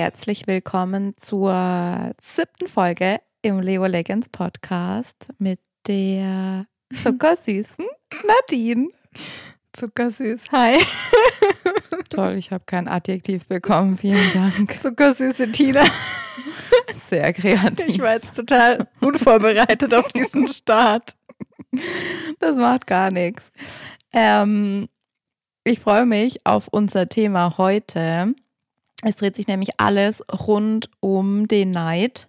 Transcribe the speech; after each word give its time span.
herzlich 0.00 0.46
willkommen 0.46 1.12
zur 1.18 2.14
siebten 2.18 2.68
Folge 2.68 3.20
im 3.42 3.60
Leo 3.60 3.84
Legends 3.84 4.30
Podcast 4.30 5.28
mit 5.36 5.60
der 5.86 6.64
zuckersüßen 7.02 7.84
Nadine. 8.26 8.88
Zuckersüß. 9.74 10.50
Hi. 10.52 10.78
Toll, 12.08 12.36
ich 12.38 12.50
habe 12.50 12.64
kein 12.64 12.88
Adjektiv 12.88 13.46
bekommen. 13.46 13.98
Vielen 13.98 14.30
Dank. 14.30 14.78
Zuckersüße 14.80 15.52
Tina. 15.52 15.84
Sehr 16.96 17.34
kreativ. 17.34 17.86
Ich 17.86 18.00
war 18.00 18.14
jetzt 18.14 18.34
total 18.34 18.88
unvorbereitet 19.02 19.92
auf 19.92 20.08
diesen 20.08 20.48
Start. 20.48 21.14
Das 22.38 22.56
macht 22.56 22.86
gar 22.86 23.10
nichts. 23.10 23.52
Ähm, 24.14 24.88
ich 25.62 25.80
freue 25.80 26.06
mich 26.06 26.46
auf 26.46 26.68
unser 26.68 27.06
Thema 27.06 27.58
heute. 27.58 28.34
Es 29.02 29.16
dreht 29.16 29.36
sich 29.36 29.46
nämlich 29.46 29.80
alles 29.80 30.22
rund 30.30 30.90
um 31.00 31.48
den 31.48 31.70
Neid. 31.70 32.28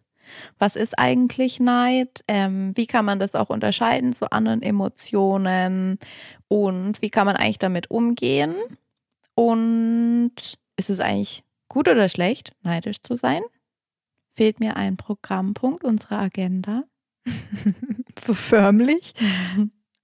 Was 0.57 0.75
ist 0.75 0.97
eigentlich 0.97 1.59
Neid? 1.59 2.23
Ähm, 2.27 2.71
wie 2.75 2.87
kann 2.87 3.05
man 3.05 3.19
das 3.19 3.35
auch 3.35 3.49
unterscheiden 3.49 4.13
zu 4.13 4.31
anderen 4.31 4.61
Emotionen? 4.61 5.99
Und 6.47 7.01
wie 7.01 7.09
kann 7.09 7.25
man 7.25 7.35
eigentlich 7.35 7.59
damit 7.59 7.91
umgehen? 7.91 8.55
Und 9.35 10.33
ist 10.77 10.89
es 10.89 10.99
eigentlich 10.99 11.43
gut 11.67 11.89
oder 11.89 12.07
schlecht, 12.07 12.53
neidisch 12.63 13.01
zu 13.01 13.17
sein? 13.17 13.41
Fehlt 14.33 14.59
mir 14.59 14.77
ein 14.77 14.95
Programmpunkt 14.95 15.83
unserer 15.83 16.19
Agenda? 16.19 16.83
so 18.19 18.33
förmlich? 18.33 19.13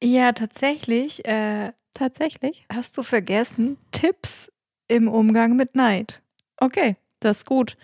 Ja, 0.03 0.31
tatsächlich. 0.31 1.25
Äh, 1.25 1.73
tatsächlich. 1.91 2.67
Hast 2.71 2.95
du 2.99 3.02
vergessen, 3.02 3.77
Tipps 3.91 4.52
im 4.87 5.07
Umgang 5.07 5.55
mit 5.55 5.73
Neid. 5.73 6.21
Okay, 6.58 6.95
das 7.19 7.39
ist 7.39 7.45
gut, 7.45 7.77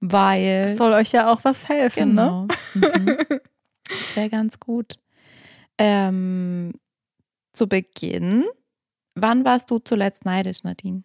weil. 0.00 0.66
Das 0.66 0.76
soll 0.76 0.92
euch 0.92 1.12
ja 1.12 1.32
auch 1.32 1.44
was 1.44 1.68
helfen, 1.68 2.14
ne? 2.14 2.22
genau. 2.22 2.46
ne? 2.74 2.92
Mhm. 2.98 3.40
Das 3.88 4.16
wäre 4.16 4.28
ganz 4.28 4.58
gut. 4.58 4.98
Ähm, 5.78 6.72
zu 7.52 7.68
Beginn, 7.68 8.44
wann 9.14 9.44
warst 9.44 9.70
du 9.70 9.78
zuletzt 9.78 10.24
neidisch, 10.24 10.64
Nadine? 10.64 11.02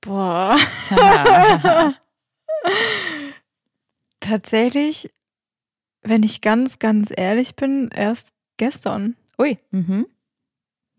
Boah. 0.00 0.56
Tatsächlich, 4.20 5.10
wenn 6.02 6.22
ich 6.22 6.40
ganz, 6.40 6.78
ganz 6.78 7.12
ehrlich 7.14 7.56
bin, 7.56 7.90
erst 7.94 8.32
gestern. 8.56 9.16
Ui. 9.38 9.58
Mhm. 9.70 10.06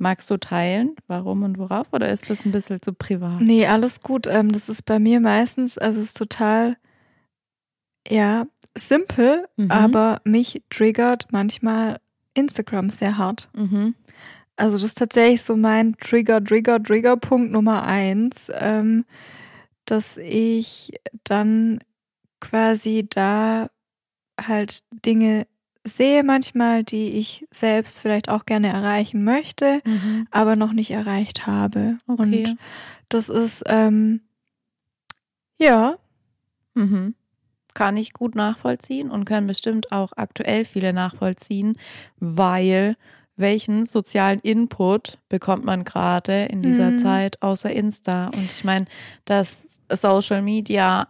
Magst 0.01 0.31
du 0.31 0.37
teilen, 0.37 0.95
warum 1.05 1.43
und 1.43 1.59
worauf, 1.59 1.85
oder 1.93 2.09
ist 2.09 2.27
das 2.31 2.43
ein 2.43 2.51
bisschen 2.51 2.81
zu 2.81 2.91
privat? 2.91 3.39
Nee, 3.39 3.67
alles 3.67 4.01
gut. 4.01 4.25
Ähm, 4.25 4.51
das 4.51 4.67
ist 4.67 4.83
bei 4.85 4.97
mir 4.97 5.19
meistens, 5.19 5.77
also 5.77 6.01
es 6.01 6.07
ist 6.07 6.17
total, 6.17 6.75
ja, 8.09 8.47
simpel, 8.73 9.45
mhm. 9.57 9.69
aber 9.69 10.19
mich 10.23 10.63
triggert 10.71 11.27
manchmal 11.29 11.99
Instagram 12.33 12.89
sehr 12.89 13.19
hart. 13.19 13.47
Mhm. 13.55 13.93
Also 14.55 14.77
das 14.77 14.85
ist 14.85 14.97
tatsächlich 14.97 15.43
so 15.43 15.55
mein 15.55 15.95
Trigger, 15.97 16.43
Trigger, 16.43 16.81
Trigger-Punkt 16.81 17.51
Nummer 17.51 17.83
eins, 17.83 18.51
ähm, 18.55 19.05
dass 19.85 20.17
ich 20.17 20.93
dann 21.25 21.77
quasi 22.39 23.05
da 23.07 23.69
halt 24.47 24.83
Dinge 25.05 25.45
sehe 25.83 26.23
manchmal, 26.23 26.83
die 26.83 27.13
ich 27.13 27.47
selbst 27.51 27.99
vielleicht 27.99 28.29
auch 28.29 28.45
gerne 28.45 28.67
erreichen 28.69 29.23
möchte, 29.23 29.81
mhm. 29.85 30.27
aber 30.31 30.55
noch 30.55 30.73
nicht 30.73 30.91
erreicht 30.91 31.47
habe. 31.47 31.97
Okay. 32.07 32.21
Und 32.21 32.57
das 33.09 33.29
ist, 33.29 33.63
ähm, 33.67 34.21
ja. 35.57 35.97
Mhm. 36.73 37.15
Kann 37.73 37.95
ich 37.95 38.13
gut 38.13 38.35
nachvollziehen 38.35 39.09
und 39.09 39.25
können 39.25 39.47
bestimmt 39.47 39.91
auch 39.93 40.11
aktuell 40.17 40.65
viele 40.65 40.91
nachvollziehen, 40.91 41.77
weil 42.19 42.97
welchen 43.37 43.85
sozialen 43.85 44.39
Input 44.39 45.19
bekommt 45.29 45.63
man 45.63 45.85
gerade 45.85 46.43
in 46.45 46.61
dieser 46.61 46.91
mhm. 46.91 46.99
Zeit 46.99 47.41
außer 47.41 47.71
Insta? 47.71 48.27
Und 48.27 48.51
ich 48.51 48.63
meine, 48.63 48.85
dass 49.23 49.81
Social 49.89 50.41
Media 50.41 51.07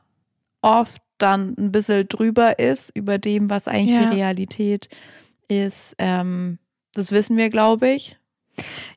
oft 0.61 1.01
dann 1.21 1.55
ein 1.57 1.71
bisschen 1.71 2.07
drüber 2.07 2.59
ist 2.59 2.91
über 2.95 3.17
dem, 3.17 3.49
was 3.49 3.67
eigentlich 3.67 3.97
ja. 3.97 4.09
die 4.09 4.15
Realität 4.17 4.89
ist. 5.47 5.95
Ähm, 5.97 6.59
das 6.93 7.11
wissen 7.11 7.37
wir, 7.37 7.49
glaube 7.49 7.89
ich. 7.89 8.17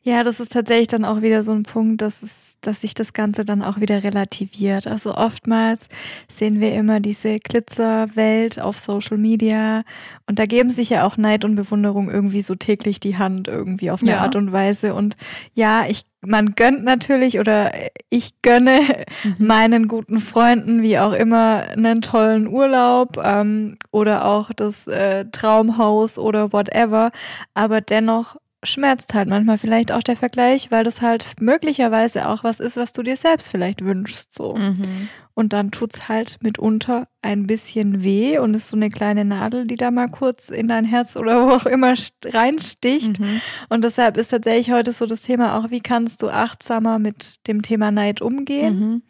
Ja, 0.02 0.22
das 0.22 0.38
ist 0.38 0.52
tatsächlich 0.52 0.88
dann 0.88 1.04
auch 1.04 1.22
wieder 1.22 1.42
so 1.42 1.52
ein 1.52 1.62
Punkt, 1.62 2.02
dass, 2.02 2.22
es, 2.22 2.58
dass 2.60 2.82
sich 2.82 2.92
das 2.92 3.14
Ganze 3.14 3.44
dann 3.44 3.62
auch 3.62 3.80
wieder 3.80 4.02
relativiert. 4.02 4.86
Also 4.86 5.14
oftmals 5.14 5.88
sehen 6.28 6.60
wir 6.60 6.74
immer 6.74 7.00
diese 7.00 7.38
Glitzerwelt 7.38 8.60
auf 8.60 8.76
Social 8.76 9.16
Media 9.16 9.82
und 10.26 10.38
da 10.38 10.44
geben 10.44 10.68
sich 10.68 10.90
ja 10.90 11.06
auch 11.06 11.16
Neid 11.16 11.44
und 11.44 11.54
Bewunderung 11.54 12.10
irgendwie 12.10 12.42
so 12.42 12.54
täglich 12.54 13.00
die 13.00 13.16
Hand 13.16 13.48
irgendwie 13.48 13.90
auf 13.90 14.02
eine 14.02 14.12
ja. 14.12 14.20
Art 14.20 14.36
und 14.36 14.52
Weise. 14.52 14.94
Und 14.94 15.16
ja, 15.54 15.86
ich 15.88 16.04
man 16.26 16.54
gönnt 16.54 16.84
natürlich 16.84 17.38
oder 17.38 17.72
ich 18.08 18.40
gönne 18.42 18.80
mhm. 19.22 19.46
meinen 19.46 19.88
guten 19.88 20.18
Freunden 20.18 20.82
wie 20.82 20.98
auch 20.98 21.12
immer 21.12 21.64
einen 21.76 22.00
tollen 22.00 22.46
Urlaub 22.46 23.20
ähm, 23.22 23.76
oder 23.90 24.24
auch 24.24 24.50
das 24.54 24.86
äh, 24.86 25.26
Traumhaus 25.32 26.18
oder 26.18 26.52
whatever. 26.52 27.10
Aber 27.54 27.80
dennoch 27.80 28.36
schmerzt 28.64 29.14
halt 29.14 29.28
manchmal 29.28 29.58
vielleicht 29.58 29.92
auch 29.92 30.02
der 30.02 30.16
Vergleich, 30.16 30.70
weil 30.70 30.84
das 30.84 31.02
halt 31.02 31.40
möglicherweise 31.40 32.28
auch 32.28 32.44
was 32.44 32.60
ist, 32.60 32.76
was 32.76 32.92
du 32.92 33.02
dir 33.02 33.16
selbst 33.16 33.48
vielleicht 33.48 33.84
wünschst, 33.84 34.32
so. 34.32 34.56
Mhm. 34.56 35.08
Und 35.34 35.52
dann 35.52 35.72
tut's 35.72 36.08
halt 36.08 36.38
mitunter 36.42 37.08
ein 37.20 37.46
bisschen 37.46 38.04
weh 38.04 38.38
und 38.38 38.54
ist 38.54 38.68
so 38.68 38.76
eine 38.76 38.88
kleine 38.88 39.24
Nadel, 39.24 39.66
die 39.66 39.76
da 39.76 39.90
mal 39.90 40.08
kurz 40.08 40.48
in 40.48 40.68
dein 40.68 40.84
Herz 40.84 41.16
oder 41.16 41.44
wo 41.44 41.50
auch 41.50 41.66
immer 41.66 41.94
reinsticht. 42.24 43.18
Mhm. 43.18 43.40
Und 43.68 43.82
deshalb 43.82 44.16
ist 44.16 44.28
tatsächlich 44.28 44.70
heute 44.70 44.92
so 44.92 45.06
das 45.06 45.22
Thema 45.22 45.58
auch, 45.58 45.70
wie 45.70 45.80
kannst 45.80 46.22
du 46.22 46.28
achtsamer 46.28 46.98
mit 46.98 47.46
dem 47.48 47.62
Thema 47.62 47.90
Neid 47.90 48.22
umgehen? 48.22 48.78
Mhm. 48.78 49.02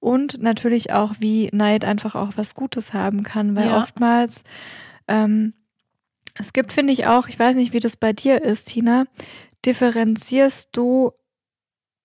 Und 0.00 0.42
natürlich 0.42 0.92
auch, 0.92 1.14
wie 1.20 1.50
Neid 1.52 1.84
einfach 1.84 2.14
auch 2.14 2.30
was 2.36 2.54
Gutes 2.54 2.92
haben 2.92 3.22
kann, 3.22 3.54
weil 3.54 3.68
ja. 3.68 3.78
oftmals 3.78 4.42
ähm, 5.06 5.52
es 6.40 6.52
gibt, 6.52 6.72
finde 6.72 6.92
ich 6.92 7.06
auch, 7.06 7.28
ich 7.28 7.38
weiß 7.38 7.56
nicht, 7.56 7.72
wie 7.72 7.80
das 7.80 7.96
bei 7.96 8.12
dir 8.12 8.42
ist, 8.42 8.68
Tina, 8.68 9.04
differenzierst 9.64 10.70
du 10.72 11.12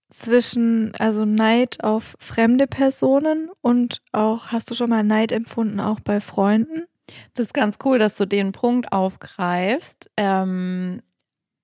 zwischen, 0.09 0.93
also 0.99 1.25
Neid 1.25 1.83
auf 1.83 2.15
fremde 2.19 2.67
Personen 2.67 3.49
und 3.61 4.01
auch, 4.11 4.47
hast 4.51 4.69
du 4.69 4.75
schon 4.75 4.89
mal 4.89 5.03
Neid 5.03 5.31
empfunden, 5.31 5.79
auch 5.79 5.99
bei 5.99 6.21
Freunden? 6.21 6.85
Das 7.33 7.47
ist 7.47 7.53
ganz 7.53 7.77
cool, 7.83 7.99
dass 7.99 8.17
du 8.17 8.25
den 8.25 8.51
Punkt 8.51 8.91
aufgreifst, 8.91 10.09
ähm, 10.17 11.01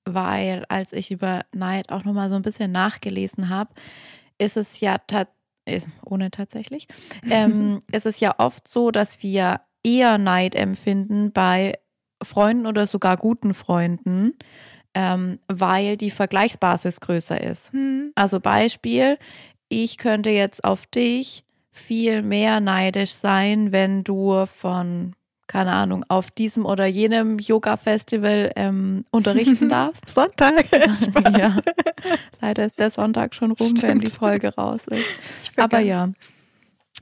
weil 0.06 0.66
als 0.70 0.94
ich 0.94 1.12
über 1.12 1.46
Neid 1.54 1.92
auch 1.92 2.04
nochmal 2.04 2.30
so 2.30 2.36
ein 2.36 2.42
bisschen 2.42 2.72
nachgelesen 2.72 3.50
habe, 3.50 3.74
ist 4.38 4.58
es 4.58 4.80
ja 4.80 4.98
ohne 6.06 6.32
tatsächlich, 6.32 6.88
ähm, 7.30 7.80
ist 7.92 8.06
es 8.06 8.20
ja 8.20 8.36
oft 8.40 8.68
so, 8.68 8.92
dass 8.92 9.22
wir 9.24 9.62
eher 9.84 10.18
Neid 10.18 10.56
empfinden 10.56 11.32
bei 11.32 11.74
Freunden 12.22 12.66
oder 12.66 12.88
sogar 12.88 13.18
guten 13.18 13.54
Freunden, 13.54 14.34
ähm, 14.94 15.40
weil 15.48 15.98
die 15.98 16.12
Vergleichsbasis 16.12 17.00
größer 17.00 17.42
ist. 17.42 17.74
Mhm. 17.74 18.12
Also 18.16 18.40
Beispiel, 18.40 19.18
ich 19.70 19.98
könnte 19.98 20.30
jetzt 20.30 20.64
auf 20.64 20.86
dich 20.86 21.44
viel 21.72 22.22
mehr 22.22 22.60
neidisch 22.60 23.12
sein, 23.14 23.72
wenn 23.72 24.04
du 24.04 24.46
von, 24.46 25.14
keine 25.48 25.72
Ahnung, 25.72 26.04
auf 26.10 26.30
diesem 26.30 26.66
oder 26.66 26.86
jenem 26.86 27.40
Yoga-Festival 27.40 28.52
ähm, 28.58 29.06
unterrichten 29.12 29.70
darfst. 29.70 30.10
Sonntag. 30.10 30.66
Ja. 31.38 31.58
Leider 32.42 32.66
ist 32.66 32.78
der 32.78 32.90
Sonntag 32.90 33.34
schon 33.34 33.52
rum, 33.52 33.68
Stimmt. 33.68 33.84
wenn 33.84 34.00
die 34.00 34.08
Folge 34.08 34.54
raus 34.56 34.82
ist. 34.88 35.06
Aber 35.56 35.80
ja. 35.80 36.10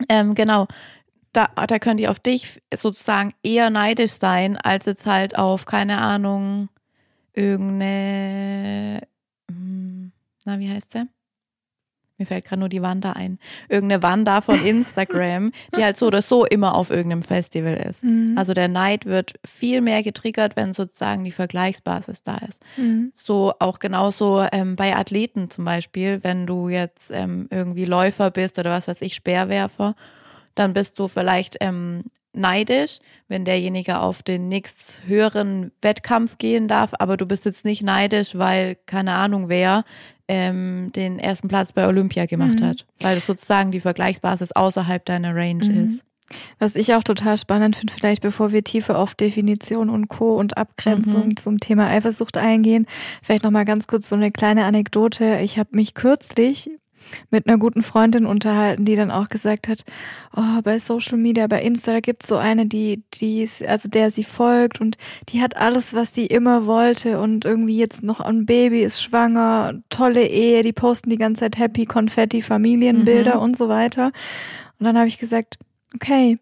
Ähm, 0.08 0.36
genau 0.36 0.68
da, 1.34 1.48
da 1.68 1.80
könnt 1.80 2.00
ihr 2.00 2.12
auf 2.12 2.20
dich 2.20 2.62
sozusagen 2.74 3.34
eher 3.44 3.70
neidisch 3.70 4.14
sein, 4.14 4.58
als 4.58 4.86
jetzt 4.86 5.06
halt 5.06 5.38
auf, 5.38 5.66
keine 5.66 6.00
Ahnung, 6.00 6.70
irgendeine, 7.34 9.02
hm, 9.50 10.12
na, 10.46 10.60
wie 10.60 10.70
heißt 10.70 10.96
der? 10.96 11.08
Mir 12.20 12.26
fällt 12.26 12.44
gerade 12.44 12.60
nur 12.60 12.68
die 12.68 12.82
Wanda 12.82 13.12
ein. 13.12 13.40
Irgendeine 13.70 14.04
Wanda 14.04 14.42
von 14.42 14.64
Instagram, 14.66 15.54
die 15.78 15.84
halt 15.84 15.96
so 15.96 16.08
oder 16.08 16.22
so 16.22 16.46
immer 16.46 16.76
auf 16.76 16.90
irgendeinem 16.90 17.22
Festival 17.22 17.76
ist. 17.76 18.04
Mhm. 18.04 18.34
Also 18.38 18.54
der 18.54 18.68
Neid 18.68 19.06
wird 19.06 19.36
viel 19.46 19.80
mehr 19.80 20.04
getriggert, 20.04 20.58
wenn 20.58 20.74
sozusagen 20.74 21.24
die 21.24 21.32
Vergleichsbasis 21.32 22.22
da 22.22 22.38
ist. 22.40 22.62
Mhm. 22.76 23.14
So 23.14 23.54
auch 23.60 23.80
genauso 23.80 24.46
ähm, 24.52 24.76
bei 24.76 24.98
Athleten 24.98 25.50
zum 25.50 25.64
Beispiel, 25.64 26.20
wenn 26.22 26.46
du 26.46 26.68
jetzt 26.68 27.10
ähm, 27.10 27.48
irgendwie 27.52 27.86
Läufer 27.86 28.32
bist 28.32 28.60
oder 28.60 28.72
was 28.72 28.90
weiß 28.90 29.02
ich, 29.02 29.16
Speerwerfer 29.16 29.96
dann 30.60 30.74
bist 30.74 31.00
du 31.00 31.08
vielleicht 31.08 31.58
ähm, 31.62 32.04
neidisch, 32.34 32.98
wenn 33.28 33.46
derjenige 33.46 34.00
auf 34.00 34.22
den 34.24 34.50
nächst 34.50 35.02
höheren 35.08 35.72
Wettkampf 35.82 36.38
gehen 36.38 36.68
darf, 36.68 36.92
aber 37.00 37.18
du 37.18 37.26
bist 37.26 37.46
jetzt 37.46 37.66
nicht 37.66 37.82
neidisch, 37.82 38.38
weil 38.38 38.76
keine 38.86 39.14
Ahnung 39.14 39.50
wer 39.50 39.84
ähm, 40.28 40.92
den 40.96 41.18
ersten 41.18 41.48
Platz 41.48 41.74
bei 41.74 41.88
Olympia 41.88 42.26
gemacht 42.28 42.60
Mhm. 42.60 42.66
hat, 42.66 42.86
weil 43.02 43.16
das 43.16 43.26
sozusagen 43.26 43.72
die 43.72 43.80
Vergleichsbasis 43.80 44.52
außerhalb 44.52 45.04
deiner 45.06 45.34
Range 45.36 45.66
Mhm. 45.66 45.86
ist. 45.86 46.04
Was 46.60 46.76
ich 46.76 46.94
auch 46.94 47.04
total 47.04 47.36
spannend 47.38 47.76
finde, 47.76 47.92
vielleicht 47.92 48.22
bevor 48.22 48.52
wir 48.52 48.64
tiefer 48.64 49.00
auf 49.00 49.16
Definition 49.16 49.90
und 49.90 50.10
Co. 50.10 50.36
und 50.36 50.56
Abgrenzung 50.58 51.30
Mhm. 51.30 51.38
zum 51.38 51.60
Thema 51.60 51.88
Eifersucht 51.88 52.38
eingehen, 52.38 52.86
vielleicht 53.24 53.44
nochmal 53.44 53.66
ganz 53.66 53.88
kurz 53.88 54.08
so 54.10 54.16
eine 54.16 54.30
kleine 54.30 54.66
Anekdote. 54.66 55.40
Ich 55.42 55.58
habe 55.58 55.70
mich 55.72 55.96
kürzlich 55.96 56.70
mit 57.30 57.48
einer 57.48 57.58
guten 57.58 57.82
Freundin 57.82 58.26
unterhalten, 58.26 58.86
die 58.86 58.96
dann 58.96 59.12
auch 59.12 59.28
gesagt 59.30 59.68
hat, 59.68 59.84
oh, 60.36 60.62
bei 60.64 60.80
Social 60.80 61.18
Media, 61.18 61.48
bei 61.48 61.62
Insta, 61.62 61.92
da 61.94 62.00
gibt's 62.00 62.28
so 62.28 62.38
eine, 62.38 62.66
die, 62.66 63.04
die, 63.16 63.48
also 63.68 63.90
der 63.90 64.12
sie 64.12 64.24
folgt 64.24 64.80
und 64.82 64.98
die 65.30 65.42
hat 65.42 65.58
alles, 65.58 65.94
was 65.94 66.14
sie 66.14 66.26
immer 66.26 66.66
wollte 66.66 67.20
und 67.20 67.46
irgendwie 67.46 67.78
jetzt 67.78 68.04
noch 68.04 68.20
ein 68.20 68.46
Baby, 68.46 68.82
ist 68.82 69.02
schwanger, 69.02 69.74
tolle 69.90 70.26
Ehe, 70.28 70.62
die 70.64 70.74
posten 70.74 71.10
die 71.10 71.18
ganze 71.18 71.42
Zeit 71.42 71.58
Happy, 71.58 71.86
Konfetti, 71.86 72.42
Familienbilder 72.42 73.36
Mhm. 73.36 73.42
und 73.42 73.58
so 73.58 73.70
weiter. 73.70 74.12
Und 74.80 74.86
dann 74.86 74.98
habe 74.98 75.08
ich 75.08 75.18
gesagt, 75.18 75.58
okay, 75.96 76.38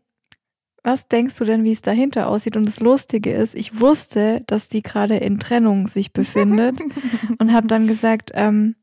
was 0.84 1.08
denkst 1.10 1.38
du 1.38 1.44
denn, 1.44 1.64
wie 1.66 1.72
es 1.74 1.82
dahinter 1.82 2.30
aussieht? 2.30 2.56
Und 2.56 2.66
das 2.66 2.80
Lustige 2.80 3.34
ist, 3.34 3.56
ich 3.56 3.82
wusste, 3.82 4.44
dass 4.48 4.70
die 4.70 4.82
gerade 4.82 5.18
in 5.18 5.38
Trennung 5.40 5.88
sich 5.88 6.14
befindet 6.14 6.80
und 7.40 7.52
habe 7.52 7.68
dann 7.68 7.88
gesagt, 7.88 8.32
ähm, 8.36 8.76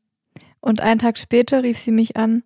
und 0.65 0.81
einen 0.81 0.99
Tag 0.99 1.17
später 1.17 1.63
rief 1.63 1.77
sie 1.77 1.91
mich 1.91 2.17
an, 2.17 2.43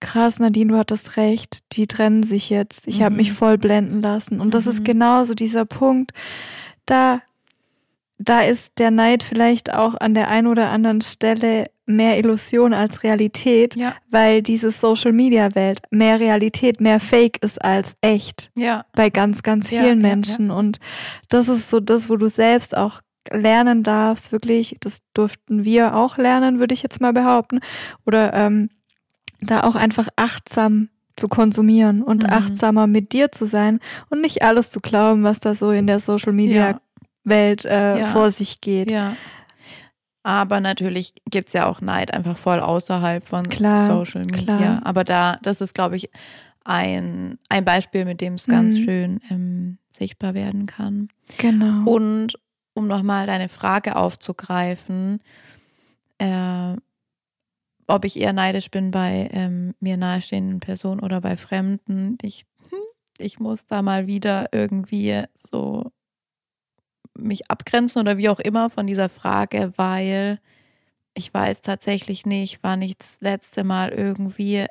krass, 0.00 0.38
Nadine, 0.38 0.72
du 0.72 0.78
hattest 0.78 1.16
recht, 1.16 1.60
die 1.72 1.86
trennen 1.86 2.22
sich 2.22 2.50
jetzt. 2.50 2.86
Ich 2.88 3.02
habe 3.02 3.12
Mhm. 3.12 3.16
mich 3.18 3.32
voll 3.32 3.58
blenden 3.58 4.00
lassen. 4.02 4.40
Und 4.40 4.54
das 4.54 4.64
Mhm. 4.66 4.70
ist 4.72 4.84
genauso 4.84 5.34
dieser 5.34 5.64
Punkt, 5.64 6.12
da, 6.86 7.20
da 8.18 8.40
ist 8.40 8.72
der 8.78 8.90
Neid 8.90 9.22
vielleicht 9.22 9.72
auch 9.72 9.94
an 10.00 10.14
der 10.14 10.28
einen 10.28 10.46
oder 10.46 10.70
anderen 10.70 11.00
Stelle 11.00 11.66
mehr 11.84 12.18
Illusion 12.18 12.74
als 12.74 13.02
Realität, 13.02 13.74
Ja. 13.76 13.94
weil 14.10 14.42
diese 14.42 14.70
Social 14.70 15.12
Media 15.12 15.54
Welt 15.54 15.80
mehr 15.90 16.20
Realität, 16.20 16.80
mehr 16.80 17.00
Fake 17.00 17.42
ist 17.42 17.64
als 17.64 17.94
echt 18.00 18.50
Ja. 18.56 18.84
bei 18.92 19.08
ganz, 19.10 19.42
ganz 19.42 19.68
vielen 19.70 20.00
ja, 20.00 20.08
Menschen. 20.08 20.50
Und 20.50 20.78
das 21.28 21.48
ist 21.48 21.70
so 21.70 21.80
das, 21.80 22.08
wo 22.10 22.16
du 22.16 22.28
selbst 22.28 22.76
auch 22.76 23.00
lernen 23.32 23.82
darfst, 23.82 24.32
wirklich, 24.32 24.76
das 24.80 24.98
durften 25.14 25.64
wir 25.64 25.94
auch 25.94 26.16
lernen, 26.18 26.58
würde 26.58 26.74
ich 26.74 26.82
jetzt 26.82 27.00
mal 27.00 27.12
behaupten. 27.12 27.60
Oder 28.06 28.32
ähm, 28.34 28.70
da 29.40 29.62
auch 29.62 29.74
einfach 29.76 30.08
achtsam 30.16 30.88
zu 31.16 31.28
konsumieren 31.28 32.02
und 32.02 32.22
Mhm. 32.24 32.30
achtsamer 32.32 32.86
mit 32.86 33.12
dir 33.12 33.32
zu 33.32 33.46
sein 33.46 33.80
und 34.08 34.20
nicht 34.20 34.42
alles 34.42 34.70
zu 34.70 34.80
glauben, 34.80 35.24
was 35.24 35.40
da 35.40 35.54
so 35.54 35.70
in 35.72 35.86
der 35.86 36.00
Social 36.00 36.32
Media 36.32 36.70
Ja. 36.70 36.80
Welt 37.24 37.64
äh, 37.64 37.98
Ja. 38.00 38.06
vor 38.06 38.30
sich 38.30 38.60
geht. 38.60 38.90
Ja. 38.90 39.16
Aber 40.22 40.60
natürlich 40.60 41.14
gibt's 41.30 41.52
ja 41.54 41.66
auch 41.66 41.80
Neid 41.80 42.12
einfach 42.12 42.36
voll 42.36 42.60
außerhalb 42.60 43.26
von 43.26 43.48
Klar, 43.48 43.86
Social 43.86 44.22
Media. 44.26 44.44
klar. 44.56 44.80
Aber 44.84 45.04
da, 45.04 45.38
das 45.42 45.60
ist, 45.60 45.74
glaube 45.74 45.96
ich, 45.96 46.10
ein, 46.64 47.38
ein 47.48 47.64
Beispiel, 47.64 48.04
mit 48.04 48.20
dem 48.20 48.34
es 48.34 48.46
ganz 48.46 48.74
Mhm. 48.74 48.84
schön 48.84 49.20
ähm, 49.30 49.78
sichtbar 49.90 50.34
werden 50.34 50.66
kann. 50.66 51.08
Genau. 51.38 51.90
Und 51.90 52.38
um 52.78 52.86
nochmal 52.86 53.26
deine 53.26 53.48
Frage 53.48 53.96
aufzugreifen, 53.96 55.20
äh, 56.18 56.76
ob 57.88 58.04
ich 58.04 58.20
eher 58.20 58.32
neidisch 58.32 58.70
bin 58.70 58.90
bei 58.90 59.28
ähm, 59.32 59.74
mir 59.80 59.96
nahestehenden 59.96 60.60
Personen 60.60 61.00
oder 61.00 61.20
bei 61.20 61.36
Fremden, 61.36 62.16
ich, 62.22 62.46
hm, 62.70 62.78
ich 63.18 63.40
muss 63.40 63.66
da 63.66 63.82
mal 63.82 64.06
wieder 64.06 64.48
irgendwie 64.52 65.24
so 65.34 65.90
mich 67.14 67.50
abgrenzen 67.50 68.00
oder 68.00 68.16
wie 68.16 68.28
auch 68.28 68.38
immer 68.38 68.70
von 68.70 68.86
dieser 68.86 69.08
Frage, 69.08 69.72
weil 69.76 70.38
ich 71.14 71.34
weiß 71.34 71.62
tatsächlich 71.62 72.26
nicht, 72.26 72.60
wann 72.62 72.80
ich 72.80 72.96
das 72.96 73.20
letzte 73.20 73.64
Mal 73.64 73.88
irgendwie 73.88 74.66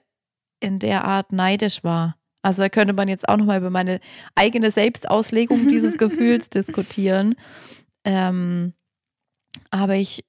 in 0.62 0.80
der 0.80 1.04
Art 1.04 1.34
neidisch 1.34 1.84
war. 1.84 2.16
Also 2.42 2.62
da 2.62 2.70
könnte 2.70 2.94
man 2.94 3.10
jetzt 3.10 3.28
auch 3.28 3.36
nochmal 3.36 3.58
über 3.58 3.70
meine 3.70 4.00
eigene 4.36 4.72
Selbstauslegung 4.72 5.68
dieses 5.68 5.98
Gefühls 5.98 6.50
diskutieren. 6.50 7.36
Ähm, 8.08 8.74
aber 9.70 9.96
ich 9.96 10.24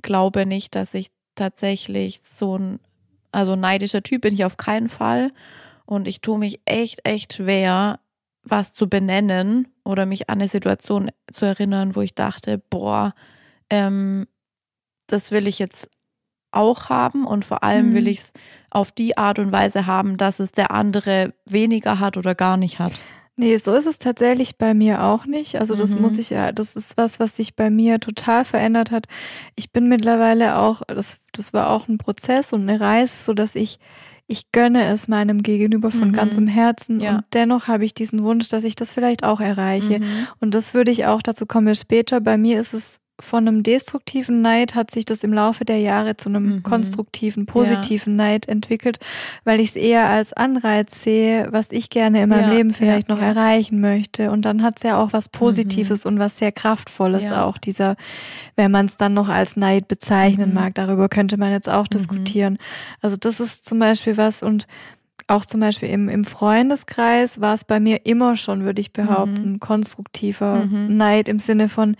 glaube 0.00 0.46
nicht, 0.46 0.74
dass 0.74 0.94
ich 0.94 1.08
tatsächlich 1.34 2.20
so 2.22 2.56
ein, 2.56 2.80
also 3.30 3.56
neidischer 3.56 4.02
Typ 4.02 4.22
bin 4.22 4.32
ich 4.32 4.46
auf 4.46 4.56
keinen 4.56 4.88
Fall. 4.88 5.30
Und 5.84 6.08
ich 6.08 6.22
tue 6.22 6.38
mich 6.38 6.60
echt, 6.64 7.06
echt 7.06 7.34
schwer, 7.34 8.00
was 8.42 8.72
zu 8.72 8.88
benennen 8.88 9.68
oder 9.84 10.06
mich 10.06 10.30
an 10.30 10.38
eine 10.38 10.48
Situation 10.48 11.10
zu 11.30 11.44
erinnern, 11.44 11.94
wo 11.94 12.00
ich 12.00 12.14
dachte, 12.14 12.56
boah, 12.70 13.14
ähm, 13.68 14.26
das 15.06 15.30
will 15.30 15.46
ich 15.46 15.58
jetzt 15.58 15.90
auch 16.52 16.88
haben 16.88 17.26
und 17.26 17.44
vor 17.44 17.62
allem 17.62 17.90
Mhm. 17.90 17.94
will 17.94 18.08
ich 18.08 18.18
es 18.20 18.32
auf 18.70 18.92
die 18.92 19.18
Art 19.18 19.38
und 19.38 19.52
Weise 19.52 19.84
haben, 19.84 20.16
dass 20.16 20.40
es 20.40 20.52
der 20.52 20.70
andere 20.70 21.34
weniger 21.44 22.00
hat 22.00 22.16
oder 22.16 22.34
gar 22.34 22.56
nicht 22.56 22.78
hat. 22.78 22.92
Nee, 23.40 23.56
so 23.56 23.72
ist 23.74 23.86
es 23.86 23.98
tatsächlich 23.98 24.58
bei 24.58 24.74
mir 24.74 25.04
auch 25.04 25.24
nicht. 25.24 25.60
Also 25.60 25.76
das 25.76 25.94
Mhm. 25.94 26.02
muss 26.02 26.18
ich 26.18 26.30
ja, 26.30 26.50
das 26.50 26.74
ist 26.74 26.96
was, 26.96 27.20
was 27.20 27.36
sich 27.36 27.54
bei 27.54 27.70
mir 27.70 28.00
total 28.00 28.44
verändert 28.44 28.90
hat. 28.90 29.06
Ich 29.54 29.70
bin 29.70 29.88
mittlerweile 29.88 30.58
auch, 30.58 30.82
das, 30.88 31.18
das 31.32 31.52
war 31.52 31.70
auch 31.70 31.86
ein 31.86 31.98
Prozess 31.98 32.52
und 32.52 32.68
eine 32.68 32.80
Reise, 32.80 33.14
so 33.24 33.34
dass 33.34 33.54
ich, 33.54 33.78
ich 34.26 34.50
gönne 34.50 34.86
es 34.86 35.06
meinem 35.06 35.40
Gegenüber 35.42 35.92
von 35.92 36.08
Mhm. 36.08 36.12
ganzem 36.14 36.48
Herzen 36.48 36.98
Ja. 37.00 37.16
und 37.18 37.24
dennoch 37.32 37.68
habe 37.68 37.84
ich 37.84 37.94
diesen 37.94 38.24
Wunsch, 38.24 38.48
dass 38.48 38.64
ich 38.64 38.74
das 38.74 38.92
vielleicht 38.92 39.22
auch 39.22 39.38
erreiche. 39.40 40.00
Mhm. 40.00 40.04
Und 40.40 40.54
das 40.54 40.74
würde 40.74 40.90
ich 40.90 41.06
auch, 41.06 41.22
dazu 41.22 41.46
kommen 41.46 41.68
wir 41.68 41.76
später. 41.76 42.20
Bei 42.20 42.36
mir 42.36 42.60
ist 42.60 42.74
es 42.74 42.98
von 43.20 43.48
einem 43.48 43.62
destruktiven 43.64 44.42
Neid 44.42 44.74
hat 44.76 44.90
sich 44.92 45.04
das 45.04 45.24
im 45.24 45.32
Laufe 45.32 45.64
der 45.64 45.78
Jahre 45.80 46.16
zu 46.16 46.28
einem 46.28 46.46
Mhm. 46.56 46.62
konstruktiven, 46.62 47.46
positiven 47.46 48.14
Neid 48.16 48.46
entwickelt, 48.48 48.98
weil 49.44 49.58
ich 49.58 49.70
es 49.70 49.76
eher 49.76 50.08
als 50.08 50.32
Anreiz 50.32 51.02
sehe, 51.02 51.48
was 51.50 51.72
ich 51.72 51.90
gerne 51.90 52.22
in 52.22 52.28
meinem 52.28 52.48
Ja, 52.50 52.54
Leben 52.56 52.72
vielleicht 52.72 53.08
ja, 53.08 53.14
noch 53.16 53.20
ja. 53.20 53.28
erreichen 53.28 53.80
möchte. 53.80 54.30
Und 54.30 54.42
dann 54.44 54.62
hat 54.62 54.74
es 54.76 54.84
ja 54.84 55.02
auch 55.02 55.12
was 55.12 55.28
Positives 55.28 56.06
und 56.06 56.18
was 56.20 56.38
sehr 56.38 56.52
Kraftvolles 56.52 57.24
Ja. 57.24 57.44
auch, 57.44 57.58
dieser, 57.58 57.96
wenn 58.54 58.70
man 58.70 58.86
es 58.86 58.96
dann 58.96 59.14
noch 59.14 59.28
als 59.28 59.56
Neid 59.56 59.88
bezeichnen 59.88 60.50
Mhm. 60.50 60.54
mag, 60.54 60.74
darüber 60.76 61.08
könnte 61.08 61.36
man 61.38 61.50
jetzt 61.50 61.68
auch 61.68 61.88
diskutieren. 61.88 62.58
Also 63.00 63.16
das 63.16 63.40
ist 63.40 63.64
zum 63.64 63.80
Beispiel 63.80 64.16
was 64.16 64.42
und 64.44 64.66
auch 65.26 65.44
zum 65.44 65.60
Beispiel 65.60 65.90
im, 65.90 66.08
im 66.08 66.24
Freundeskreis 66.24 67.40
war 67.40 67.54
es 67.54 67.64
bei 67.64 67.80
mir 67.80 68.06
immer 68.06 68.36
schon, 68.36 68.64
würde 68.64 68.80
ich 68.80 68.92
behaupten, 68.92 69.60
konstruktiver 69.60 70.64
Mhm. 70.66 70.96
Neid 70.96 71.28
im 71.28 71.38
Sinne 71.38 71.68
von, 71.68 71.96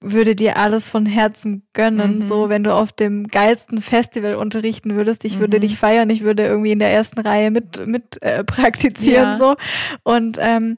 würde 0.00 0.36
dir 0.36 0.56
alles 0.58 0.90
von 0.90 1.06
Herzen 1.06 1.62
gönnen, 1.72 2.16
Mhm. 2.16 2.22
so 2.22 2.48
wenn 2.48 2.62
du 2.62 2.74
auf 2.74 2.92
dem 2.92 3.28
geilsten 3.28 3.80
Festival 3.80 4.34
unterrichten 4.36 4.94
würdest, 4.94 5.24
ich 5.24 5.38
würde 5.38 5.56
Mhm. 5.56 5.60
dich 5.62 5.78
feiern, 5.78 6.10
ich 6.10 6.22
würde 6.22 6.44
irgendwie 6.46 6.72
in 6.72 6.78
der 6.78 6.90
ersten 6.90 7.18
Reihe 7.20 7.50
mit, 7.50 7.86
mit 7.86 8.22
äh, 8.22 8.44
praktizieren 8.44 9.32
Ja. 9.32 9.38
so 9.38 9.56
und 10.04 10.36
ähm, 10.40 10.76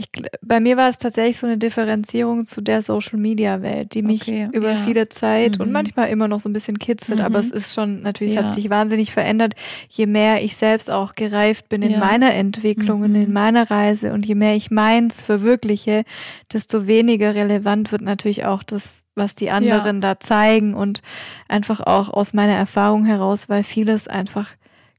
ich, 0.00 0.10
bei 0.42 0.58
mir 0.60 0.76
war 0.76 0.88
es 0.88 0.98
tatsächlich 0.98 1.38
so 1.38 1.46
eine 1.46 1.58
Differenzierung 1.58 2.46
zu 2.46 2.60
der 2.60 2.82
Social 2.82 3.18
Media 3.18 3.62
Welt, 3.62 3.94
die 3.94 4.02
mich 4.02 4.22
Okay, 4.22 4.48
über 4.52 4.70
ja. 4.70 4.76
viele 4.76 5.08
Zeit 5.08 5.60
und 5.60 5.68
Mhm. 5.68 5.72
manchmal 5.72 6.08
immer 6.08 6.26
noch 6.28 6.40
so 6.40 6.48
ein 6.48 6.52
bisschen 6.52 6.78
kitzelt, 6.78 7.18
Mhm. 7.20 7.24
aber 7.24 7.38
es 7.38 7.50
ist 7.50 7.74
schon 7.74 8.02
natürlich, 8.02 8.32
es 8.34 8.36
Ja. 8.36 8.44
hat 8.48 8.52
sich 8.52 8.70
wahnsinnig 8.70 9.12
verändert, 9.12 9.54
je 9.88 10.06
mehr 10.06 10.42
ich 10.42 10.56
selbst 10.56 10.90
auch 10.90 11.14
gereift 11.14 11.68
bin 11.68 11.82
in 11.82 11.92
Ja. 11.92 11.98
meiner 11.98 12.34
Entwicklung 12.34 13.02
und 13.02 13.10
Mhm. 13.12 13.22
in 13.22 13.32
meiner 13.32 13.70
Reise 13.70 14.12
und 14.12 14.26
je 14.26 14.34
mehr 14.34 14.54
ich 14.56 14.70
meins 14.70 15.22
verwirkliche, 15.22 16.04
desto 16.52 16.86
weniger 16.86 17.34
relevant 17.34 17.92
wird 17.92 18.02
natürlich 18.02 18.44
auch 18.46 18.62
das, 18.62 19.04
was 19.14 19.34
die 19.34 19.50
anderen 19.50 20.00
da 20.00 20.18
zeigen 20.18 20.74
und 20.74 21.00
einfach 21.48 21.80
auch 21.80 22.08
aus 22.10 22.32
meiner 22.32 22.54
Erfahrung 22.54 23.04
heraus, 23.04 23.48
weil 23.48 23.62
vieles 23.64 24.08
einfach 24.08 24.48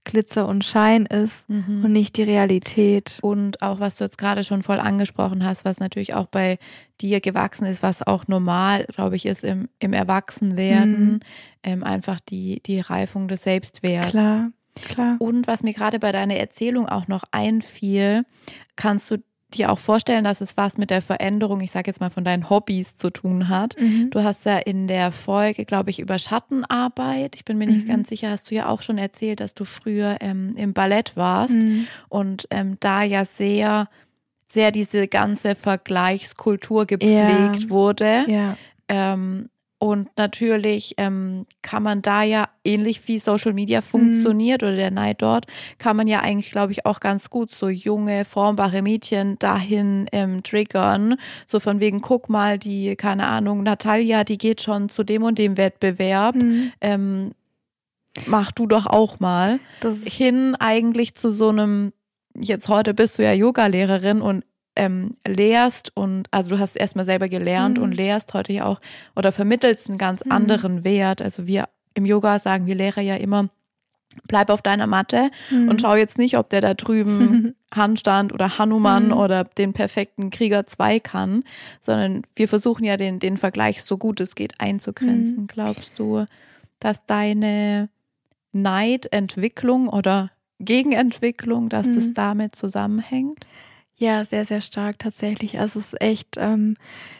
Glitzer 0.03 0.47
und 0.47 0.65
Schein 0.65 1.05
ist 1.05 1.47
Mhm. 1.49 1.85
und 1.85 1.91
nicht 1.91 2.17
die 2.17 2.23
Realität. 2.23 3.19
Und 3.21 3.61
auch, 3.61 3.79
was 3.79 3.95
du 3.95 4.03
jetzt 4.03 4.17
gerade 4.17 4.43
schon 4.43 4.63
voll 4.63 4.79
angesprochen 4.79 5.45
hast, 5.45 5.63
was 5.63 5.79
natürlich 5.79 6.13
auch 6.15 6.25
bei 6.27 6.57
dir 7.01 7.21
gewachsen 7.21 7.65
ist, 7.65 7.83
was 7.83 8.05
auch 8.05 8.27
normal, 8.27 8.85
glaube 8.93 9.15
ich, 9.15 9.25
ist 9.25 9.43
im, 9.43 9.69
im 9.79 9.93
Erwachsenwerden, 9.93 11.13
Mhm. 11.13 11.19
ähm, 11.63 11.83
einfach 11.83 12.19
die, 12.19 12.61
die 12.65 12.79
Reifung 12.79 13.27
des 13.27 13.43
Selbstwerts. 13.43 14.09
Klar, 14.11 14.51
klar. 14.75 15.15
Und 15.19 15.45
was 15.47 15.61
mir 15.63 15.73
gerade 15.73 15.99
bei 15.99 16.11
deiner 16.11 16.35
Erzählung 16.35 16.87
auch 16.89 17.07
noch 17.07 17.23
einfiel, 17.31 18.23
kannst 18.75 19.11
du 19.11 19.17
dir 19.51 19.71
auch 19.71 19.79
vorstellen, 19.79 20.23
dass 20.23 20.41
es 20.41 20.57
was 20.57 20.77
mit 20.77 20.89
der 20.89 21.01
Veränderung, 21.01 21.61
ich 21.61 21.71
sage 21.71 21.89
jetzt 21.89 21.99
mal 21.99 22.09
von 22.09 22.23
deinen 22.23 22.49
Hobbys 22.49 22.95
zu 22.95 23.09
tun 23.09 23.49
hat. 23.49 23.75
Mhm. 23.79 24.09
Du 24.09 24.23
hast 24.23 24.45
ja 24.45 24.57
in 24.57 24.87
der 24.87 25.11
Folge, 25.11 25.65
glaube 25.65 25.89
ich, 25.89 25.99
über 25.99 26.17
Schattenarbeit, 26.19 27.35
ich 27.35 27.45
bin 27.45 27.57
mir 27.57 27.67
nicht 27.67 27.85
Mhm. 27.87 27.91
ganz 27.91 28.09
sicher, 28.09 28.29
hast 28.31 28.49
du 28.51 28.55
ja 28.55 28.67
auch 28.67 28.81
schon 28.81 28.97
erzählt, 28.97 29.39
dass 29.39 29.53
du 29.53 29.65
früher 29.65 30.17
ähm, 30.21 30.53
im 30.57 30.73
Ballett 30.73 31.15
warst 31.15 31.61
Mhm. 31.61 31.87
und 32.09 32.47
ähm, 32.51 32.77
da 32.79 33.03
ja 33.03 33.25
sehr, 33.25 33.87
sehr 34.47 34.71
diese 34.71 35.07
ganze 35.07 35.55
Vergleichskultur 35.55 36.85
gepflegt 36.85 37.63
Ja. 37.63 37.69
wurde. 37.69 38.23
Ja. 38.27 38.57
Ähm, 38.89 39.49
Und 39.83 40.09
natürlich 40.15 40.93
ähm, 40.97 41.47
kann 41.63 41.81
man 41.81 42.03
da 42.03 42.21
ja 42.21 42.49
ähnlich 42.63 43.07
wie 43.07 43.17
Social 43.17 43.53
Media 43.53 43.81
funktioniert 43.81 44.61
mhm. 44.61 44.67
oder 44.67 44.77
der 44.77 44.91
Neid 44.91 45.23
dort, 45.23 45.47
kann 45.79 45.97
man 45.97 46.05
ja 46.05 46.19
eigentlich, 46.19 46.51
glaube 46.51 46.71
ich, 46.71 46.85
auch 46.85 46.99
ganz 46.99 47.31
gut 47.31 47.51
so 47.51 47.67
junge, 47.67 48.23
formbare 48.23 48.83
Mädchen 48.83 49.39
dahin 49.39 50.05
ähm, 50.11 50.43
triggern. 50.43 51.15
So 51.47 51.59
von 51.59 51.79
wegen, 51.79 52.01
guck 52.01 52.29
mal, 52.29 52.59
die, 52.59 52.95
keine 52.95 53.25
Ahnung, 53.25 53.63
Natalia, 53.63 54.23
die 54.23 54.37
geht 54.37 54.61
schon 54.61 54.89
zu 54.89 55.03
dem 55.03 55.23
und 55.23 55.39
dem 55.39 55.57
Wettbewerb. 55.57 56.35
Mhm. 56.35 56.71
Ähm, 56.79 57.31
mach 58.27 58.51
du 58.51 58.67
doch 58.67 58.85
auch 58.85 59.19
mal. 59.19 59.59
Das 59.79 60.03
hin 60.03 60.53
eigentlich 60.59 61.15
zu 61.15 61.31
so 61.31 61.49
einem, 61.49 61.91
jetzt 62.39 62.69
heute 62.69 62.93
bist 62.93 63.17
du 63.17 63.23
ja 63.23 63.33
Yoga-Lehrerin 63.33 64.21
und 64.21 64.43
ähm, 64.75 65.17
lehrst 65.27 65.95
und 65.95 66.27
also 66.31 66.51
du 66.51 66.59
hast 66.59 66.75
erstmal 66.75 67.05
selber 67.05 67.27
gelernt 67.27 67.77
mhm. 67.77 67.83
und 67.83 67.91
lehrst 67.95 68.33
heute 68.33 68.53
ja 68.53 68.65
auch 68.65 68.79
oder 69.15 69.31
vermittelst 69.31 69.89
einen 69.89 69.97
ganz 69.97 70.23
mhm. 70.23 70.31
anderen 70.31 70.83
Wert. 70.83 71.21
Also 71.21 71.47
wir 71.47 71.67
im 71.93 72.05
Yoga 72.05 72.39
sagen 72.39 72.67
wir 72.67 72.75
Lehrer 72.75 73.01
ja 73.01 73.15
immer, 73.15 73.49
bleib 74.27 74.49
auf 74.49 74.61
deiner 74.61 74.87
Matte 74.87 75.29
mhm. 75.49 75.69
und 75.69 75.81
schau 75.81 75.95
jetzt 75.95 76.17
nicht, 76.17 76.37
ob 76.37 76.49
der 76.49 76.61
da 76.61 76.73
drüben 76.73 77.55
Handstand 77.73 78.33
oder 78.33 78.57
Hanuman 78.57 79.07
mhm. 79.07 79.13
oder 79.13 79.43
den 79.43 79.73
perfekten 79.73 80.29
Krieger 80.29 80.65
2 80.65 80.99
kann, 80.99 81.43
sondern 81.81 82.23
wir 82.35 82.47
versuchen 82.47 82.83
ja 82.83 82.97
den, 82.97 83.19
den 83.19 83.37
Vergleich 83.37 83.83
so 83.83 83.97
gut 83.97 84.19
es 84.19 84.35
geht 84.35 84.59
einzugrenzen. 84.59 85.41
Mhm. 85.41 85.47
Glaubst 85.47 85.97
du, 85.97 86.25
dass 86.79 87.05
deine 87.05 87.89
Neidentwicklung 88.53 89.87
oder 89.87 90.31
Gegenentwicklung, 90.59 91.69
dass 91.69 91.89
das 91.89 92.09
mhm. 92.09 92.13
damit 92.13 92.55
zusammenhängt? 92.55 93.45
Ja, 94.01 94.25
sehr, 94.25 94.45
sehr 94.45 94.61
stark 94.61 94.97
tatsächlich. 94.97 95.59
Also 95.59 95.79
es 95.79 95.93
ist 95.93 96.01
echt, 96.01 96.37
ähm, 96.37 96.75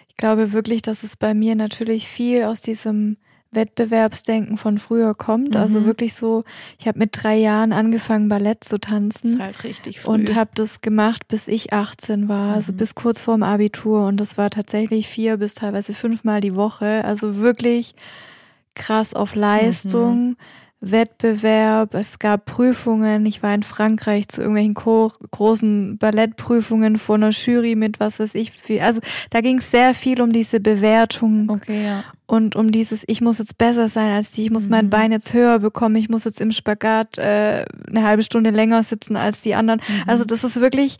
ich 0.07 0.17
glaube 0.17 0.51
wirklich, 0.51 0.81
dass 0.81 1.03
es 1.03 1.15
bei 1.15 1.35
mir 1.35 1.53
natürlich 1.53 2.07
viel 2.07 2.43
aus 2.43 2.61
diesem 2.61 3.17
Wettbewerbsdenken 3.51 4.57
von 4.57 4.79
früher 4.79 5.13
kommt. 5.13 5.55
Also 5.55 5.77
mhm. 5.77 5.83
Also 5.83 5.85
wirklich 5.85 6.15
so, 6.15 6.43
ich 6.79 6.87
habe 6.87 6.97
mit 6.97 7.11
drei 7.13 7.35
Jahren 7.37 7.71
angefangen, 7.71 8.29
Ballett 8.29 8.63
zu 8.63 8.79
tanzen. 8.79 9.37
Das 9.37 9.39
ist 9.39 9.41
halt 9.41 9.63
richtig 9.63 9.99
früh. 9.99 10.11
Und 10.11 10.35
habe 10.35 10.49
das 10.55 10.81
gemacht, 10.81 11.27
bis 11.27 11.47
ich 11.47 11.71
18 11.71 12.27
war, 12.27 12.37
also 12.37 12.47
mhm. 12.47 12.55
also 12.55 12.73
bis 12.73 12.95
kurz 12.95 13.21
vorm 13.21 13.43
Abitur. 13.43 14.07
Und 14.07 14.17
das 14.17 14.39
war 14.39 14.49
tatsächlich 14.49 15.07
vier 15.07 15.37
bis 15.37 15.53
teilweise 15.53 15.93
fünfmal 15.93 16.41
die 16.41 16.55
Woche. 16.55 17.05
Also 17.05 17.35
wirklich 17.35 17.93
krass 18.73 19.13
auf 19.13 19.35
Leistung. 19.35 20.29
Mhm. 20.29 20.37
Wettbewerb, 20.81 21.93
es 21.93 22.17
gab 22.17 22.45
Prüfungen. 22.45 23.25
Ich 23.27 23.43
war 23.43 23.53
in 23.53 23.61
Frankreich 23.61 24.27
zu 24.27 24.41
irgendwelchen 24.41 24.73
großen 24.73 25.97
Ballettprüfungen 25.99 26.97
vor 26.97 27.15
einer 27.15 27.29
Jury 27.29 27.75
mit 27.75 27.99
was 27.99 28.19
weiß 28.19 28.33
ich 28.33 28.51
viel. 28.51 28.81
Also 28.81 28.99
da 29.29 29.41
ging 29.41 29.59
es 29.59 29.69
sehr 29.69 29.93
viel 29.93 30.19
um 30.21 30.31
diese 30.31 30.59
Bewertung 30.59 31.49
okay, 31.49 31.85
ja. 31.85 32.03
und 32.25 32.55
um 32.55 32.71
dieses, 32.71 33.03
ich 33.07 33.21
muss 33.21 33.37
jetzt 33.37 33.59
besser 33.59 33.89
sein 33.89 34.09
als 34.09 34.31
die, 34.31 34.43
ich 34.43 34.51
muss 34.51 34.65
mhm. 34.65 34.71
mein 34.71 34.89
Bein 34.89 35.11
jetzt 35.11 35.33
höher 35.33 35.59
bekommen, 35.59 35.95
ich 35.97 36.09
muss 36.09 36.25
jetzt 36.25 36.41
im 36.41 36.51
Spagat 36.51 37.19
äh, 37.19 37.65
eine 37.87 38.03
halbe 38.03 38.23
Stunde 38.23 38.49
länger 38.49 38.81
sitzen 38.81 39.15
als 39.15 39.41
die 39.41 39.53
anderen. 39.53 39.81
Mhm. 39.87 40.09
Also 40.09 40.25
das 40.25 40.43
ist 40.43 40.59
wirklich 40.59 40.97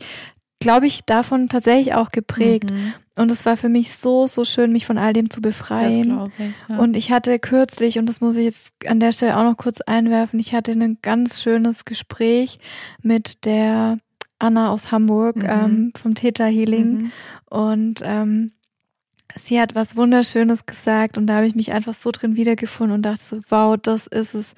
glaube 0.62 0.86
ich, 0.86 1.04
davon 1.04 1.48
tatsächlich 1.48 1.94
auch 1.94 2.10
geprägt. 2.10 2.70
Mhm. 2.70 2.94
Und 3.14 3.30
es 3.30 3.44
war 3.44 3.56
für 3.56 3.68
mich 3.68 3.94
so, 3.94 4.26
so 4.26 4.44
schön, 4.44 4.72
mich 4.72 4.86
von 4.86 4.96
all 4.96 5.12
dem 5.12 5.28
zu 5.28 5.42
befreien. 5.42 6.30
Ich, 6.38 6.54
ja. 6.68 6.78
Und 6.78 6.96
ich 6.96 7.12
hatte 7.12 7.38
kürzlich, 7.38 7.98
und 7.98 8.06
das 8.06 8.20
muss 8.20 8.36
ich 8.36 8.44
jetzt 8.44 8.74
an 8.86 9.00
der 9.00 9.12
Stelle 9.12 9.36
auch 9.36 9.44
noch 9.44 9.56
kurz 9.56 9.82
einwerfen, 9.82 10.40
ich 10.40 10.54
hatte 10.54 10.72
ein 10.72 10.98
ganz 11.02 11.42
schönes 11.42 11.84
Gespräch 11.84 12.58
mit 13.02 13.44
der 13.44 13.98
Anna 14.38 14.70
aus 14.70 14.90
Hamburg 14.90 15.36
mhm. 15.36 15.46
ähm, 15.46 15.92
vom 15.96 16.14
Theta 16.14 16.46
Healing. 16.46 16.92
Mhm. 16.92 17.12
Und 17.50 18.00
ähm, 18.02 18.52
sie 19.36 19.60
hat 19.60 19.74
was 19.74 19.96
Wunderschönes 19.96 20.66
gesagt 20.66 21.18
und 21.18 21.26
da 21.26 21.36
habe 21.36 21.46
ich 21.46 21.54
mich 21.54 21.72
einfach 21.72 21.94
so 21.94 22.10
drin 22.10 22.36
wiedergefunden 22.36 22.94
und 22.94 23.02
dachte 23.02 23.22
so, 23.22 23.40
wow, 23.48 23.76
das 23.80 24.06
ist 24.06 24.34
es. 24.34 24.54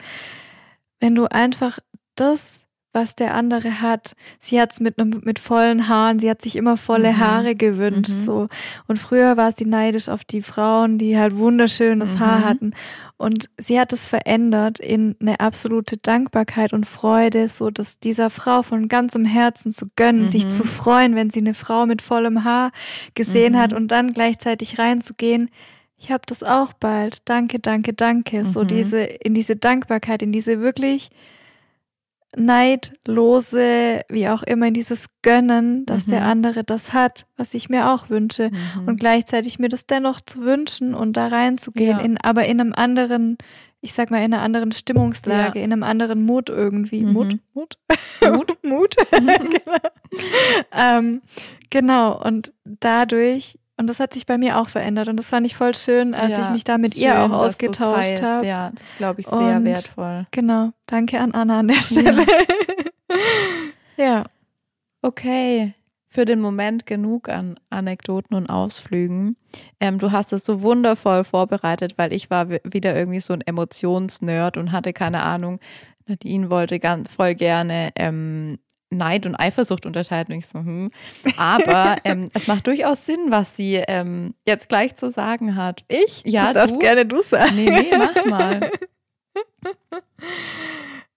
Wenn 1.00 1.14
du 1.14 1.26
einfach 1.26 1.78
das 2.14 2.63
was 2.94 3.14
der 3.14 3.34
andere 3.34 3.82
hat. 3.82 4.14
Sie 4.38 4.60
hat 4.60 4.72
es 4.72 4.80
mit, 4.80 4.96
mit 5.24 5.38
vollen 5.38 5.88
Haaren, 5.88 6.18
sie 6.18 6.30
hat 6.30 6.40
sich 6.40 6.56
immer 6.56 6.76
volle 6.76 7.12
mhm. 7.12 7.18
Haare 7.18 7.54
gewünscht. 7.54 8.10
Mhm. 8.10 8.24
So. 8.24 8.48
Und 8.86 8.98
früher 8.98 9.36
war 9.36 9.52
sie 9.52 9.66
neidisch 9.66 10.08
auf 10.08 10.24
die 10.24 10.42
Frauen, 10.42 10.98
die 10.98 11.18
halt 11.18 11.36
wunderschönes 11.36 12.14
mhm. 12.14 12.20
Haar 12.20 12.44
hatten. 12.44 12.72
Und 13.16 13.50
sie 13.58 13.78
hat 13.78 13.92
es 13.92 14.06
verändert 14.06 14.80
in 14.80 15.16
eine 15.20 15.40
absolute 15.40 15.96
Dankbarkeit 15.96 16.72
und 16.72 16.86
Freude, 16.86 17.48
so 17.48 17.70
dass 17.70 17.98
dieser 17.98 18.30
Frau 18.30 18.62
von 18.62 18.88
ganzem 18.88 19.24
Herzen 19.24 19.72
zu 19.72 19.86
gönnen, 19.96 20.28
sich 20.28 20.48
zu 20.48 20.64
mhm. 20.64 20.68
freuen, 20.68 21.14
wenn 21.14 21.30
sie 21.30 21.40
eine 21.40 21.54
Frau 21.54 21.86
mit 21.86 22.02
vollem 22.02 22.44
Haar 22.44 22.70
gesehen 23.14 23.58
hat 23.58 23.72
mhm. 23.72 23.76
und 23.76 23.88
dann 23.88 24.12
gleichzeitig 24.12 24.78
reinzugehen 24.78 25.50
ich 25.96 26.10
habe 26.10 26.24
das 26.26 26.42
auch 26.42 26.74
bald. 26.74 27.18
Danke, 27.24 27.60
danke, 27.60 27.94
danke. 27.94 28.44
So 28.44 28.62
mhm. 28.62 28.68
diese, 28.68 29.02
in 29.02 29.32
diese 29.32 29.56
Dankbarkeit, 29.56 30.22
in 30.22 30.32
diese 30.32 30.60
wirklich 30.60 31.08
neidlose, 32.36 34.02
wie 34.08 34.28
auch 34.28 34.42
immer, 34.42 34.68
in 34.68 34.74
dieses 34.74 35.06
Gönnen, 35.22 35.86
dass 35.86 36.06
mhm. 36.06 36.10
der 36.10 36.26
andere 36.26 36.64
das 36.64 36.92
hat, 36.92 37.26
was 37.36 37.54
ich 37.54 37.68
mir 37.68 37.90
auch 37.90 38.10
wünsche. 38.10 38.50
Mhm. 38.50 38.88
Und 38.88 39.00
gleichzeitig 39.00 39.58
mir 39.58 39.68
das 39.68 39.86
dennoch 39.86 40.20
zu 40.20 40.42
wünschen 40.42 40.94
und 40.94 41.16
da 41.16 41.28
reinzugehen, 41.28 41.98
ja. 41.98 42.04
in, 42.04 42.18
aber 42.18 42.46
in 42.46 42.60
einem 42.60 42.72
anderen, 42.72 43.38
ich 43.80 43.92
sag 43.92 44.10
mal, 44.10 44.18
in 44.18 44.32
einer 44.32 44.42
anderen 44.42 44.72
Stimmungslage, 44.72 45.58
ja. 45.58 45.64
in 45.64 45.72
einem 45.72 45.82
anderen 45.82 46.24
Mut 46.24 46.48
irgendwie. 46.48 47.04
Mhm. 47.04 47.12
Mut? 47.12 47.38
Mut? 47.54 47.78
Mut? 48.20 48.56
Mut? 48.62 48.96
genau. 49.10 49.78
ähm, 50.72 51.22
genau. 51.70 52.22
Und 52.22 52.52
dadurch 52.64 53.58
und 53.76 53.88
das 53.88 53.98
hat 53.98 54.14
sich 54.14 54.24
bei 54.24 54.38
mir 54.38 54.58
auch 54.60 54.68
verändert. 54.68 55.08
Und 55.08 55.16
das 55.16 55.30
fand 55.30 55.46
ich 55.46 55.56
voll 55.56 55.74
schön, 55.74 56.14
als 56.14 56.36
ja, 56.36 56.42
ich 56.42 56.50
mich 56.50 56.64
da 56.64 56.78
mit 56.78 56.94
schön, 56.94 57.04
ihr 57.04 57.20
auch 57.22 57.30
ausgetauscht 57.30 58.22
habe. 58.22 58.46
Ja, 58.46 58.70
das 58.70 58.94
glaube 58.96 59.20
ich 59.20 59.26
sehr 59.26 59.38
und 59.56 59.64
wertvoll. 59.64 60.26
Genau. 60.30 60.70
Danke 60.86 61.20
an 61.20 61.32
Anna 61.32 61.60
an 61.60 61.68
der 61.68 61.82
Stelle. 61.82 62.24
Ja. 63.96 64.04
ja. 64.04 64.24
Okay. 65.02 65.74
Für 66.06 66.24
den 66.24 66.40
Moment 66.40 66.86
genug 66.86 67.28
an 67.28 67.58
Anekdoten 67.70 68.36
und 68.36 68.48
Ausflügen. 68.48 69.36
Ähm, 69.80 69.98
du 69.98 70.12
hast 70.12 70.32
es 70.32 70.44
so 70.44 70.62
wundervoll 70.62 71.24
vorbereitet, 71.24 71.94
weil 71.96 72.12
ich 72.12 72.30
war 72.30 72.50
wieder 72.50 72.94
irgendwie 72.94 73.18
so 73.18 73.32
ein 73.32 73.40
Emotionsnerd 73.40 74.56
und 74.56 74.70
hatte 74.70 74.92
keine 74.92 75.24
Ahnung. 75.24 75.58
Nadine 76.06 76.50
wollte 76.50 76.78
ganz 76.78 77.10
voll 77.10 77.34
gerne 77.34 77.90
ähm, 77.96 78.58
Neid 78.94 79.26
und 79.26 79.34
Eifersucht 79.34 79.86
unterscheiden. 79.86 80.32
Und 80.32 80.38
ich 80.38 80.46
so, 80.46 80.58
hm. 80.58 80.90
Aber 81.36 81.96
ähm, 82.04 82.28
es 82.34 82.46
macht 82.46 82.66
durchaus 82.66 83.06
Sinn, 83.06 83.26
was 83.28 83.56
sie 83.56 83.76
ähm, 83.76 84.34
jetzt 84.46 84.68
gleich 84.68 84.94
zu 84.96 85.10
sagen 85.10 85.56
hat. 85.56 85.84
Ich? 85.88 86.22
Ja, 86.24 86.52
das 86.52 86.54
darfst 86.54 86.80
gerne 86.80 87.06
du 87.06 87.22
sagen. 87.22 87.56
Nee, 87.56 87.70
nee, 87.70 87.96
mach 87.96 88.24
mal. 88.26 88.70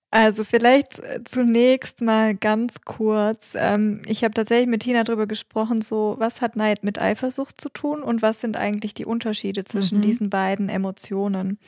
Also 0.09 0.45
vielleicht 0.45 0.99
äh, 0.99 1.23
zunächst 1.25 2.01
mal 2.01 2.33
ganz 2.33 2.81
kurz. 2.85 3.55
Ähm, 3.59 4.01
ich 4.05 4.23
habe 4.23 4.33
tatsächlich 4.33 4.67
mit 4.67 4.83
Tina 4.83 5.03
darüber 5.03 5.27
gesprochen, 5.27 5.81
so 5.81 6.15
was 6.17 6.39
hat 6.39 6.55
Neid 6.55 6.83
mit 6.83 6.99
Eifersucht 6.99 7.59
zu 7.59 7.69
tun 7.69 8.01
und 8.01 8.21
was 8.21 8.39
sind 8.39 8.55
eigentlich 8.55 8.93
die 8.93 9.05
Unterschiede 9.05 9.65
zwischen 9.65 9.97
mhm. 9.97 10.01
diesen 10.01 10.29
beiden 10.29 10.69
Emotionen. 10.69 11.59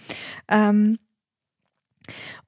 Ähm, 0.48 1.00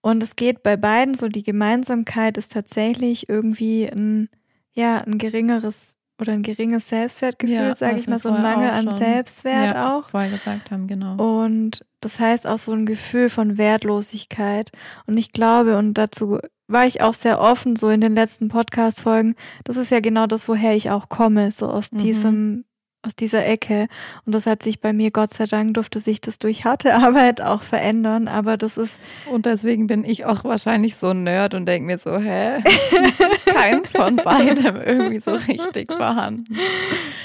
und 0.01 0.23
es 0.23 0.35
geht 0.35 0.63
bei 0.63 0.77
beiden 0.77 1.13
so, 1.13 1.27
die 1.27 1.43
Gemeinsamkeit 1.43 2.37
ist 2.37 2.51
tatsächlich 2.51 3.29
irgendwie 3.29 3.87
ein, 3.87 4.29
ja, 4.73 4.97
ein 4.97 5.17
geringeres 5.17 5.95
oder 6.21 6.33
ein 6.33 6.43
geringes 6.43 6.87
Selbstwertgefühl, 6.87 7.55
ja, 7.55 7.75
sage 7.75 7.97
ich 7.97 8.07
mal, 8.07 8.19
so 8.19 8.29
ein 8.29 8.43
Mangel 8.43 8.69
an 8.69 8.91
Selbstwert 8.91 9.73
ja, 9.73 9.97
auch. 9.97 10.09
Vorher 10.09 10.29
gesagt 10.29 10.69
haben, 10.69 10.85
genau. 10.85 11.15
Und 11.15 11.83
das 11.99 12.19
heißt 12.19 12.45
auch 12.45 12.59
so 12.59 12.71
ein 12.73 12.85
Gefühl 12.85 13.29
von 13.29 13.57
Wertlosigkeit. 13.57 14.69
Und 15.07 15.17
ich 15.17 15.31
glaube, 15.33 15.77
und 15.77 15.95
dazu 15.95 16.37
war 16.67 16.85
ich 16.85 17.01
auch 17.01 17.15
sehr 17.15 17.41
offen, 17.41 17.75
so 17.75 17.89
in 17.89 18.01
den 18.01 18.13
letzten 18.13 18.49
Podcast-Folgen, 18.49 19.35
das 19.63 19.77
ist 19.77 19.91
ja 19.91 19.99
genau 19.99 20.27
das, 20.27 20.47
woher 20.47 20.75
ich 20.75 20.91
auch 20.91 21.09
komme, 21.09 21.49
so 21.49 21.67
aus 21.67 21.91
mhm. 21.91 21.97
diesem 21.97 22.65
aus 23.03 23.15
dieser 23.15 23.45
Ecke. 23.45 23.87
Und 24.25 24.35
das 24.35 24.45
hat 24.45 24.61
sich 24.61 24.79
bei 24.79 24.93
mir, 24.93 25.11
Gott 25.11 25.33
sei 25.33 25.45
Dank, 25.45 25.73
durfte 25.73 25.99
sich 25.99 26.21
das 26.21 26.39
durch 26.39 26.65
harte 26.65 26.93
Arbeit 26.95 27.41
auch 27.41 27.63
verändern. 27.63 28.27
Aber 28.27 28.57
das 28.57 28.77
ist. 28.77 29.01
Und 29.31 29.45
deswegen 29.45 29.87
bin 29.87 30.03
ich 30.03 30.25
auch 30.25 30.43
wahrscheinlich 30.43 30.95
so 30.95 31.09
ein 31.09 31.23
Nerd 31.23 31.53
und 31.53 31.65
denke 31.65 31.87
mir 31.87 31.97
so, 31.97 32.17
hä? 32.17 32.61
Keins 33.45 33.91
von 33.91 34.17
beidem 34.17 34.75
irgendwie 34.77 35.19
so 35.19 35.31
richtig 35.31 35.91
vorhanden. 35.91 36.57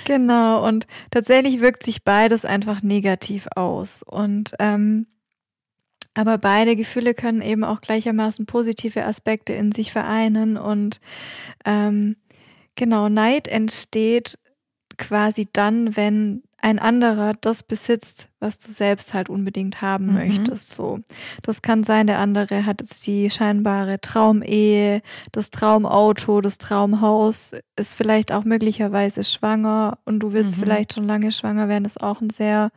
Genau. 0.05 0.67
Und 0.67 0.87
tatsächlich 1.11 1.61
wirkt 1.61 1.83
sich 1.83 2.05
beides 2.05 2.45
einfach 2.45 2.83
negativ 2.83 3.47
aus. 3.55 4.03
Und 4.03 4.53
ähm, 4.59 5.07
aber 6.15 6.39
beide 6.39 6.77
Gefühle 6.77 7.13
können 7.13 7.43
eben 7.43 7.63
auch 7.63 7.83
gleichermaßen 7.83 8.47
positive 8.47 9.05
Aspekte 9.05 9.53
in 9.53 9.71
sich 9.71 9.93
vereinen. 9.93 10.57
Und 10.57 11.03
ähm, 11.67 12.17
genau, 12.75 13.11
Neid 13.11 13.49
entsteht 13.49 14.39
quasi 14.97 15.49
dann, 15.53 15.97
wenn 15.97 16.43
ein 16.59 16.79
anderer 16.79 17.35
das 17.41 17.63
besitzt, 17.63 18.29
was 18.41 18.59
du 18.59 18.71
selbst 18.71 19.15
halt 19.15 19.29
unbedingt 19.29 19.83
haben 19.83 20.07
mhm. 20.07 20.15
möchtest. 20.15 20.71
So, 20.71 20.99
das 21.43 21.63
kann 21.63 21.85
sein, 21.85 22.07
der 22.07 22.19
andere 22.19 22.67
hat 22.67 22.81
jetzt 22.81 23.07
die 23.07 23.31
scheinbare 23.31 24.01
Traumehe, 24.01 25.01
das 25.33 25.51
Traumauto, 25.51 26.41
das 26.41 26.59
Traumhaus, 26.59 27.53
ist 27.77 27.95
vielleicht 27.95 28.33
auch 28.33 28.45
möglicherweise 28.45 29.23
schwanger 29.23 29.99
und 30.05 30.21
du 30.21 30.33
willst 30.33 30.57
mhm. 30.57 30.63
vielleicht 30.63 30.95
schon 30.95 31.07
lange 31.07 31.31
schwanger 31.31 31.69
werden, 31.69 31.85
ist 31.85 32.03
auch 32.03 32.21
ein 32.21 32.31
sehr 32.31 32.71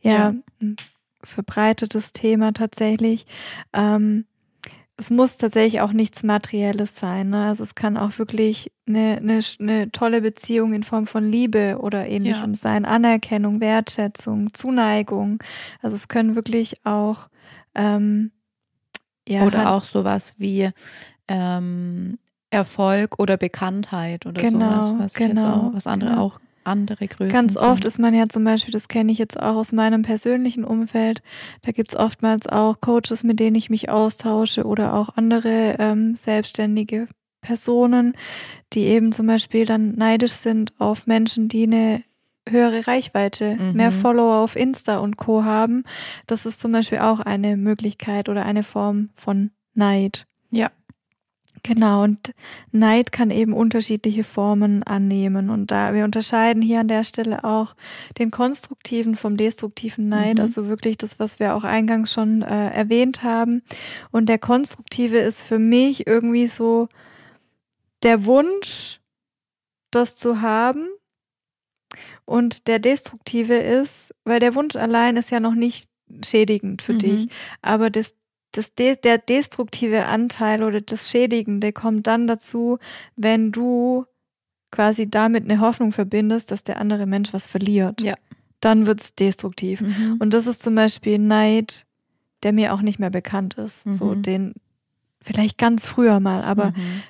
ja, 0.00 0.34
ja. 0.60 0.74
verbreitetes 1.22 2.12
Thema 2.12 2.52
tatsächlich. 2.52 3.26
Ähm, 3.72 4.24
es 5.02 5.10
muss 5.10 5.36
tatsächlich 5.36 5.80
auch 5.80 5.92
nichts 5.92 6.22
Materielles 6.22 6.94
sein. 6.96 7.30
Ne? 7.30 7.46
Also 7.46 7.64
es 7.64 7.74
kann 7.74 7.96
auch 7.96 8.18
wirklich 8.18 8.70
eine, 8.86 9.16
eine, 9.16 9.40
eine 9.58 9.90
tolle 9.90 10.20
Beziehung 10.20 10.74
in 10.74 10.84
Form 10.84 11.08
von 11.08 11.28
Liebe 11.28 11.78
oder 11.80 12.06
ähnlichem 12.06 12.50
ja. 12.50 12.54
sein, 12.54 12.84
Anerkennung, 12.84 13.60
Wertschätzung, 13.60 14.54
Zuneigung. 14.54 15.42
Also 15.80 15.96
es 15.96 16.06
können 16.06 16.36
wirklich 16.36 16.86
auch 16.86 17.28
ähm, 17.74 18.30
ja, 19.28 19.42
oder 19.42 19.72
auch 19.72 19.82
sowas 19.82 20.34
wie 20.38 20.70
ähm, 21.26 22.18
Erfolg 22.50 23.18
oder 23.18 23.36
Bekanntheit 23.36 24.24
oder 24.24 24.40
genau, 24.40 24.82
sowas, 24.82 24.94
was 24.98 25.14
genau, 25.14 25.32
jetzt 25.32 25.44
auch, 25.44 25.74
was 25.74 25.86
andere 25.88 26.10
genau. 26.10 26.22
auch 26.22 26.40
andere 26.64 27.06
Größen 27.08 27.32
Ganz 27.32 27.54
sind. 27.54 27.62
oft 27.62 27.84
ist 27.84 27.98
man 27.98 28.14
ja 28.14 28.28
zum 28.28 28.44
Beispiel, 28.44 28.72
das 28.72 28.88
kenne 28.88 29.12
ich 29.12 29.18
jetzt 29.18 29.40
auch 29.40 29.56
aus 29.56 29.72
meinem 29.72 30.02
persönlichen 30.02 30.64
Umfeld, 30.64 31.22
da 31.62 31.72
gibt 31.72 31.90
es 31.90 31.96
oftmals 31.96 32.48
auch 32.48 32.80
Coaches, 32.80 33.24
mit 33.24 33.40
denen 33.40 33.56
ich 33.56 33.70
mich 33.70 33.90
austausche 33.90 34.64
oder 34.64 34.94
auch 34.94 35.10
andere 35.16 35.76
ähm, 35.78 36.14
selbstständige 36.14 37.08
Personen, 37.40 38.14
die 38.72 38.84
eben 38.84 39.12
zum 39.12 39.26
Beispiel 39.26 39.66
dann 39.66 39.94
neidisch 39.96 40.32
sind 40.32 40.72
auf 40.78 41.06
Menschen, 41.06 41.48
die 41.48 41.64
eine 41.64 42.02
höhere 42.48 42.86
Reichweite, 42.86 43.56
mhm. 43.56 43.72
mehr 43.74 43.92
Follower 43.92 44.36
auf 44.36 44.56
Insta 44.56 44.98
und 44.98 45.16
Co 45.16 45.44
haben. 45.44 45.84
Das 46.26 46.46
ist 46.46 46.60
zum 46.60 46.72
Beispiel 46.72 46.98
auch 46.98 47.20
eine 47.20 47.56
Möglichkeit 47.56 48.28
oder 48.28 48.44
eine 48.44 48.62
Form 48.62 49.10
von 49.14 49.50
Neid. 49.74 50.26
Genau, 51.64 52.02
und 52.02 52.34
Neid 52.72 53.12
kann 53.12 53.30
eben 53.30 53.52
unterschiedliche 53.52 54.24
Formen 54.24 54.82
annehmen. 54.82 55.48
Und 55.48 55.70
da 55.70 55.94
wir 55.94 56.04
unterscheiden 56.04 56.60
hier 56.60 56.80
an 56.80 56.88
der 56.88 57.04
Stelle 57.04 57.44
auch 57.44 57.76
den 58.18 58.32
konstruktiven 58.32 59.14
vom 59.14 59.36
destruktiven 59.36 60.08
Neid, 60.08 60.38
mhm. 60.38 60.42
also 60.42 60.68
wirklich 60.68 60.98
das, 60.98 61.20
was 61.20 61.38
wir 61.38 61.54
auch 61.54 61.62
eingangs 61.62 62.12
schon 62.12 62.42
äh, 62.42 62.70
erwähnt 62.70 63.22
haben. 63.22 63.62
Und 64.10 64.28
der 64.28 64.38
konstruktive 64.38 65.18
ist 65.18 65.44
für 65.44 65.60
mich 65.60 66.06
irgendwie 66.08 66.48
so 66.48 66.88
der 68.02 68.24
Wunsch, 68.24 69.00
das 69.92 70.16
zu 70.16 70.40
haben. 70.40 70.88
Und 72.24 72.66
der 72.66 72.80
destruktive 72.80 73.54
ist, 73.54 74.12
weil 74.24 74.40
der 74.40 74.56
Wunsch 74.56 74.74
allein 74.74 75.16
ist 75.16 75.30
ja 75.30 75.38
noch 75.38 75.54
nicht 75.54 75.88
schädigend 76.24 76.82
für 76.82 76.94
mhm. 76.94 76.98
dich, 76.98 77.28
aber 77.62 77.88
das 77.88 78.14
das 78.52 78.74
De 78.74 78.96
der 78.96 79.18
destruktive 79.18 80.06
Anteil 80.06 80.62
oder 80.62 80.80
das 80.80 81.10
Schädigende 81.10 81.72
kommt 81.72 82.06
dann 82.06 82.26
dazu, 82.26 82.78
wenn 83.16 83.50
du 83.50 84.04
quasi 84.70 85.08
damit 85.08 85.44
eine 85.44 85.60
Hoffnung 85.60 85.92
verbindest, 85.92 86.50
dass 86.50 86.62
der 86.62 86.78
andere 86.78 87.06
Mensch 87.06 87.32
was 87.32 87.46
verliert. 87.46 88.00
Ja. 88.00 88.14
Dann 88.60 88.86
wird 88.86 89.00
es 89.00 89.14
destruktiv. 89.14 89.80
Mhm. 89.80 90.16
Und 90.18 90.34
das 90.34 90.46
ist 90.46 90.62
zum 90.62 90.74
Beispiel 90.74 91.18
Neid, 91.18 91.84
der 92.42 92.52
mir 92.52 92.74
auch 92.74 92.82
nicht 92.82 92.98
mehr 92.98 93.10
bekannt 93.10 93.54
ist. 93.54 93.86
Mhm. 93.86 93.90
So 93.90 94.14
den, 94.14 94.54
vielleicht 95.20 95.58
ganz 95.58 95.86
früher 95.86 96.20
mal, 96.20 96.42
aber 96.42 96.70
mhm. 96.70 97.02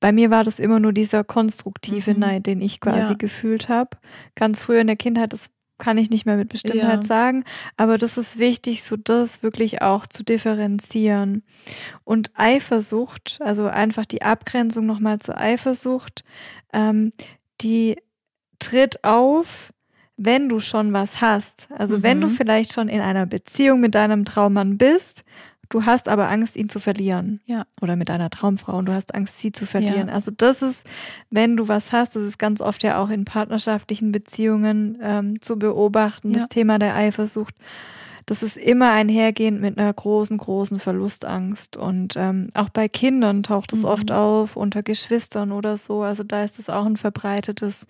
bei 0.00 0.12
mir 0.12 0.30
war 0.30 0.44
das 0.44 0.58
immer 0.58 0.80
nur 0.80 0.92
dieser 0.92 1.24
konstruktive 1.24 2.14
mhm. 2.14 2.20
Neid, 2.20 2.46
den 2.46 2.60
ich 2.60 2.80
quasi 2.80 3.12
ja. 3.12 3.14
gefühlt 3.14 3.68
habe. 3.68 3.96
Ganz 4.34 4.62
früher 4.62 4.80
in 4.80 4.86
der 4.86 4.96
Kindheit, 4.96 5.32
das 5.32 5.50
kann 5.78 5.98
ich 5.98 6.10
nicht 6.10 6.26
mehr 6.26 6.36
mit 6.36 6.48
Bestimmtheit 6.48 7.00
ja. 7.00 7.02
sagen, 7.02 7.44
aber 7.76 7.98
das 7.98 8.16
ist 8.16 8.38
wichtig, 8.38 8.82
so 8.82 8.96
das 8.96 9.42
wirklich 9.42 9.82
auch 9.82 10.06
zu 10.06 10.22
differenzieren. 10.22 11.42
Und 12.04 12.30
Eifersucht, 12.34 13.38
also 13.40 13.66
einfach 13.66 14.06
die 14.06 14.22
Abgrenzung 14.22 14.86
nochmal 14.86 15.18
zur 15.18 15.38
Eifersucht, 15.38 16.24
ähm, 16.72 17.12
die 17.60 17.96
tritt 18.58 19.02
auf, 19.04 19.72
wenn 20.16 20.48
du 20.48 20.60
schon 20.60 20.92
was 20.92 21.20
hast. 21.20 21.68
Also 21.70 21.98
mhm. 21.98 22.02
wenn 22.02 22.20
du 22.20 22.28
mhm. 22.28 22.32
vielleicht 22.32 22.72
schon 22.72 22.88
in 22.88 23.00
einer 23.00 23.26
Beziehung 23.26 23.80
mit 23.80 23.94
deinem 23.94 24.24
Traummann 24.24 24.78
bist 24.78 25.24
Du 25.74 25.86
hast 25.86 26.08
aber 26.08 26.30
Angst, 26.30 26.54
ihn 26.54 26.68
zu 26.68 26.78
verlieren. 26.78 27.40
Ja. 27.46 27.66
Oder 27.80 27.96
mit 27.96 28.08
einer 28.08 28.30
Traumfrau 28.30 28.78
und 28.78 28.86
du 28.86 28.92
hast 28.92 29.12
Angst, 29.12 29.40
sie 29.40 29.50
zu 29.50 29.66
verlieren. 29.66 30.06
Ja. 30.06 30.14
Also 30.14 30.30
das 30.30 30.62
ist, 30.62 30.86
wenn 31.30 31.56
du 31.56 31.66
was 31.66 31.90
hast, 31.90 32.14
das 32.14 32.22
ist 32.22 32.38
ganz 32.38 32.60
oft 32.60 32.84
ja 32.84 33.02
auch 33.02 33.10
in 33.10 33.24
partnerschaftlichen 33.24 34.12
Beziehungen 34.12 34.96
ähm, 35.02 35.42
zu 35.42 35.58
beobachten, 35.58 36.30
ja. 36.30 36.38
das 36.38 36.48
Thema 36.48 36.78
der 36.78 36.94
Eifersucht. 36.94 37.56
Das 38.24 38.44
ist 38.44 38.56
immer 38.56 38.92
einhergehend 38.92 39.60
mit 39.60 39.76
einer 39.76 39.92
großen, 39.92 40.38
großen 40.38 40.78
Verlustangst. 40.78 41.76
Und 41.76 42.14
ähm, 42.16 42.50
auch 42.54 42.68
bei 42.68 42.86
Kindern 42.86 43.42
taucht 43.42 43.72
es 43.72 43.82
mhm. 43.82 43.88
oft 43.88 44.12
auf, 44.12 44.54
unter 44.54 44.84
Geschwistern 44.84 45.50
oder 45.50 45.76
so. 45.76 46.02
Also 46.02 46.22
da 46.22 46.44
ist 46.44 46.60
es 46.60 46.70
auch 46.70 46.86
ein 46.86 46.96
verbreitetes 46.96 47.88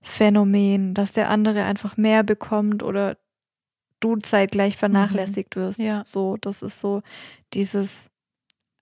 Phänomen, 0.00 0.94
dass 0.94 1.12
der 1.12 1.28
andere 1.28 1.64
einfach 1.64 1.98
mehr 1.98 2.22
bekommt 2.22 2.82
oder 2.82 3.18
du 4.14 4.20
zeitgleich 4.20 4.74
mhm. 4.74 4.78
vernachlässigt 4.78 5.56
wirst. 5.56 5.78
Ja. 5.78 6.04
So, 6.04 6.36
das 6.40 6.62
ist 6.62 6.80
so 6.80 7.02
dieses, 7.54 8.08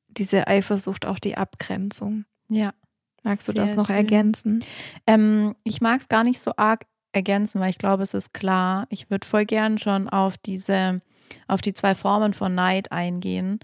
diese 0.09 0.47
Eifersucht, 0.47 1.07
auch 1.07 1.19
die 1.19 1.37
Abgrenzung. 1.37 2.25
Ja. 2.49 2.73
Magst 3.23 3.49
du 3.49 3.53
Sehr 3.53 3.63
das 3.63 3.75
noch 3.75 3.87
schön. 3.87 3.97
ergänzen? 3.97 4.65
Ähm, 5.07 5.55
ich 5.65 5.81
mag 5.81 6.01
es 6.01 6.09
gar 6.09 6.25
nicht 6.25 6.41
so 6.41 6.53
arg 6.57 6.87
ergänzen, 7.13 7.61
weil 7.61 7.71
ich 7.71 7.79
glaube, 7.79 8.03
es 8.03 8.13
ist 8.13 8.35
klar. 8.35 8.87
Ich 8.91 9.11
würde 9.11 9.27
voll 9.27 9.47
gern 9.47 9.79
schon 9.79 10.09
auf 10.09 10.37
diese, 10.37 11.01
auf 11.49 11.63
die 11.63 11.73
zwei 11.73 11.95
Formen 11.95 12.35
von 12.35 12.55
Neid 12.55 12.93
eingehen. 12.93 13.61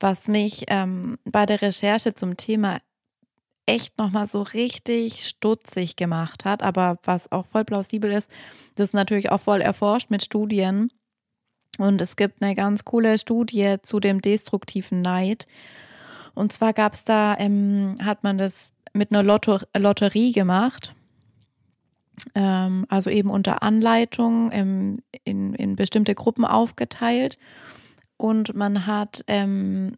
Was 0.00 0.26
mich 0.26 0.64
ähm, 0.68 1.18
bei 1.24 1.44
der 1.44 1.60
Recherche 1.60 2.14
zum 2.14 2.36
Thema 2.36 2.80
echt 3.66 3.98
nochmal 3.98 4.26
so 4.26 4.42
richtig 4.42 5.26
stutzig 5.26 5.96
gemacht 5.96 6.44
hat, 6.44 6.62
aber 6.62 6.98
was 7.04 7.32
auch 7.32 7.46
voll 7.46 7.64
plausibel 7.64 8.10
ist, 8.10 8.30
das 8.74 8.88
ist 8.88 8.94
natürlich 8.94 9.30
auch 9.30 9.40
voll 9.40 9.60
erforscht 9.60 10.10
mit 10.10 10.22
Studien. 10.22 10.90
Und 11.78 12.00
es 12.00 12.16
gibt 12.16 12.42
eine 12.42 12.54
ganz 12.54 12.84
coole 12.84 13.18
Studie 13.18 13.76
zu 13.82 13.98
dem 14.00 14.20
destruktiven 14.20 15.00
Neid. 15.00 15.46
Und 16.34 16.52
zwar 16.52 16.72
gab 16.72 16.94
es 16.94 17.04
da, 17.04 17.36
ähm, 17.38 17.96
hat 18.02 18.22
man 18.22 18.38
das 18.38 18.70
mit 18.92 19.10
einer 19.10 19.22
Lotto 19.22 19.58
Lotterie 19.76 20.32
gemacht. 20.32 20.94
Ähm, 22.34 22.86
also 22.88 23.10
eben 23.10 23.30
unter 23.30 23.62
Anleitung 23.62 24.50
ähm, 24.52 25.02
in, 25.24 25.54
in 25.54 25.74
bestimmte 25.74 26.14
Gruppen 26.14 26.44
aufgeteilt. 26.44 27.38
Und 28.16 28.54
man 28.54 28.86
hat 28.86 29.24
ähm, 29.26 29.96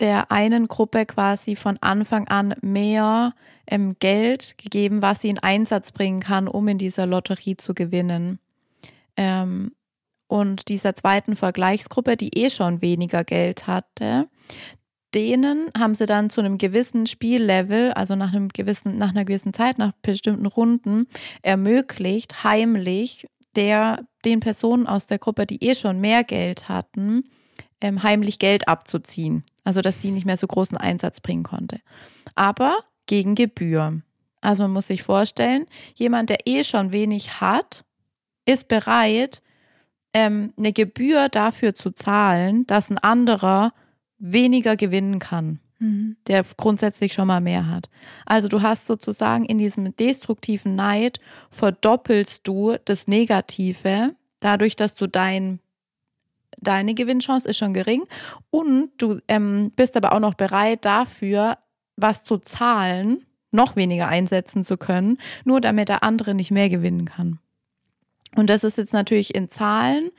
der 0.00 0.32
einen 0.32 0.66
Gruppe 0.66 1.06
quasi 1.06 1.56
von 1.56 1.78
Anfang 1.80 2.26
an 2.28 2.54
mehr 2.62 3.34
ähm, 3.66 3.96
Geld 3.98 4.56
gegeben, 4.58 5.02
was 5.02 5.20
sie 5.20 5.28
in 5.28 5.38
Einsatz 5.38 5.92
bringen 5.92 6.20
kann, 6.20 6.48
um 6.48 6.66
in 6.68 6.78
dieser 6.78 7.06
Lotterie 7.06 7.56
zu 7.56 7.74
gewinnen. 7.74 8.38
Ähm, 9.16 9.72
und 10.26 10.68
dieser 10.68 10.94
zweiten 10.94 11.36
Vergleichsgruppe, 11.36 12.16
die 12.16 12.36
eh 12.38 12.50
schon 12.50 12.82
weniger 12.82 13.24
Geld 13.24 13.66
hatte, 13.66 14.28
denen 15.14 15.70
haben 15.76 15.94
sie 15.94 16.06
dann 16.06 16.30
zu 16.30 16.40
einem 16.40 16.56
gewissen 16.56 17.06
Spiellevel, 17.06 17.92
also 17.92 18.14
nach 18.14 18.32
einem 18.32 18.48
gewissen, 18.48 18.96
nach 18.96 19.10
einer 19.10 19.24
gewissen 19.24 19.52
Zeit, 19.52 19.78
nach 19.78 19.92
bestimmten 20.02 20.46
Runden, 20.46 21.08
ermöglicht, 21.42 22.44
heimlich 22.44 23.26
der, 23.56 24.06
den 24.24 24.40
Personen 24.40 24.86
aus 24.86 25.06
der 25.06 25.18
Gruppe, 25.18 25.46
die 25.46 25.64
eh 25.64 25.74
schon 25.74 26.00
mehr 26.00 26.22
Geld 26.22 26.68
hatten, 26.68 27.24
ähm, 27.80 28.02
heimlich 28.02 28.38
Geld 28.38 28.68
abzuziehen. 28.68 29.44
Also, 29.64 29.80
dass 29.80 29.98
die 29.98 30.10
nicht 30.10 30.26
mehr 30.26 30.36
so 30.36 30.46
großen 30.46 30.76
Einsatz 30.76 31.20
bringen 31.20 31.42
konnte. 31.42 31.80
Aber 32.34 32.78
gegen 33.06 33.34
Gebühr. 33.34 34.00
Also, 34.40 34.62
man 34.64 34.72
muss 34.72 34.86
sich 34.86 35.02
vorstellen, 35.02 35.66
jemand, 35.94 36.30
der 36.30 36.46
eh 36.46 36.64
schon 36.64 36.92
wenig 36.92 37.40
hat, 37.40 37.84
ist 38.46 38.68
bereit, 38.68 39.42
ähm, 40.12 40.52
eine 40.56 40.72
Gebühr 40.72 41.28
dafür 41.28 41.74
zu 41.74 41.90
zahlen, 41.90 42.66
dass 42.66 42.90
ein 42.90 42.98
anderer 42.98 43.72
weniger 44.18 44.76
gewinnen 44.76 45.18
kann, 45.18 45.60
mhm. 45.78 46.16
der 46.26 46.44
grundsätzlich 46.56 47.12
schon 47.12 47.28
mal 47.28 47.40
mehr 47.40 47.68
hat. 47.68 47.88
Also 48.26 48.48
du 48.48 48.62
hast 48.62 48.86
sozusagen 48.86 49.44
in 49.44 49.58
diesem 49.58 49.94
destruktiven 49.96 50.74
Neid 50.74 51.20
verdoppelst 51.50 52.46
du 52.46 52.76
das 52.84 53.06
Negative, 53.06 54.14
dadurch, 54.40 54.76
dass 54.76 54.94
du 54.94 55.06
dein 55.06 55.60
deine 56.60 56.94
Gewinnchance 56.94 57.48
ist 57.48 57.58
schon 57.58 57.74
gering 57.74 58.04
und 58.50 58.90
du 58.98 59.20
ähm, 59.28 59.72
bist 59.76 59.96
aber 59.96 60.12
auch 60.12 60.20
noch 60.20 60.34
bereit 60.34 60.84
dafür, 60.84 61.58
was 61.96 62.24
zu 62.24 62.38
zahlen, 62.38 63.26
noch 63.50 63.76
weniger 63.76 64.08
einsetzen 64.08 64.64
zu 64.64 64.76
können, 64.76 65.18
nur 65.44 65.60
damit 65.60 65.88
der 65.88 66.02
andere 66.02 66.34
nicht 66.34 66.50
mehr 66.50 66.68
gewinnen 66.68 67.04
kann. 67.04 67.38
Und 68.36 68.48
das 68.48 68.64
ist 68.64 68.78
jetzt 68.78 68.92
natürlich 68.92 69.34
in 69.34 69.48
Zahlen. 69.48 70.10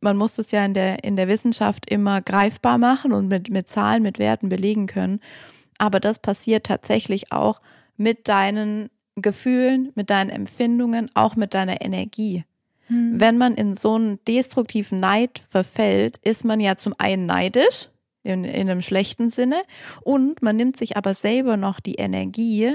Man 0.00 0.16
muss 0.16 0.38
es 0.38 0.50
ja 0.50 0.64
in 0.64 0.74
der, 0.74 1.04
in 1.04 1.16
der 1.16 1.28
Wissenschaft 1.28 1.88
immer 1.90 2.20
greifbar 2.20 2.78
machen 2.78 3.12
und 3.12 3.28
mit, 3.28 3.50
mit 3.50 3.68
Zahlen, 3.68 4.02
mit 4.02 4.18
Werten 4.18 4.48
belegen 4.48 4.86
können. 4.86 5.20
Aber 5.78 6.00
das 6.00 6.18
passiert 6.18 6.66
tatsächlich 6.66 7.32
auch 7.32 7.60
mit 7.96 8.28
deinen 8.28 8.90
Gefühlen, 9.16 9.92
mit 9.94 10.10
deinen 10.10 10.30
Empfindungen, 10.30 11.10
auch 11.14 11.36
mit 11.36 11.54
deiner 11.54 11.80
Energie. 11.80 12.44
Hm. 12.86 13.20
Wenn 13.20 13.38
man 13.38 13.54
in 13.54 13.74
so 13.74 13.94
einen 13.94 14.18
destruktiven 14.26 15.00
Neid 15.00 15.42
verfällt, 15.48 16.18
ist 16.18 16.44
man 16.44 16.60
ja 16.60 16.76
zum 16.76 16.94
einen 16.98 17.26
neidisch, 17.26 17.88
in, 18.22 18.44
in 18.44 18.68
einem 18.68 18.82
schlechten 18.82 19.28
Sinne, 19.28 19.62
und 20.02 20.42
man 20.42 20.56
nimmt 20.56 20.76
sich 20.76 20.96
aber 20.96 21.14
selber 21.14 21.56
noch 21.56 21.80
die 21.80 21.94
Energie 21.94 22.74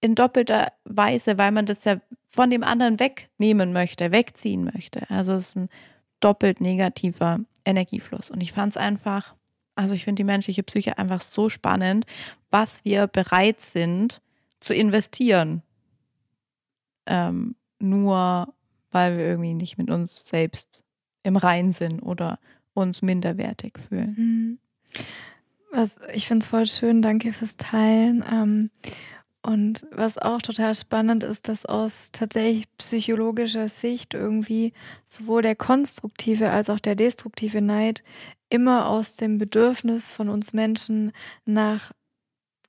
in 0.00 0.14
doppelter 0.14 0.72
Weise, 0.84 1.38
weil 1.38 1.52
man 1.52 1.66
das 1.66 1.84
ja 1.84 2.00
von 2.28 2.50
dem 2.50 2.62
anderen 2.62 3.00
wegnehmen 3.00 3.72
möchte, 3.72 4.12
wegziehen 4.12 4.70
möchte. 4.72 5.08
Also 5.10 5.32
es 5.32 5.48
ist 5.48 5.56
ein 5.56 5.68
doppelt 6.20 6.60
negativer 6.60 7.40
Energiefluss. 7.64 8.30
Und 8.30 8.42
ich 8.42 8.52
fand 8.52 8.72
es 8.72 8.76
einfach, 8.76 9.34
also 9.74 9.94
ich 9.94 10.04
finde 10.04 10.20
die 10.20 10.24
menschliche 10.24 10.62
Psyche 10.62 10.98
einfach 10.98 11.20
so 11.20 11.48
spannend, 11.48 12.06
was 12.50 12.84
wir 12.84 13.06
bereit 13.06 13.60
sind 13.60 14.22
zu 14.60 14.74
investieren. 14.74 15.62
Ähm, 17.06 17.56
nur 17.78 18.52
weil 18.90 19.16
wir 19.16 19.24
irgendwie 19.24 19.54
nicht 19.54 19.78
mit 19.78 19.90
uns 19.90 20.26
selbst 20.26 20.84
im 21.22 21.36
Rein 21.36 21.72
sind 21.72 22.00
oder 22.00 22.38
uns 22.74 23.02
minderwertig 23.02 23.78
fühlen. 23.78 24.14
Mhm. 24.16 24.58
Was, 25.72 25.98
ich 26.14 26.26
finde 26.26 26.44
es 26.44 26.48
voll 26.48 26.66
schön, 26.66 27.02
danke 27.02 27.32
fürs 27.32 27.56
Teilen. 27.56 28.24
Ähm, 28.30 28.70
und 29.42 29.86
was 29.92 30.18
auch 30.18 30.42
total 30.42 30.74
spannend 30.74 31.22
ist, 31.22 31.48
dass 31.48 31.66
aus 31.66 32.10
tatsächlich 32.10 32.64
psychologischer 32.78 33.68
Sicht 33.68 34.14
irgendwie 34.14 34.72
sowohl 35.04 35.42
der 35.42 35.54
konstruktive 35.54 36.50
als 36.50 36.68
auch 36.68 36.80
der 36.80 36.96
destruktive 36.96 37.62
Neid 37.62 38.02
immer 38.48 38.88
aus 38.88 39.16
dem 39.16 39.38
Bedürfnis 39.38 40.12
von 40.12 40.28
uns 40.28 40.52
Menschen 40.52 41.12
nach 41.44 41.92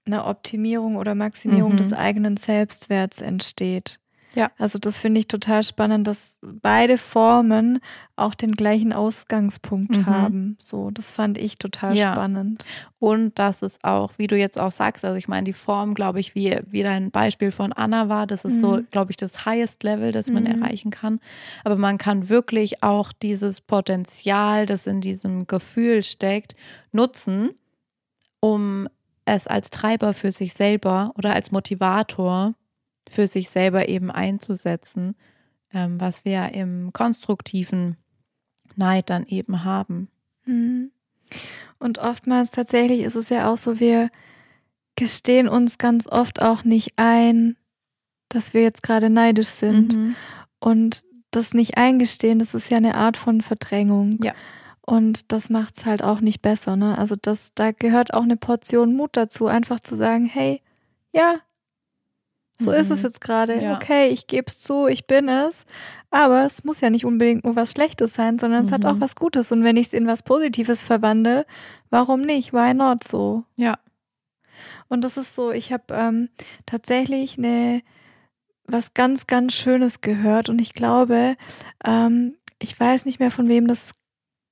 einer 0.06 0.27
Optimierung 0.27 0.97
oder 0.97 1.15
Maximierung 1.15 1.73
mhm. 1.73 1.77
des 1.77 1.93
eigenen 1.93 2.38
Selbstwerts 2.38 3.21
entsteht. 3.21 3.99
Ja. 4.35 4.51
Also 4.57 4.77
das 4.77 4.99
finde 4.99 5.19
ich 5.19 5.27
total 5.27 5.63
spannend, 5.63 6.05
dass 6.05 6.37
beide 6.61 6.97
Formen 6.97 7.79
auch 8.15 8.35
den 8.35 8.51
gleichen 8.51 8.93
Ausgangspunkt 8.93 9.97
mhm. 9.97 10.05
haben. 10.05 10.57
So, 10.59 10.91
das 10.91 11.11
fand 11.11 11.37
ich 11.37 11.57
total 11.57 11.95
ja. 11.95 12.13
spannend. 12.13 12.65
Und 12.99 13.39
das 13.39 13.61
ist 13.61 13.83
auch, 13.83 14.11
wie 14.17 14.27
du 14.27 14.37
jetzt 14.37 14.59
auch 14.59 14.71
sagst, 14.71 15.05
also 15.05 15.17
ich 15.17 15.27
meine, 15.27 15.45
die 15.45 15.53
Form, 15.53 15.93
glaube 15.93 16.19
ich, 16.19 16.35
wie, 16.35 16.59
wie 16.65 16.83
dein 16.83 17.11
Beispiel 17.11 17.51
von 17.51 17.73
Anna 17.73 18.09
war, 18.09 18.27
das 18.27 18.43
ist 18.43 18.55
mhm. 18.55 18.59
so, 18.59 18.79
glaube 18.91 19.11
ich, 19.11 19.17
das 19.17 19.45
highest 19.45 19.83
Level, 19.83 20.11
das 20.11 20.29
man 20.29 20.43
mhm. 20.43 20.61
erreichen 20.61 20.91
kann. 20.91 21.19
Aber 21.63 21.75
man 21.75 21.97
kann 21.97 22.29
wirklich 22.29 22.83
auch 22.83 23.11
dieses 23.13 23.61
Potenzial, 23.61 24.65
das 24.65 24.87
in 24.87 25.01
diesem 25.01 25.47
Gefühl 25.47 26.03
steckt, 26.03 26.55
nutzen, 26.91 27.51
um 28.39 28.87
es 29.25 29.47
als 29.47 29.69
Treiber 29.69 30.13
für 30.13 30.31
sich 30.31 30.53
selber 30.53 31.11
oder 31.15 31.33
als 31.33 31.51
Motivator 31.51 32.53
für 33.10 33.28
sich 33.28 33.50
selber 33.50 33.89
eben 33.89 34.12
einzusetzen, 34.12 35.15
ähm, 35.74 36.00
was 36.00 36.26
wir 36.26 36.54
im 36.54 36.91
konstruktiven 36.93 37.98
Neid 38.76 39.10
dann 39.10 39.26
eben 39.26 39.63
haben. 39.63 40.10
Mhm. 40.46 40.91
Und 41.80 42.00
oftmals 42.00 42.52
tatsächlich 42.52 43.02
ist 43.02 43.15
es 43.15 43.30
ja 43.30 43.52
auch 43.52 43.58
so, 43.58 43.80
wir 43.80 44.10
gestehen 44.96 45.48
uns 45.48 45.78
ganz 45.78 46.08
oft 46.08 46.41
auch 46.41 46.63
nicht 46.63 46.93
ein, 46.96 47.56
dass 48.30 48.54
wir 48.54 48.62
jetzt 48.62 48.84
gerade 48.84 49.10
neidisch 49.10 49.48
sind. 49.48 49.96
Mhm. 49.96 50.15
Und 50.60 51.06
das 51.32 51.54
nicht 51.54 51.78
eingestehen, 51.78 52.39
das 52.39 52.54
ist 52.54 52.70
ja 52.70 52.78
eine 52.78 52.96
Art 52.96 53.17
von 53.17 53.41
Verdrängung. 53.41 54.20
Ja. 54.24 54.34
Und 54.82 55.32
das 55.32 55.50
macht 55.50 55.78
es 55.78 55.86
halt 55.86 56.02
auch 56.02 56.22
nicht 56.22 56.41
besser. 56.41 56.76
Ne? 56.76 56.98
Also 56.98 57.15
das, 57.22 57.52
da 57.54 57.72
gehört 57.72 58.13
auch 58.13 58.24
eine 58.24 58.38
Portion 58.38 58.96
Mut 58.96 59.12
dazu, 59.13 59.48
einfach 59.48 59.80
zu 59.82 59.96
sagen, 59.96 60.26
hey, 60.26 60.62
ja, 61.12 61.36
so 62.60 62.72
mhm. 62.72 62.78
ist 62.78 62.89
es 62.89 63.00
mhm. 63.00 63.06
jetzt 63.06 63.22
gerade. 63.22 63.62
Ja. 63.62 63.76
Okay, 63.76 64.08
ich 64.08 64.28
gebe 64.28 64.46
es 64.48 64.60
zu, 64.60 64.88
ich 64.88 65.06
bin 65.06 65.30
es. 65.30 65.65
Aber 66.10 66.46
es 66.46 66.63
muss 66.63 66.82
ja 66.82 66.89
nicht 66.89 67.06
unbedingt 67.06 67.43
nur 67.43 67.56
was 67.56 67.72
Schlechtes 67.72 68.13
sein, 68.13 68.39
sondern 68.39 68.62
mhm. 68.62 68.67
es 68.67 68.72
hat 68.72 68.86
auch 68.86 68.96
mhm. 68.96 69.02
was 69.02 69.15
Gutes. 69.15 69.52
Und 69.52 69.63
wenn 69.63 69.78
ich 69.78 69.88
es 69.88 69.93
in 69.93 70.08
was 70.08 70.24
Positives 70.24 70.86
verwandle, 70.86 71.46
warum 71.89 72.22
nicht? 72.22 72.54
Why 72.54 72.74
not 72.74 73.04
so? 73.04 73.43
Ja. 73.56 73.78
Und 74.88 75.04
das 75.04 75.17
ist 75.17 75.36
so, 75.36 75.52
ich 75.52 75.72
habe 75.72 75.93
ähm, 75.93 76.30
tatsächlich 76.65 77.38
eine 77.38 77.82
was 78.65 78.93
ganz, 78.93 79.28
ganz 79.28 79.54
Schönes 79.54 80.02
gehört. 80.02 80.50
Und 80.50 80.60
ich 80.60 80.74
glaube, 80.74 81.36
ähm, 81.86 82.36
ich 82.60 82.78
weiß 82.80 83.06
nicht 83.06 83.20
mehr, 83.20 83.32
von 83.32 83.48
wem 83.50 83.67
das 83.67 83.91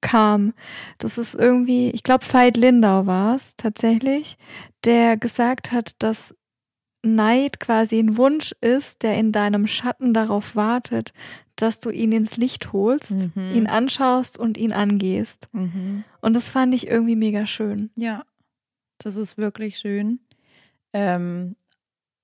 kam. 0.02 0.54
Das 1.00 1.18
ist 1.18 1.36
irgendwie, 1.36 1.90
ich 1.92 2.04
glaube, 2.04 2.26
Veit 2.32 2.58
Lindau 2.58 3.06
war 3.08 3.36
es 3.36 3.56
tatsächlich, 3.56 4.38
der 4.84 5.18
gesagt 5.18 5.72
hat, 5.72 5.92
dass 6.00 6.36
Neid 7.06 7.60
quasi 7.60 8.00
ein 8.00 8.18
Wunsch 8.18 8.54
ist, 8.62 9.04
der 9.04 9.18
in 9.18 9.32
deinem 9.32 9.68
Schatten 9.68 10.14
darauf 10.14 10.56
wartet, 10.56 11.14
dass 11.56 11.80
du 11.80 11.90
ihn 11.90 12.12
ins 12.12 12.38
Licht 12.38 12.74
holst, 12.74 13.36
mhm. 13.36 13.54
ihn 13.54 13.68
anschaust 13.68 14.38
und 14.38 14.58
ihn 14.58 14.74
angehst. 14.74 15.48
Mhm. 15.54 16.04
Und 16.22 16.36
das 16.36 16.50
fand 16.50 16.74
ich 16.74 16.88
irgendwie 16.88 17.16
mega 17.16 17.46
schön. 17.46 17.92
Ja, 17.96 18.26
das 18.98 19.16
ist 19.16 19.38
wirklich 19.38 19.78
schön. 19.78 20.20
Ähm, 20.94 21.56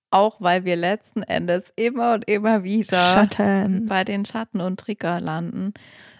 auch 0.09 0.41
weil 0.41 0.65
wir 0.65 0.75
letzten 0.75 1.23
Endes 1.23 1.71
immer 1.75 2.15
und 2.15 2.27
immer 2.27 2.63
wieder 2.63 3.13
Schatten. 3.13 3.85
bei 3.85 4.03
den 4.03 4.25
Schatten 4.25 4.59
und 4.59 4.79
Trigger 4.79 5.21
landen. 5.21 5.73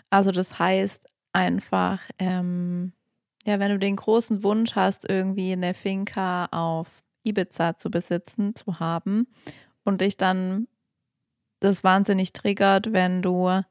Also 0.10 0.32
das 0.32 0.60
heißt 0.60 1.08
einfach, 1.34 2.02
ähm, 2.20 2.94
ja, 3.46 3.60
wenn 3.60 3.72
du 3.72 3.80
den 3.80 3.96
großen 3.96 4.44
Wunsch 4.44 4.76
hast, 4.76 5.10
irgendwie 5.10 5.52
eine 5.52 5.74
Finca 5.74 6.46
auf 6.52 7.04
Ibiza 7.24 7.78
zu 7.78 7.90
besitzen, 7.90 8.56
zu 8.56 8.80
haben 8.80 9.28
und 9.84 10.02
dich 10.02 10.18
dann 10.18 10.68
das 11.60 11.84
wahnsinnig 11.84 12.34
triggert, 12.34 12.92
wenn 12.92 13.22
du 13.22 13.62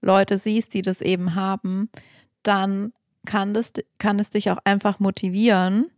Leute 0.00 0.38
siehst, 0.38 0.74
die 0.74 0.82
das 0.82 1.00
eben 1.00 1.34
haben, 1.34 1.90
dann 2.42 2.92
kann, 3.26 3.52
das, 3.52 3.72
kann 3.98 4.18
es 4.18 4.30
dich 4.30 4.50
auch 4.50 4.58
einfach 4.64 5.00
motivieren, 5.00 5.90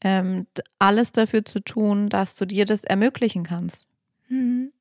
ähm, 0.00 0.46
alles 0.78 1.12
dafür 1.12 1.44
zu 1.44 1.60
tun, 1.60 2.08
dass 2.08 2.34
du 2.34 2.44
dir 2.44 2.64
das 2.64 2.84
ermöglichen 2.84 3.44
kannst. 3.44 3.86
Mhm. 4.28 4.72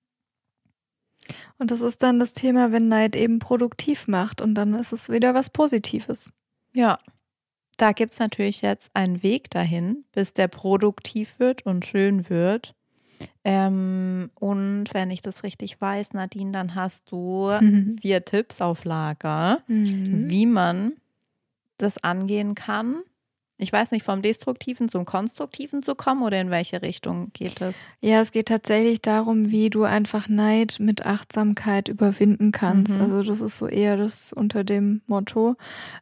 Und 1.58 1.72
das 1.72 1.82
ist 1.82 2.04
dann 2.04 2.20
das 2.20 2.34
Thema, 2.34 2.72
wenn 2.72 2.88
Neid 2.88 3.16
eben 3.16 3.40
produktiv 3.40 4.08
macht 4.08 4.42
und 4.42 4.56
dann 4.56 4.74
ist 4.74 4.92
es 4.92 5.10
wieder 5.10 5.34
was 5.34 5.50
Positives. 5.50 6.32
Ja 6.74 7.00
da 7.78 7.92
gibt 7.92 8.14
es 8.14 8.20
natürlich 8.20 8.62
jetzt 8.62 8.92
einen 8.94 9.24
Weg 9.24 9.50
dahin, 9.50 10.06
bis 10.12 10.34
der 10.34 10.48
produktiv 10.48 11.40
wird 11.40 11.66
und 11.66 11.86
schön 11.86 12.30
wird. 12.30 12.76
Ähm, 13.44 14.30
und 14.36 14.86
wenn 14.94 15.12
ich 15.12 15.22
das 15.22 15.44
richtig 15.44 15.80
weiß, 15.80 16.14
Nadine, 16.14 16.52
dann 16.52 16.76
hast 16.76 17.12
du 17.12 17.52
mhm. 17.60 17.98
vier 18.02 18.26
Tipps 18.26 18.62
auf 18.62 18.84
Lager, 18.84 19.64
mhm. 19.68 20.30
wie 20.30 20.46
man 20.46 20.94
das 21.78 22.04
angehen 22.04 22.56
kann, 22.56 23.04
ich 23.58 23.72
weiß 23.72 23.92
nicht, 23.92 24.04
vom 24.04 24.22
Destruktiven 24.22 24.90
zum 24.90 25.06
Konstruktiven 25.06 25.82
zu 25.82 25.96
kommen 25.96 26.24
oder 26.24 26.42
in 26.42 26.50
welche 26.50 26.82
Richtung 26.82 27.32
geht 27.34 27.62
es? 27.62 27.86
Ja, 28.02 28.20
es 28.20 28.32
geht 28.32 28.50
tatsächlich 28.50 29.02
darum, 29.02 29.50
wie 29.50 29.70
du 29.70 29.84
einfach 29.84 30.28
Neid 30.28 30.78
mit 30.80 31.06
Achtsamkeit 31.06 31.88
überwinden 31.88 32.52
kannst. 32.52 32.96
Mhm. 32.96 33.02
Also 33.02 33.24
das 33.24 33.42
ist 33.42 33.58
so 33.58 33.68
eher 33.68 33.96
das 33.96 34.34
unter 34.34 34.66
dem 34.66 35.02
Motto. 35.08 35.56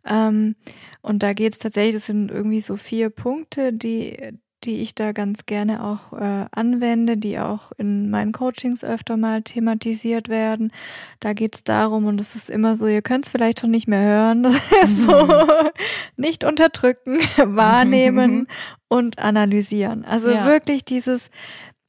Ähm, 0.03 0.55
und 1.01 1.21
da 1.21 1.33
geht 1.33 1.53
es 1.53 1.59
tatsächlich, 1.59 1.95
das 1.95 2.07
sind 2.07 2.31
irgendwie 2.31 2.61
so 2.61 2.75
vier 2.75 3.11
Punkte, 3.11 3.71
die, 3.71 4.33
die 4.65 4.81
ich 4.81 4.95
da 4.95 5.11
ganz 5.11 5.45
gerne 5.45 5.83
auch 5.83 6.13
äh, 6.13 6.45
anwende, 6.51 7.17
die 7.17 7.39
auch 7.39 7.71
in 7.77 8.09
meinen 8.09 8.31
Coachings 8.31 8.83
öfter 8.83 9.17
mal 9.17 9.41
thematisiert 9.41 10.29
werden. 10.29 10.71
Da 11.19 11.33
geht 11.33 11.55
es 11.55 11.63
darum, 11.63 12.05
und 12.05 12.19
es 12.19 12.35
ist 12.35 12.49
immer 12.49 12.75
so, 12.75 12.87
ihr 12.87 13.01
könnt 13.01 13.25
es 13.25 13.31
vielleicht 13.31 13.59
schon 13.59 13.71
nicht 13.71 13.87
mehr 13.87 14.01
hören, 14.01 14.43
das 14.43 14.55
ist 14.83 15.01
so, 15.01 15.25
mhm. 15.25 15.69
nicht 16.17 16.43
unterdrücken, 16.43 17.19
wahrnehmen 17.37 18.47
und 18.87 19.19
analysieren. 19.19 20.05
Also 20.05 20.29
ja. 20.29 20.45
wirklich 20.45 20.85
dieses, 20.85 21.29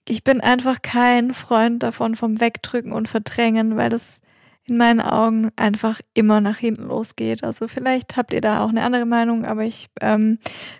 ich 0.08 0.24
bin 0.24 0.40
einfach 0.40 0.82
kein 0.82 1.32
Freund 1.32 1.82
davon 1.82 2.16
vom 2.16 2.40
Wegdrücken 2.40 2.92
und 2.92 3.08
Verdrängen, 3.08 3.76
weil 3.76 3.90
das 3.90 4.20
in 4.66 4.78
meinen 4.78 5.00
Augen 5.00 5.50
einfach 5.56 6.00
immer 6.14 6.40
nach 6.40 6.56
hinten 6.56 6.84
losgeht. 6.84 7.44
Also 7.44 7.68
vielleicht 7.68 8.16
habt 8.16 8.32
ihr 8.32 8.40
da 8.40 8.64
auch 8.64 8.70
eine 8.70 8.82
andere 8.82 9.04
Meinung, 9.04 9.44
aber 9.44 9.64
ich 9.64 9.88
ähm, 10.00 10.38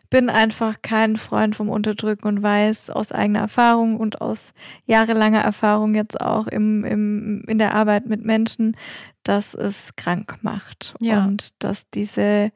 bin 0.09 0.31
einfach 0.31 0.81
kein 0.81 1.17
Freund 1.17 1.55
vom 1.55 1.69
Unterdrücken 1.69 2.27
und 2.27 2.43
weiß 2.43 2.89
aus 2.91 3.13
eigener 3.13 3.41
Erfahrung 3.41 3.99
und 3.99 4.23
aus 4.23 4.55
jahrelanger 4.87 5.41
Erfahrung 5.41 5.95
jetzt 5.95 6.19
auch 6.19 6.47
im, 6.47 6.85
im, 6.85 7.45
in 7.47 7.59
der 7.59 7.75
Arbeit 7.75 8.07
mit 8.07 8.25
Menschen, 8.25 8.75
dass 9.23 9.53
es 9.55 9.95
krank 9.97 10.39
macht 10.41 10.95
ja. 11.01 11.25
und 11.25 11.63
dass 11.63 11.91
diese 11.91 12.53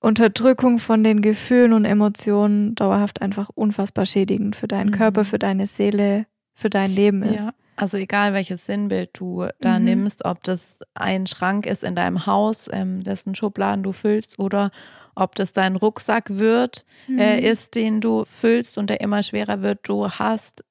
Unterdrückung 0.00 0.80
von 0.80 1.04
den 1.04 1.22
Gefühlen 1.22 1.72
und 1.72 1.84
Emotionen 1.84 2.74
dauerhaft 2.74 3.22
einfach 3.22 3.48
unfassbar 3.54 4.06
schädigend 4.06 4.56
für 4.56 4.66
deinen 4.66 4.88
mhm. 4.88 4.94
Körper, 4.94 5.24
für 5.24 5.38
deine 5.38 5.66
Seele, 5.66 6.26
für 6.54 6.70
dein 6.70 6.90
Leben 6.90 7.22
ist. 7.22 7.44
Ja. 7.44 7.52
Also 7.76 7.96
egal 7.96 8.34
welches 8.34 8.66
Sinnbild 8.66 9.10
du 9.14 9.48
da 9.60 9.78
mhm. 9.78 9.84
nimmst, 9.84 10.24
ob 10.24 10.42
das 10.44 10.78
ein 10.94 11.26
Schrank 11.26 11.66
ist 11.66 11.82
in 11.82 11.94
deinem 11.94 12.26
Haus, 12.26 12.68
ähm, 12.70 13.02
dessen 13.02 13.34
Schubladen 13.34 13.82
du 13.82 13.92
füllst, 13.92 14.38
oder 14.38 14.70
ob 15.14 15.34
das 15.34 15.52
dein 15.52 15.76
Rucksack 15.76 16.38
wird, 16.38 16.84
mhm. 17.08 17.18
äh, 17.18 17.40
ist, 17.40 17.74
den 17.74 18.00
du 18.00 18.24
füllst 18.24 18.78
und 18.78 18.88
der 18.88 19.00
immer 19.00 19.22
schwerer 19.22 19.62
wird. 19.62 19.80
Du 19.84 20.08
hast 20.08 20.64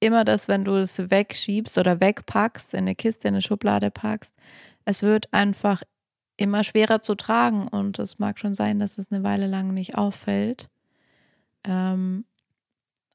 immer 0.00 0.24
das, 0.24 0.48
wenn 0.48 0.64
du 0.64 0.76
es 0.76 1.10
wegschiebst 1.10 1.76
oder 1.78 2.00
wegpackst, 2.00 2.74
in 2.74 2.80
eine 2.80 2.94
Kiste, 2.94 3.28
in 3.28 3.34
eine 3.34 3.42
Schublade 3.42 3.90
packst, 3.90 4.32
es 4.84 5.02
wird 5.02 5.32
einfach 5.32 5.82
immer 6.36 6.62
schwerer 6.64 7.02
zu 7.02 7.14
tragen 7.14 7.66
und 7.68 7.98
es 7.98 8.18
mag 8.18 8.38
schon 8.38 8.54
sein, 8.54 8.78
dass 8.78 8.96
es 8.96 9.10
eine 9.10 9.24
Weile 9.24 9.46
lang 9.48 9.74
nicht 9.74 9.98
auffällt. 9.98 10.68
Ähm, 11.64 12.24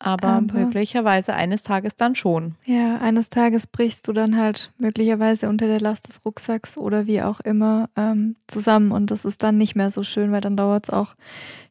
aber, 0.03 0.27
Aber- 0.29 0.59
möglicherweise 0.59 1.33
eines 1.33 1.63
Tages 1.63 1.95
dann 1.95 2.15
schon. 2.15 2.55
Ja, 2.65 2.97
eines 2.97 3.29
Tages 3.29 3.67
brichst 3.67 4.07
du 4.07 4.13
dann 4.13 4.37
halt 4.37 4.71
möglicherweise 4.77 5.49
unter 5.49 5.67
der 5.67 5.79
Last 5.79 6.07
des 6.07 6.23
Rucksacks 6.25 6.77
oder 6.77 7.07
wie 7.07 7.21
auch 7.21 7.39
immer 7.39 7.89
ähm, 7.95 8.35
zusammen 8.47 8.91
und 8.91 9.11
das 9.11 9.25
ist 9.25 9.43
dann 9.43 9.57
nicht 9.57 9.75
mehr 9.75 9.91
so 9.91 10.03
schön, 10.03 10.31
weil 10.31 10.41
dann 10.41 10.57
dauert 10.57 10.85
es 10.85 10.89
auch 10.93 11.15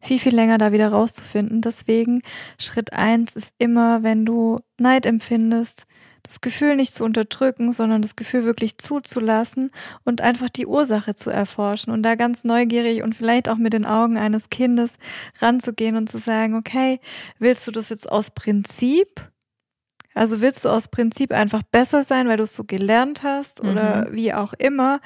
viel, 0.00 0.18
viel 0.18 0.34
länger, 0.34 0.58
da 0.58 0.72
wieder 0.72 0.88
rauszufinden. 0.88 1.60
Deswegen 1.60 2.22
Schritt 2.58 2.92
eins 2.92 3.36
ist 3.36 3.54
immer, 3.58 4.02
wenn 4.02 4.24
du 4.24 4.60
Neid 4.78 5.06
empfindest, 5.06 5.86
das 6.22 6.40
Gefühl 6.40 6.76
nicht 6.76 6.94
zu 6.94 7.04
unterdrücken, 7.04 7.72
sondern 7.72 8.02
das 8.02 8.16
Gefühl 8.16 8.44
wirklich 8.44 8.78
zuzulassen 8.78 9.70
und 10.04 10.20
einfach 10.20 10.48
die 10.48 10.66
Ursache 10.66 11.14
zu 11.14 11.30
erforschen 11.30 11.92
und 11.92 12.02
da 12.02 12.14
ganz 12.14 12.44
neugierig 12.44 13.02
und 13.02 13.16
vielleicht 13.16 13.48
auch 13.48 13.58
mit 13.58 13.72
den 13.72 13.84
Augen 13.84 14.16
eines 14.16 14.50
Kindes 14.50 14.94
ranzugehen 15.40 15.96
und 15.96 16.08
zu 16.08 16.18
sagen, 16.18 16.54
okay, 16.54 17.00
willst 17.38 17.66
du 17.66 17.70
das 17.70 17.88
jetzt 17.88 18.10
aus 18.10 18.30
Prinzip? 18.30 19.32
Also 20.14 20.40
willst 20.40 20.64
du 20.64 20.68
aus 20.68 20.88
Prinzip 20.88 21.32
einfach 21.32 21.62
besser 21.62 22.04
sein, 22.04 22.28
weil 22.28 22.36
du 22.36 22.42
es 22.42 22.54
so 22.54 22.64
gelernt 22.64 23.22
hast 23.22 23.62
oder 23.62 24.08
wie 24.10 24.34
auch 24.34 24.52
immer? 24.52 25.00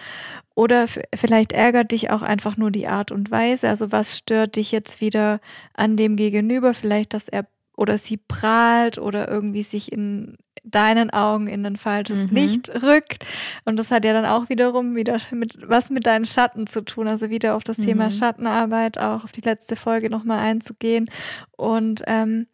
Oder 0.55 0.87
vielleicht 1.15 1.53
ärgert 1.53 1.93
dich 1.93 2.11
auch 2.11 2.23
einfach 2.23 2.57
nur 2.57 2.71
die 2.71 2.89
Art 2.89 3.13
und 3.13 3.31
Weise. 3.31 3.69
Also 3.69 3.93
was 3.93 4.19
stört 4.19 4.57
dich 4.57 4.73
jetzt 4.73 5.01
wieder 5.01 5.41
an 5.75 5.97
dem 5.97 6.17
Gegenüber? 6.17 6.75
Vielleicht, 6.75 7.15
dass 7.15 7.29
er 7.29 7.47
oder 7.77 7.99
sie 7.99 8.17
prahlt 8.17 8.99
oder 8.99 9.29
irgendwie 9.29 9.63
sich 9.63 9.93
in 9.93 10.37
deinen 10.65 11.11
Augen 11.11 11.47
in 11.47 11.65
ein 11.65 11.77
falsches 11.77 12.29
Mhm. 12.31 12.35
Licht 12.37 12.83
rückt. 12.83 13.25
Und 13.65 13.77
das 13.79 13.91
hat 13.93 14.05
ja 14.05 14.13
dann 14.13 14.25
auch 14.25 14.49
wiederum 14.49 14.97
wieder 14.97 15.19
mit, 15.31 15.57
was 15.69 15.91
mit 15.91 16.07
deinen 16.07 16.25
Schatten 16.25 16.67
zu 16.67 16.81
tun. 16.81 17.07
Also 17.07 17.31
wieder 17.31 17.55
auf 17.55 17.63
das 17.63 17.77
Thema 17.77 18.07
Mhm. 18.07 18.11
Schattenarbeit, 18.11 18.99
auch 18.99 19.23
auf 19.23 19.31
die 19.33 19.43
letzte 19.43 19.77
Folge 19.77 20.11
nochmal 20.11 20.39
einzugehen. 20.41 21.09
Und 21.57 22.03
ähm, 22.07 22.47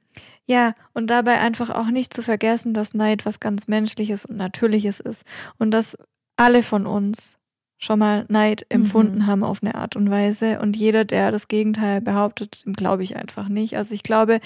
ja, 0.44 0.74
und 0.92 1.08
dabei 1.08 1.38
einfach 1.38 1.70
auch 1.70 1.86
nicht 1.86 2.12
zu 2.12 2.20
vergessen, 2.22 2.74
dass 2.74 2.92
Neid 2.92 3.24
was 3.24 3.40
ganz 3.40 3.68
Menschliches 3.68 4.26
und 4.26 4.36
Natürliches 4.36 5.00
ist. 5.00 5.24
Und 5.58 5.70
dass 5.70 5.96
alle 6.36 6.62
von 6.62 6.86
uns 6.86 7.38
schon 7.78 7.98
mal 7.98 8.26
Neid 8.28 8.66
empfunden 8.68 9.18
Mhm. 9.20 9.26
haben 9.26 9.42
auf 9.44 9.62
eine 9.62 9.74
Art 9.74 9.96
und 9.96 10.10
Weise. 10.10 10.60
Und 10.60 10.76
jeder, 10.76 11.04
der 11.04 11.30
das 11.32 11.48
Gegenteil 11.48 12.00
behauptet, 12.00 12.66
dem 12.66 12.74
glaube 12.74 13.02
ich 13.04 13.16
einfach 13.16 13.48
nicht. 13.48 13.76
Also 13.76 13.94
ich 13.94 14.02
glaube, 14.02 14.40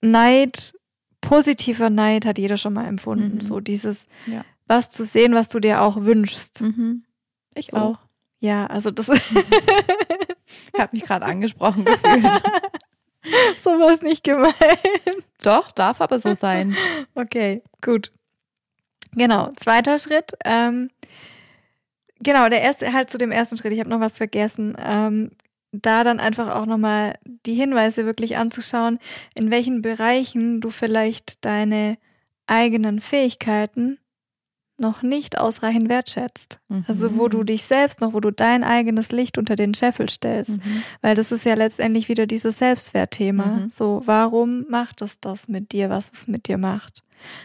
Neid, 0.00 0.72
positiver 1.20 1.90
Neid 1.90 2.24
hat 2.26 2.38
jeder 2.38 2.56
schon 2.56 2.72
mal 2.74 2.86
empfunden. 2.86 3.36
Mhm. 3.36 3.40
So 3.40 3.60
dieses, 3.60 4.06
Ja. 4.26 4.44
was 4.66 4.90
zu 4.90 5.04
sehen, 5.04 5.34
was 5.34 5.48
du 5.48 5.60
dir 5.60 5.82
auch 5.82 5.96
wünschst. 6.02 6.60
Mhm. 6.62 7.04
Ich 7.54 7.66
So. 7.68 7.76
auch. 7.76 7.98
Ja, 8.40 8.66
also 8.66 8.90
das 8.90 9.08
Ich 9.10 10.80
habe 10.80 10.90
mich 10.92 11.02
gerade 11.02 11.26
angesprochen 11.26 11.84
gefühlt. 11.84 12.24
sowas 13.58 14.00
nicht 14.02 14.24
gemeint. 14.24 14.54
Doch, 15.42 15.70
darf 15.72 16.00
aber 16.00 16.18
so 16.18 16.34
sein. 16.34 16.74
Okay, 17.14 17.62
gut. 17.82 18.10
Genau, 19.12 19.50
zweiter 19.56 19.98
Schritt. 19.98 20.32
Ähm, 20.44 20.90
genau, 22.20 22.48
der 22.48 22.62
erste, 22.62 22.92
halt 22.92 23.10
zu 23.10 23.18
dem 23.18 23.30
ersten 23.32 23.56
Schritt, 23.56 23.72
ich 23.72 23.80
habe 23.80 23.90
noch 23.90 24.00
was 24.00 24.16
vergessen. 24.16 24.74
Ähm, 24.78 25.32
da 25.72 26.04
dann 26.04 26.20
einfach 26.20 26.54
auch 26.54 26.66
nochmal 26.66 27.18
die 27.46 27.54
Hinweise 27.54 28.06
wirklich 28.06 28.36
anzuschauen, 28.36 28.98
in 29.34 29.50
welchen 29.50 29.82
Bereichen 29.82 30.60
du 30.60 30.70
vielleicht 30.70 31.44
deine 31.44 31.98
eigenen 32.46 33.00
Fähigkeiten 33.00 33.98
noch 34.80 35.02
nicht 35.02 35.38
ausreichend 35.38 35.88
wertschätzt. 35.90 36.58
Also 36.88 37.18
wo 37.18 37.28
du 37.28 37.44
dich 37.44 37.64
selbst 37.64 38.00
noch, 38.00 38.14
wo 38.14 38.20
du 38.20 38.30
dein 38.30 38.64
eigenes 38.64 39.12
Licht 39.12 39.36
unter 39.36 39.54
den 39.54 39.74
Scheffel 39.74 40.08
stellst. 40.08 40.56
Mhm. 40.56 40.82
Weil 41.02 41.14
das 41.14 41.32
ist 41.32 41.44
ja 41.44 41.54
letztendlich 41.54 42.08
wieder 42.08 42.26
dieses 42.26 42.58
Selbstwertthema. 42.58 43.44
Mhm. 43.44 43.70
So, 43.70 44.02
warum 44.06 44.64
macht 44.70 45.02
es 45.02 45.20
das 45.20 45.48
mit 45.48 45.72
dir, 45.72 45.90
was 45.90 46.10
es 46.10 46.28
mit 46.28 46.48
dir 46.48 46.56
macht? 46.56 47.04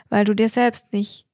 Weil 0.10 0.24
du 0.24 0.34
dir 0.34 0.48
selbst 0.48 0.94
nicht 0.94 1.26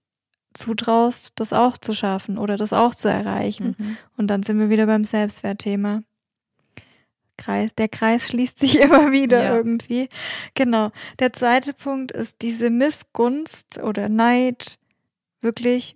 zutraust, 0.53 1.33
das 1.35 1.53
auch 1.53 1.77
zu 1.77 1.93
schaffen 1.93 2.37
oder 2.39 2.57
das 2.57 2.73
auch 2.73 2.95
zu 2.95 3.07
erreichen. 3.07 3.75
Mhm. 3.77 3.97
Und 4.17 4.27
dann 4.27 4.41
sind 4.41 4.57
wir 4.57 4.71
wieder 4.71 4.87
beim 4.87 5.05
Selbstwertthema. 5.05 6.01
Kreis, 7.43 7.73
der 7.75 7.89
Kreis 7.89 8.27
schließt 8.27 8.59
sich 8.59 8.79
immer 8.79 9.11
wieder 9.11 9.43
Ja. 9.43 9.55
irgendwie. 9.55 10.09
Genau. 10.53 10.91
Der 11.19 11.33
zweite 11.33 11.73
Punkt 11.73 12.11
ist 12.11 12.41
diese 12.41 12.69
Missgunst 12.69 13.79
oder 13.79 14.09
Neid 14.09 14.77
wirklich. 15.41 15.95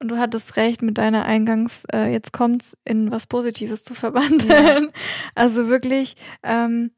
Und 0.00 0.08
du 0.10 0.16
hattest 0.18 0.56
recht 0.56 0.80
mit 0.82 0.96
deiner 0.98 1.26
Eingangs, 1.26 1.84
äh, 1.92 2.10
jetzt 2.10 2.32
kommt's 2.32 2.74
in 2.84 3.10
was 3.10 3.26
Positives 3.26 3.84
zu 3.84 3.94
verwandeln. 3.94 4.90
Also 5.34 5.68
wirklich 5.68 6.16
ähm, 6.42 6.90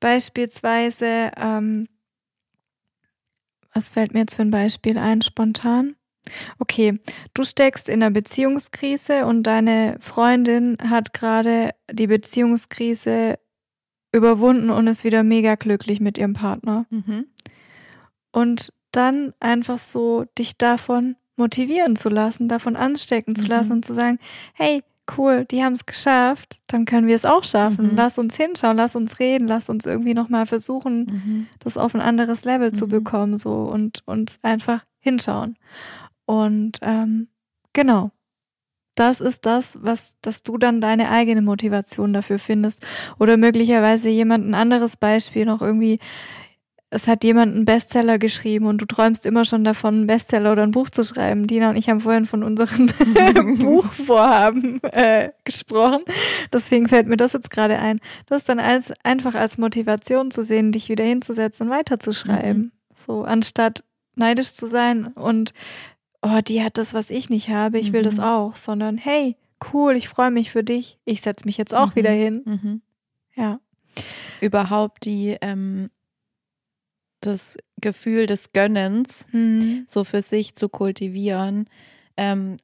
beispielsweise, 0.00 1.30
ähm, 1.36 1.86
was 3.72 3.88
fällt 3.90 4.12
mir 4.14 4.20
jetzt 4.20 4.34
für 4.34 4.42
ein 4.42 4.50
Beispiel 4.50 4.98
ein 4.98 5.22
spontan? 5.22 5.94
Okay, 6.58 6.98
du 7.34 7.42
steckst 7.44 7.88
in 7.88 8.02
einer 8.02 8.10
Beziehungskrise 8.10 9.26
und 9.26 9.42
deine 9.44 9.96
Freundin 10.00 10.76
hat 10.88 11.12
gerade 11.12 11.70
die 11.90 12.06
Beziehungskrise 12.06 13.38
überwunden 14.12 14.70
und 14.70 14.86
ist 14.86 15.04
wieder 15.04 15.22
mega 15.22 15.54
glücklich 15.54 16.00
mit 16.00 16.18
ihrem 16.18 16.34
Partner. 16.34 16.86
Mhm. 16.90 17.26
Und 18.32 18.72
dann 18.92 19.32
einfach 19.40 19.78
so 19.78 20.24
dich 20.38 20.56
davon 20.58 21.16
motivieren 21.36 21.96
zu 21.96 22.08
lassen, 22.08 22.48
davon 22.48 22.76
anstecken 22.76 23.34
zu 23.34 23.44
Mhm. 23.44 23.48
lassen 23.50 23.72
und 23.72 23.84
zu 23.84 23.94
sagen, 23.94 24.18
hey, 24.54 24.82
cool, 25.16 25.44
die 25.50 25.62
haben 25.64 25.72
es 25.72 25.86
geschafft, 25.86 26.60
dann 26.68 26.84
können 26.84 27.06
wir 27.08 27.16
es 27.16 27.24
auch 27.24 27.42
schaffen. 27.44 27.92
Mhm. 27.92 27.96
Lass 27.96 28.18
uns 28.18 28.36
hinschauen, 28.36 28.76
lass 28.76 28.94
uns 28.94 29.18
reden, 29.18 29.48
lass 29.48 29.68
uns 29.68 29.86
irgendwie 29.86 30.14
nochmal 30.14 30.46
versuchen, 30.46 31.04
Mhm. 31.06 31.46
das 31.60 31.76
auf 31.76 31.94
ein 31.94 32.00
anderes 32.00 32.44
Level 32.44 32.72
zu 32.72 32.86
Mhm. 32.86 32.90
bekommen, 32.90 33.38
so 33.38 33.52
und 33.52 34.02
uns 34.06 34.38
einfach 34.42 34.84
hinschauen. 35.00 35.56
Und 36.30 36.78
ähm, 36.82 37.26
genau, 37.72 38.12
das 38.94 39.20
ist 39.20 39.46
das, 39.46 39.78
was, 39.82 40.14
dass 40.22 40.44
du 40.44 40.58
dann 40.58 40.80
deine 40.80 41.10
eigene 41.10 41.42
Motivation 41.42 42.12
dafür 42.12 42.38
findest. 42.38 42.86
Oder 43.18 43.36
möglicherweise 43.36 44.08
jemand 44.10 44.46
ein 44.46 44.54
anderes 44.54 44.96
Beispiel 44.96 45.44
noch 45.44 45.60
irgendwie. 45.60 45.98
Es 46.88 47.08
hat 47.08 47.24
jemand 47.24 47.56
einen 47.56 47.64
Bestseller 47.64 48.20
geschrieben 48.20 48.66
und 48.66 48.78
du 48.80 48.84
träumst 48.84 49.26
immer 49.26 49.44
schon 49.44 49.64
davon, 49.64 49.94
einen 49.94 50.06
Bestseller 50.06 50.52
oder 50.52 50.62
ein 50.62 50.70
Buch 50.70 50.88
zu 50.90 51.02
schreiben. 51.02 51.48
Dina 51.48 51.70
und 51.70 51.76
ich 51.76 51.88
haben 51.88 51.98
vorhin 51.98 52.26
von 52.26 52.44
unseren 52.44 52.86
Buchvorhaben 53.58 54.80
äh, 54.92 55.30
gesprochen. 55.44 55.98
Deswegen 56.52 56.86
fällt 56.88 57.08
mir 57.08 57.16
das 57.16 57.32
jetzt 57.32 57.50
gerade 57.50 57.76
ein. 57.76 57.98
Das 58.26 58.44
dann 58.44 58.60
als, 58.60 58.92
einfach 59.02 59.34
als 59.34 59.58
Motivation 59.58 60.30
zu 60.30 60.44
sehen, 60.44 60.70
dich 60.70 60.88
wieder 60.88 61.04
hinzusetzen 61.04 61.66
und 61.66 61.72
weiterzuschreiben. 61.72 62.62
Mhm. 62.62 62.72
So, 62.94 63.24
anstatt 63.24 63.82
neidisch 64.14 64.52
zu 64.52 64.68
sein 64.68 65.08
und 65.08 65.52
oh, 66.22 66.40
die 66.46 66.62
hat 66.62 66.78
das, 66.78 66.94
was 66.94 67.10
ich 67.10 67.30
nicht 67.30 67.48
habe, 67.48 67.78
ich 67.78 67.92
will 67.92 68.02
das 68.02 68.16
Mhm. 68.16 68.22
auch, 68.24 68.56
sondern 68.56 68.98
hey, 68.98 69.36
cool, 69.72 69.96
ich 69.96 70.08
freue 70.08 70.30
mich 70.30 70.50
für 70.50 70.64
dich, 70.64 70.98
ich 71.04 71.20
setze 71.20 71.46
mich 71.46 71.56
jetzt 71.56 71.74
auch 71.74 71.90
Mhm. 71.90 71.94
wieder 71.96 72.10
hin. 72.10 72.42
Mhm. 72.44 72.82
Ja. 73.34 73.60
Überhaupt 74.40 75.04
die, 75.04 75.36
ähm, 75.40 75.90
das 77.20 77.58
Gefühl 77.80 78.26
des 78.26 78.52
Gönnens 78.52 79.26
Mhm. 79.32 79.84
so 79.86 80.04
für 80.04 80.22
sich 80.22 80.54
zu 80.54 80.68
kultivieren. 80.68 81.68
Ähm, 82.16 82.56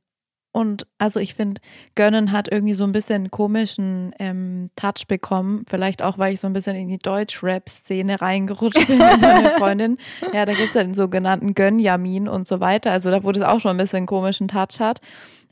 und 0.57 0.87
also 0.97 1.21
ich 1.21 1.35
finde, 1.35 1.61
Gönnen 1.97 2.33
hat 2.33 2.51
irgendwie 2.51 2.73
so 2.73 2.85
ein 2.85 2.93
bisschen 2.93 3.17
einen 3.17 3.31
komischen 3.31 4.15
ähm, 4.19 4.71
Touch 4.75 5.07
bekommen. 5.07 5.67
Vielleicht 5.69 6.01
auch, 6.01 6.17
weil 6.17 6.33
ich 6.33 6.41
so 6.41 6.47
ein 6.47 6.55
bisschen 6.55 6.75
in 6.77 6.89
die 6.89 6.97
Deutsch-Rap-Szene 6.97 8.23
reingerutscht 8.23 8.87
bin 8.87 8.97
mit 8.97 9.21
meiner 9.21 9.51
Freundin. 9.59 9.99
Ja, 10.33 10.47
da 10.47 10.55
gibt 10.55 10.71
es 10.71 10.75
ja 10.75 10.83
den 10.83 10.95
sogenannten 10.95 11.53
Gönjamin 11.53 12.27
und 12.27 12.49
so 12.49 12.59
weiter. 12.59 12.91
Also 12.91 13.11
da, 13.11 13.23
wo 13.23 13.33
das 13.33 13.43
auch 13.43 13.61
schon 13.61 13.73
ein 13.73 13.77
bisschen 13.77 13.99
einen 13.99 14.07
komischen 14.07 14.49
Touch 14.49 14.81
hat. 14.81 15.03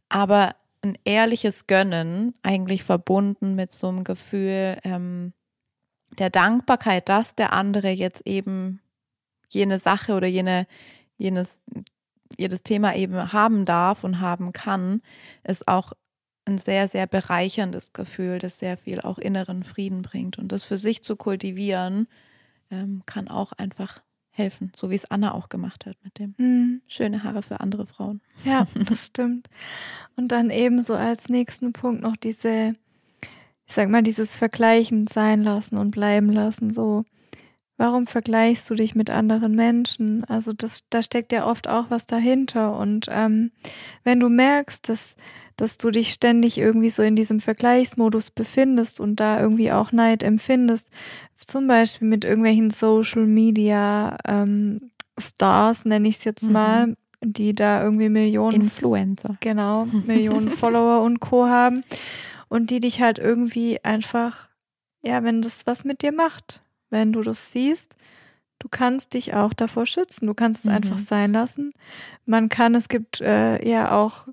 Aber 0.09 0.57
ein 0.81 0.97
ehrliches 1.05 1.67
Gönnen, 1.67 2.33
eigentlich 2.43 2.83
verbunden 2.83 3.55
mit 3.55 3.73
so 3.73 3.89
einem 3.89 4.05
Gefühl 4.05 4.79
ähm, 4.85 5.35
der 6.19 6.31
Dankbarkeit, 6.31 7.11
dass 7.11 7.35
der 7.35 7.53
andere 7.53 7.91
jetzt 7.91 8.27
eben 8.27 8.81
jene 9.51 9.79
Sache 9.79 10.15
oder 10.15 10.29
jene, 10.29 10.67
jenes, 11.19 11.61
jedes 12.39 12.63
Thema 12.63 12.95
eben 12.97 13.33
haben 13.33 13.65
darf 13.65 14.05
und 14.05 14.21
haben 14.21 14.53
kann, 14.53 15.03
ist 15.45 15.69
auch 15.69 15.93
ein 16.47 16.59
sehr, 16.59 16.89
sehr 16.89 17.07
bereicherndes 17.07 17.93
Gefühl, 17.93 18.39
das 18.39 18.59
sehr 18.59 18.77
viel 18.77 19.01
auch 19.01 19.19
inneren 19.19 19.65
Frieden 19.65 20.03
bringt. 20.03 20.39
Und 20.39 20.53
das 20.53 20.65
für 20.65 20.77
sich 20.77 21.03
zu 21.03 21.17
kultivieren, 21.17 22.07
ähm, 22.71 23.03
kann 23.07 23.29
auch 23.29 23.53
einfach 23.53 24.03
helfen, 24.31 24.73
so 24.75 24.91
wie 24.91 24.97
es 24.97 25.11
Anna 25.11 25.33
auch 25.33 25.49
gemacht 25.49 25.87
hat 25.87 25.97
mit 26.03 26.19
dem 26.19 26.35
Mhm. 26.39 26.83
schöne 26.89 27.23
Haare 27.23 27.43
für 27.43 27.61
andere 27.61 27.87
Frauen. 27.87 28.21
Ja, 28.45 28.67
das 28.75 29.07
stimmt. 29.07 29.49
Und 30.17 30.29
dann 30.33 30.51
eben 30.51 30.83
so 30.83 30.95
als 30.95 31.29
nächsten 31.29 31.73
Punkt 31.73 32.03
noch 32.03 32.17
diese, 32.17 32.73
ich 33.67 33.73
sag 33.75 33.89
mal, 33.89 34.03
dieses 34.03 34.37
Vergleichen 34.37 35.07
sein 35.07 35.43
lassen 35.43 35.79
und 35.79 35.93
bleiben 35.93 36.31
lassen. 36.31 36.71
So, 36.71 37.05
Warum 37.77 38.07
vergleichst 38.07 38.71
du 38.71 38.75
dich 38.75 38.95
mit 38.95 39.11
anderen 39.11 39.55
Menschen? 39.55 40.25
Also 40.25 40.53
das, 40.53 40.85
da 40.91 41.03
steckt 41.03 41.33
ja 41.33 41.47
oft 41.47 41.69
auch 41.69 41.87
was 41.91 42.07
dahinter. 42.07 42.79
Und 42.79 43.07
ähm, 43.11 43.51
wenn 44.05 44.21
du 44.21 44.29
merkst, 44.29 44.89
dass, 44.89 45.17
dass 45.57 45.79
du 45.79 45.91
dich 45.91 46.13
ständig 46.13 46.57
irgendwie 46.57 46.91
so 46.91 47.03
in 47.03 47.17
diesem 47.17 47.41
Vergleichsmodus 47.41 48.31
befindest 48.31 49.01
und 49.01 49.17
da 49.17 49.41
irgendwie 49.41 49.73
auch 49.73 49.91
Neid 49.91 50.23
empfindest, 50.23 50.91
zum 51.45 51.67
Beispiel 51.67 52.09
mit 52.09 52.25
irgendwelchen 52.25 52.71
Social 52.71 53.27
Media 53.27 54.17
ähm, 54.25 54.91
Stars, 55.19 55.85
nenne 55.85 56.09
ich 56.09 56.19
es 56.19 56.25
jetzt 56.25 56.47
mhm. 56.47 56.53
mal, 56.53 56.97
die 57.23 57.55
da 57.55 57.83
irgendwie 57.83 58.09
Millionen 58.09 58.63
Influencer. 58.63 59.37
Genau, 59.41 59.87
Millionen 60.07 60.51
Follower 60.51 61.03
und 61.03 61.21
Co. 61.21 61.47
haben 61.47 61.83
und 62.49 62.71
die 62.71 62.81
dich 62.81 63.01
halt 63.01 63.19
irgendwie 63.19 63.83
einfach, 63.85 64.49
ja, 65.03 65.23
wenn 65.23 65.43
das 65.43 65.67
was 65.67 65.85
mit 65.85 66.03
dir 66.03 66.13
macht, 66.13 66.64
wenn 66.95 67.13
du 67.13 67.23
das 67.23 67.51
siehst, 67.51 67.97
du 68.61 68.69
kannst 68.71 69.13
dich 69.13 69.35
auch 69.35 69.53
davor 69.53 69.85
schützen. 69.85 70.27
Du 70.27 70.33
kannst 70.33 70.61
es 70.61 70.71
mhm. 70.71 70.77
einfach 70.77 70.99
sein 70.99 71.33
lassen. 71.33 71.75
Man 72.25 72.49
kann, 72.49 72.75
es 72.75 72.89
gibt 72.89 73.21
äh, 73.21 73.69
ja 73.69 73.91
auch 73.91 74.29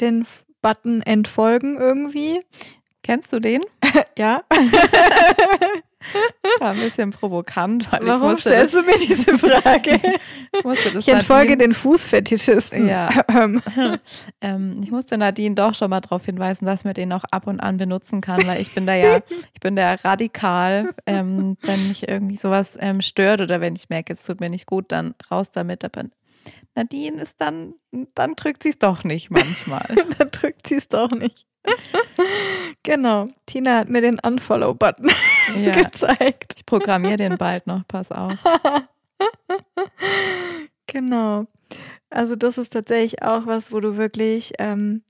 den 0.00 0.26
Button 0.62 1.02
entfolgen 1.02 1.78
irgendwie. 1.78 2.40
Kennst 3.04 3.32
du 3.34 3.38
den? 3.38 3.60
ja. 4.18 4.42
War 6.60 6.70
ein 6.70 6.80
bisschen 6.80 7.10
provokant. 7.10 7.92
Weil 7.92 8.06
Warum 8.06 8.38
stellst 8.38 8.74
du 8.74 8.82
mir 8.82 8.96
diese 8.96 9.38
Frage? 9.38 10.00
ich, 10.52 10.96
ich 10.96 11.08
entfolge 11.08 11.50
Nadine, 11.50 11.56
den 11.58 11.72
Fußfetischisten. 11.74 12.88
Ja. 12.88 13.10
ähm, 14.40 14.80
ich 14.82 14.90
musste 14.90 15.18
Nadine 15.18 15.54
doch 15.54 15.74
schon 15.74 15.90
mal 15.90 16.00
darauf 16.00 16.24
hinweisen, 16.24 16.64
dass 16.64 16.84
man 16.84 16.94
den 16.94 17.12
auch 17.12 17.24
ab 17.30 17.46
und 17.46 17.60
an 17.60 17.76
benutzen 17.76 18.22
kann, 18.22 18.46
weil 18.46 18.60
ich 18.60 18.74
bin 18.74 18.86
da 18.86 18.94
ja, 18.94 19.20
ich 19.52 19.60
bin 19.60 19.76
da 19.76 19.94
radikal. 19.94 20.94
Ähm, 21.06 21.58
wenn 21.60 21.88
mich 21.88 22.08
irgendwie 22.08 22.36
sowas 22.36 22.78
ähm, 22.80 23.02
stört 23.02 23.42
oder 23.42 23.60
wenn 23.60 23.76
ich 23.76 23.90
merke, 23.90 24.14
es 24.14 24.24
tut 24.24 24.40
mir 24.40 24.48
nicht 24.48 24.64
gut, 24.66 24.92
dann 24.92 25.14
raus 25.30 25.50
damit. 25.50 25.84
Aber 25.84 26.04
Nadine 26.74 27.22
ist 27.22 27.38
dann, 27.38 27.74
dann 28.14 28.34
drückt 28.34 28.62
sie 28.62 28.70
es 28.70 28.78
doch 28.78 29.04
nicht 29.04 29.30
manchmal. 29.30 29.86
dann 30.18 30.30
drückt 30.30 30.66
sie 30.68 30.76
es 30.76 30.88
doch 30.88 31.10
nicht. 31.10 31.46
genau. 32.82 33.28
Tina 33.46 33.78
hat 33.78 33.88
mir 33.88 34.00
den 34.00 34.18
Unfollow-Button 34.18 35.10
ja. 35.62 35.72
gezeigt. 35.72 36.54
Ich 36.56 36.66
programmiere 36.66 37.16
den 37.16 37.38
bald 37.38 37.66
noch, 37.66 37.86
pass 37.86 38.12
auf. 38.12 38.34
genau. 40.86 41.46
Also 42.10 42.36
das 42.36 42.58
ist 42.58 42.72
tatsächlich 42.72 43.22
auch 43.22 43.46
was, 43.46 43.72
wo 43.72 43.80
du 43.80 43.96
wirklich 43.96 44.52
ähm, 44.58 45.02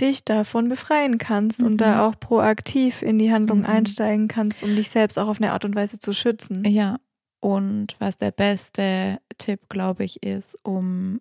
dich 0.00 0.24
davon 0.24 0.68
befreien 0.68 1.18
kannst 1.18 1.60
mhm. 1.60 1.66
und 1.66 1.76
da 1.78 1.94
mhm. 1.94 2.00
auch 2.00 2.20
proaktiv 2.20 3.02
in 3.02 3.18
die 3.18 3.32
Handlung 3.32 3.60
mhm. 3.60 3.66
einsteigen 3.66 4.28
kannst, 4.28 4.62
um 4.62 4.74
dich 4.74 4.90
selbst 4.90 5.18
auch 5.18 5.28
auf 5.28 5.40
eine 5.40 5.52
Art 5.52 5.64
und 5.64 5.74
Weise 5.74 5.98
zu 5.98 6.12
schützen. 6.12 6.64
Ja. 6.64 6.98
Und 7.40 7.96
was 7.98 8.18
der 8.18 8.32
beste 8.32 9.18
Tipp, 9.38 9.68
glaube 9.68 10.04
ich, 10.04 10.22
ist, 10.22 10.58
um 10.62 11.20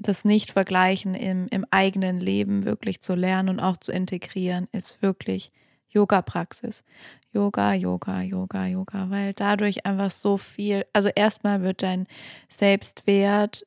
das 0.00 0.24
Nicht-Vergleichen 0.24 1.14
im, 1.14 1.46
im 1.50 1.64
eigenen 1.70 2.20
Leben 2.20 2.64
wirklich 2.64 3.00
zu 3.00 3.14
lernen 3.14 3.48
und 3.48 3.60
auch 3.60 3.76
zu 3.76 3.92
integrieren, 3.92 4.68
ist 4.72 5.02
wirklich 5.02 5.52
Yoga-Praxis. 5.88 6.84
Yoga, 7.32 7.74
Yoga, 7.74 8.22
Yoga, 8.22 8.66
Yoga, 8.66 9.10
weil 9.10 9.34
dadurch 9.34 9.86
einfach 9.86 10.10
so 10.10 10.36
viel, 10.36 10.84
also 10.92 11.08
erstmal 11.14 11.62
wird 11.62 11.82
dein 11.82 12.06
Selbstwert 12.48 13.64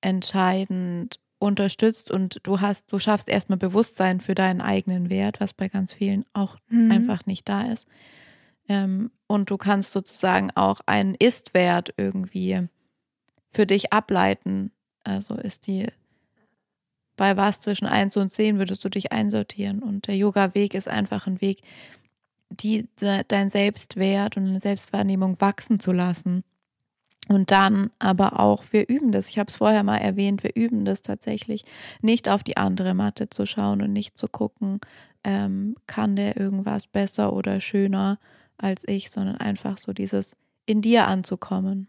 entscheidend 0.00 1.20
unterstützt 1.38 2.10
und 2.10 2.38
du 2.44 2.60
hast, 2.60 2.90
du 2.92 2.98
schaffst 2.98 3.28
erstmal 3.28 3.58
Bewusstsein 3.58 4.20
für 4.20 4.34
deinen 4.34 4.62
eigenen 4.62 5.10
Wert, 5.10 5.40
was 5.40 5.52
bei 5.52 5.68
ganz 5.68 5.92
vielen 5.92 6.24
auch 6.32 6.56
mhm. 6.68 6.90
einfach 6.90 7.26
nicht 7.26 7.48
da 7.48 7.70
ist. 7.70 7.86
Ähm, 8.68 9.10
und 9.26 9.50
du 9.50 9.58
kannst 9.58 9.92
sozusagen 9.92 10.50
auch 10.54 10.80
einen 10.86 11.14
Ist-Wert 11.14 11.92
irgendwie 11.98 12.66
für 13.50 13.66
dich 13.66 13.92
ableiten. 13.92 14.72
Also 15.04 15.34
ist 15.34 15.66
die 15.66 15.86
bei 17.16 17.36
was 17.36 17.60
zwischen 17.60 17.86
1 17.86 18.16
und 18.16 18.30
10 18.30 18.58
würdest 18.58 18.84
du 18.84 18.88
dich 18.88 19.12
einsortieren. 19.12 19.82
Und 19.82 20.08
der 20.08 20.16
Yoga-Weg 20.16 20.74
ist 20.74 20.88
einfach 20.88 21.26
ein 21.26 21.40
Weg, 21.40 21.60
die, 22.50 22.88
dein 23.28 23.50
Selbstwert 23.50 24.36
und 24.36 24.46
deine 24.46 24.60
Selbstwahrnehmung 24.60 25.40
wachsen 25.40 25.80
zu 25.80 25.92
lassen. 25.92 26.44
Und 27.28 27.50
dann 27.50 27.90
aber 27.98 28.38
auch, 28.38 28.64
wir 28.70 28.88
üben 28.88 29.10
das. 29.10 29.30
Ich 29.30 29.38
habe 29.38 29.48
es 29.48 29.56
vorher 29.56 29.82
mal 29.82 29.96
erwähnt, 29.96 30.42
wir 30.42 30.54
üben 30.54 30.84
das 30.84 31.02
tatsächlich, 31.02 31.64
nicht 32.02 32.28
auf 32.28 32.42
die 32.42 32.58
andere 32.58 32.92
Matte 32.94 33.30
zu 33.30 33.46
schauen 33.46 33.80
und 33.80 33.92
nicht 33.92 34.18
zu 34.18 34.26
gucken, 34.26 34.80
ähm, 35.22 35.74
kann 35.86 36.16
der 36.16 36.36
irgendwas 36.36 36.86
besser 36.86 37.32
oder 37.32 37.60
schöner 37.60 38.18
als 38.58 38.86
ich, 38.86 39.10
sondern 39.10 39.38
einfach 39.38 39.78
so 39.78 39.92
dieses 39.94 40.36
in 40.66 40.82
dir 40.82 41.06
anzukommen. 41.06 41.88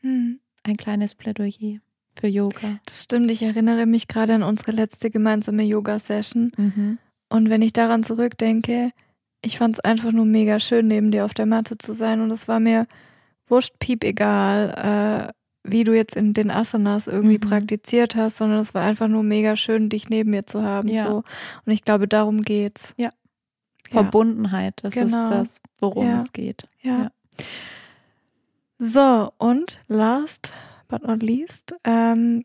Hm. 0.00 0.40
Ein 0.64 0.76
kleines 0.76 1.14
Plädoyer 1.14 1.80
für 2.18 2.28
Yoga. 2.28 2.78
Das 2.84 3.02
stimmt, 3.04 3.30
ich 3.30 3.42
erinnere 3.42 3.86
mich 3.86 4.08
gerade 4.08 4.34
an 4.34 4.42
unsere 4.42 4.72
letzte 4.72 5.10
gemeinsame 5.10 5.62
Yoga-Session. 5.62 6.52
Mhm. 6.56 6.98
Und 7.28 7.50
wenn 7.50 7.62
ich 7.62 7.72
daran 7.72 8.02
zurückdenke, 8.02 8.92
ich 9.42 9.58
fand 9.58 9.76
es 9.76 9.80
einfach 9.80 10.12
nur 10.12 10.24
mega 10.24 10.60
schön, 10.60 10.88
neben 10.88 11.10
dir 11.10 11.24
auf 11.24 11.34
der 11.34 11.46
Matte 11.46 11.78
zu 11.78 11.92
sein. 11.92 12.20
Und 12.20 12.30
es 12.30 12.48
war 12.48 12.60
mir 12.60 12.86
wurscht, 13.48 13.78
piep 13.78 14.04
egal, 14.04 15.32
äh, 15.32 15.32
wie 15.68 15.84
du 15.84 15.94
jetzt 15.94 16.16
in 16.16 16.32
den 16.32 16.50
Asanas 16.50 17.06
irgendwie 17.06 17.38
mhm. 17.38 17.48
praktiziert 17.48 18.14
hast, 18.14 18.38
sondern 18.38 18.60
es 18.60 18.74
war 18.74 18.82
einfach 18.82 19.08
nur 19.08 19.22
mega 19.22 19.56
schön, 19.56 19.88
dich 19.88 20.08
neben 20.08 20.30
mir 20.30 20.46
zu 20.46 20.62
haben. 20.62 20.88
Ja. 20.88 21.06
So. 21.06 21.24
Und 21.64 21.72
ich 21.72 21.82
glaube, 21.82 22.08
darum 22.08 22.42
geht's. 22.42 22.94
Ja. 22.96 23.10
Verbundenheit, 23.90 24.74
das 24.82 24.94
genau. 24.94 25.24
ist 25.24 25.30
das, 25.30 25.62
worum 25.80 26.08
ja. 26.08 26.16
es 26.16 26.32
geht. 26.32 26.68
Ja. 26.82 26.98
ja. 26.98 27.10
So, 28.78 29.32
und 29.38 29.80
last 29.86 30.52
but 30.88 31.02
not 31.02 31.22
least, 31.22 31.74
ähm, 31.84 32.44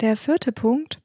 der 0.00 0.16
vierte 0.16 0.52
Punkt 0.52 1.00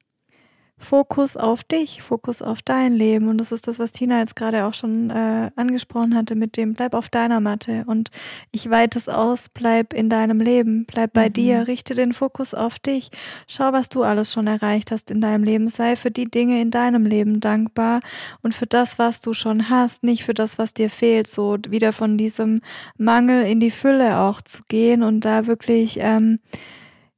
Fokus 0.78 1.38
auf 1.38 1.64
dich, 1.64 2.02
Fokus 2.02 2.42
auf 2.42 2.62
dein 2.62 2.94
Leben. 2.94 3.30
Und 3.30 3.38
das 3.38 3.54
ist 3.54 3.68
das, 3.68 3.80
was 3.80 3.94
Tina 3.94 4.20
jetzt 4.20 4.36
gerade 4.36 4.66
auch 4.66 4.74
schon 4.74 5.10
äh, 5.10 5.50
angesprochen 5.56 6.16
hatte 6.16 6.36
mit 6.36 6.58
dem 6.58 6.74
Bleib 6.74 6.94
auf 6.94 7.08
deiner 7.08 7.40
Matte. 7.40 7.86
Und 7.88 8.12
ich 8.52 8.70
weite 8.70 9.00
es 9.00 9.08
aus, 9.08 9.48
bleib 9.48 9.94
in 9.94 10.10
deinem 10.10 10.42
Leben, 10.42 10.86
bleib 10.86 11.14
bei 11.14 11.30
mhm. 11.30 11.34
dir, 11.34 11.68
richte 11.68 11.94
den 11.94 12.12
Fokus 12.12 12.54
auf 12.54 12.78
dich. 12.78 13.10
Schau, 13.48 13.72
was 13.72 13.88
du 13.88 14.04
alles 14.04 14.34
schon 14.34 14.48
erreicht 14.48 14.92
hast 14.92 15.10
in 15.12 15.22
deinem 15.22 15.44
Leben. 15.46 15.70
Sei 15.70 15.96
für 15.96 16.12
die 16.12 16.30
Dinge 16.30 16.62
in 16.62 16.72
deinem 16.72 17.06
Leben 17.06 17.40
dankbar 17.40 18.02
und 18.42 18.54
für 18.54 18.68
das, 18.68 19.00
was 19.00 19.22
du 19.22 19.34
schon 19.34 19.70
hast, 19.70 20.04
nicht 20.04 20.26
für 20.26 20.34
das, 20.34 20.60
was 20.60 20.74
dir 20.74 20.90
fehlt. 20.90 21.28
So 21.28 21.58
wieder 21.70 21.94
von 21.94 22.18
diesem 22.18 22.62
Mangel 22.98 23.46
in 23.46 23.62
die 23.62 23.72
Fülle 23.72 24.20
auch 24.20 24.42
zu 24.42 24.62
gehen 24.68 25.04
und 25.04 25.22
da 25.22 25.48
wirklich, 25.48 26.00
ähm, 26.02 26.40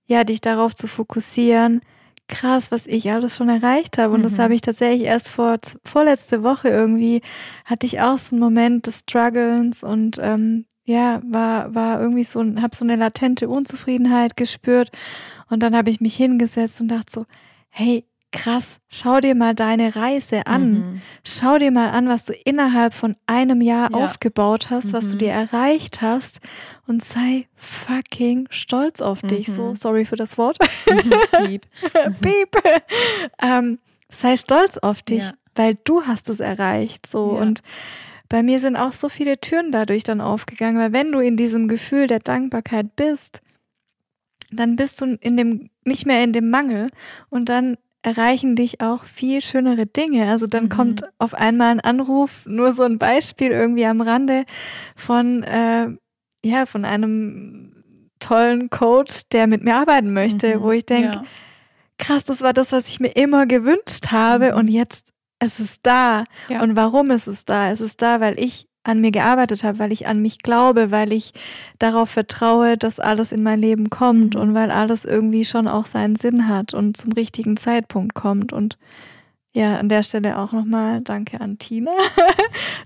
ja, 0.07 0.23
dich 0.23 0.41
darauf 0.41 0.75
zu 0.75 0.87
fokussieren 0.87 1.81
krass, 2.27 2.71
was 2.71 2.87
ich 2.87 3.11
alles 3.11 3.37
schon 3.37 3.49
erreicht 3.49 3.97
habe. 3.97 4.13
Und 4.13 4.19
mhm. 4.19 4.23
das 4.23 4.39
habe 4.39 4.53
ich 4.53 4.61
tatsächlich 4.61 5.07
erst 5.07 5.29
vor 5.29 5.57
vorletzte 5.83 6.43
Woche 6.43 6.69
irgendwie, 6.69 7.21
hatte 7.65 7.85
ich 7.85 8.01
auch 8.01 8.17
so 8.17 8.35
einen 8.35 8.43
Moment 8.43 8.87
des 8.87 8.99
Strugglens 8.99 9.83
und 9.83 10.19
ähm, 10.21 10.65
ja, 10.83 11.21
war, 11.27 11.73
war 11.75 11.99
irgendwie 11.99 12.23
so, 12.23 12.41
habe 12.41 12.75
so 12.75 12.85
eine 12.85 12.95
latente 12.95 13.49
Unzufriedenheit 13.49 14.37
gespürt. 14.37 14.89
Und 15.49 15.63
dann 15.63 15.75
habe 15.75 15.89
ich 15.89 15.99
mich 15.99 16.15
hingesetzt 16.15 16.79
und 16.79 16.89
dachte 16.89 17.11
so, 17.11 17.25
hey, 17.69 18.05
krass, 18.31 18.79
schau 18.89 19.19
dir 19.19 19.35
mal 19.35 19.55
deine 19.55 19.95
Reise 19.95 20.45
an. 20.47 20.71
Mhm. 20.71 21.01
Schau 21.23 21.57
dir 21.57 21.71
mal 21.71 21.89
an, 21.91 22.07
was 22.07 22.25
du 22.25 22.33
innerhalb 22.45 22.93
von 22.93 23.15
einem 23.25 23.61
Jahr 23.61 23.91
ja. 23.91 23.97
aufgebaut 23.97 24.69
hast, 24.69 24.87
mhm. 24.87 24.93
was 24.93 25.09
du 25.09 25.15
mhm. 25.15 25.19
dir 25.19 25.31
erreicht 25.31 26.01
hast 26.01 26.39
und 26.87 27.03
sei 27.03 27.47
fucking 27.55 28.47
stolz 28.49 29.01
auf 29.01 29.23
mhm. 29.23 29.27
dich. 29.29 29.47
So, 29.47 29.75
sorry 29.75 30.05
für 30.05 30.15
das 30.15 30.37
Wort. 30.37 30.57
Mhm. 30.89 31.13
Piep. 31.45 31.67
Piep. 32.21 32.63
ähm, 33.41 33.79
sei 34.09 34.35
stolz 34.35 34.77
auf 34.77 35.01
dich, 35.01 35.23
ja. 35.23 35.33
weil 35.55 35.75
du 35.83 36.03
hast 36.05 36.29
es 36.29 36.39
erreicht. 36.39 37.07
So 37.07 37.35
ja. 37.35 37.41
und 37.41 37.61
bei 38.29 38.43
mir 38.43 38.59
sind 38.59 38.75
auch 38.75 38.93
so 38.93 39.07
viele 39.09 39.39
Türen 39.39 39.71
dadurch 39.71 40.03
dann 40.03 40.21
aufgegangen, 40.21 40.77
weil 40.77 40.91
wenn 40.91 41.11
du 41.11 41.19
in 41.19 41.37
diesem 41.37 41.67
Gefühl 41.67 42.07
der 42.07 42.19
Dankbarkeit 42.19 42.95
bist, 42.95 43.41
dann 44.51 44.75
bist 44.75 45.01
du 45.01 45.17
in 45.21 45.37
dem 45.37 45.69
nicht 45.85 46.05
mehr 46.05 46.23
in 46.23 46.33
dem 46.33 46.49
Mangel 46.49 46.87
und 47.29 47.49
dann 47.49 47.77
erreichen 48.07 48.55
dich 48.55 48.79
auch 48.79 49.03
viel 49.03 49.41
schönere 49.41 49.85
Dinge. 49.85 50.31
Also 50.31 50.47
dann 50.47 50.65
mhm. 50.65 50.69
kommt 50.69 51.01
auf 51.17 51.33
einmal 51.33 51.71
ein 51.71 51.81
Anruf, 51.81 52.45
nur 52.45 52.71
so 52.71 52.83
ein 52.83 52.99
Beispiel 52.99 53.51
irgendwie 53.51 53.85
am 53.85 53.99
Rande 53.99 54.45
von, 54.95 55.43
äh, 55.43 55.89
ja, 56.45 56.65
von 56.65 56.85
einem 56.85 57.83
tollen 58.19 58.69
Coach, 58.69 59.23
der 59.33 59.47
mit 59.47 59.61
mir 59.65 59.75
arbeiten 59.75 60.13
möchte, 60.13 60.57
mhm. 60.57 60.61
wo 60.61 60.71
ich 60.71 60.85
denke, 60.85 61.17
ja. 61.17 61.23
krass, 61.97 62.23
das 62.23 62.41
war 62.41 62.53
das, 62.53 62.71
was 62.71 62.87
ich 62.87 63.01
mir 63.01 63.09
immer 63.09 63.45
gewünscht 63.45 64.07
habe 64.11 64.53
mhm. 64.53 64.57
und 64.57 64.67
jetzt 64.69 65.11
es 65.39 65.59
ist 65.59 65.81
da. 65.83 66.23
Ja. 66.47 66.63
Und 66.63 66.77
warum 66.77 67.11
ist 67.11 67.27
es 67.27 67.43
da? 67.43 67.69
Es 67.69 67.81
ist 67.81 68.01
da, 68.01 68.21
weil 68.21 68.39
ich 68.39 68.67
an 68.87 69.01
mir 69.01 69.11
gearbeitet 69.11 69.63
habe, 69.63 69.79
weil 69.79 69.91
ich 69.91 70.07
an 70.07 70.21
mich 70.21 70.39
glaube, 70.39 70.91
weil 70.91 71.13
ich 71.13 71.33
darauf 71.79 72.09
vertraue, 72.09 72.77
dass 72.77 72.99
alles 72.99 73.31
in 73.31 73.43
mein 73.43 73.59
Leben 73.59 73.89
kommt 73.89 74.35
mhm. 74.35 74.41
und 74.41 74.53
weil 74.53 74.71
alles 74.71 75.05
irgendwie 75.05 75.45
schon 75.45 75.67
auch 75.67 75.85
seinen 75.85 76.15
Sinn 76.15 76.47
hat 76.47 76.73
und 76.73 76.97
zum 76.97 77.11
richtigen 77.13 77.57
Zeitpunkt 77.57 78.15
kommt. 78.15 78.53
Und 78.53 78.77
Ja, 79.53 79.77
an 79.77 79.89
der 79.89 80.03
Stelle 80.03 80.37
auch 80.37 80.51
nochmal 80.51 81.01
danke 81.01 81.41
an 81.41 81.57
Tina. 81.57 81.91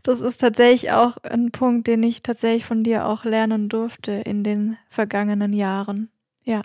Das 0.04 0.22
ist 0.22 0.40
tatsächlich 0.40 0.92
auch 0.92 1.18
ein 1.18 1.52
Punkt, 1.52 1.86
den 1.86 2.02
ich 2.02 2.24
tatsächlich 2.24 2.66
von 2.66 2.84
dir 2.84 3.06
auch 3.06 3.24
lernen 3.24 3.70
durfte 3.70 4.12
in 4.12 4.44
den 4.44 4.78
vergangenen 4.90 5.54
Jahren. 5.54 6.10
Ja. 6.44 6.62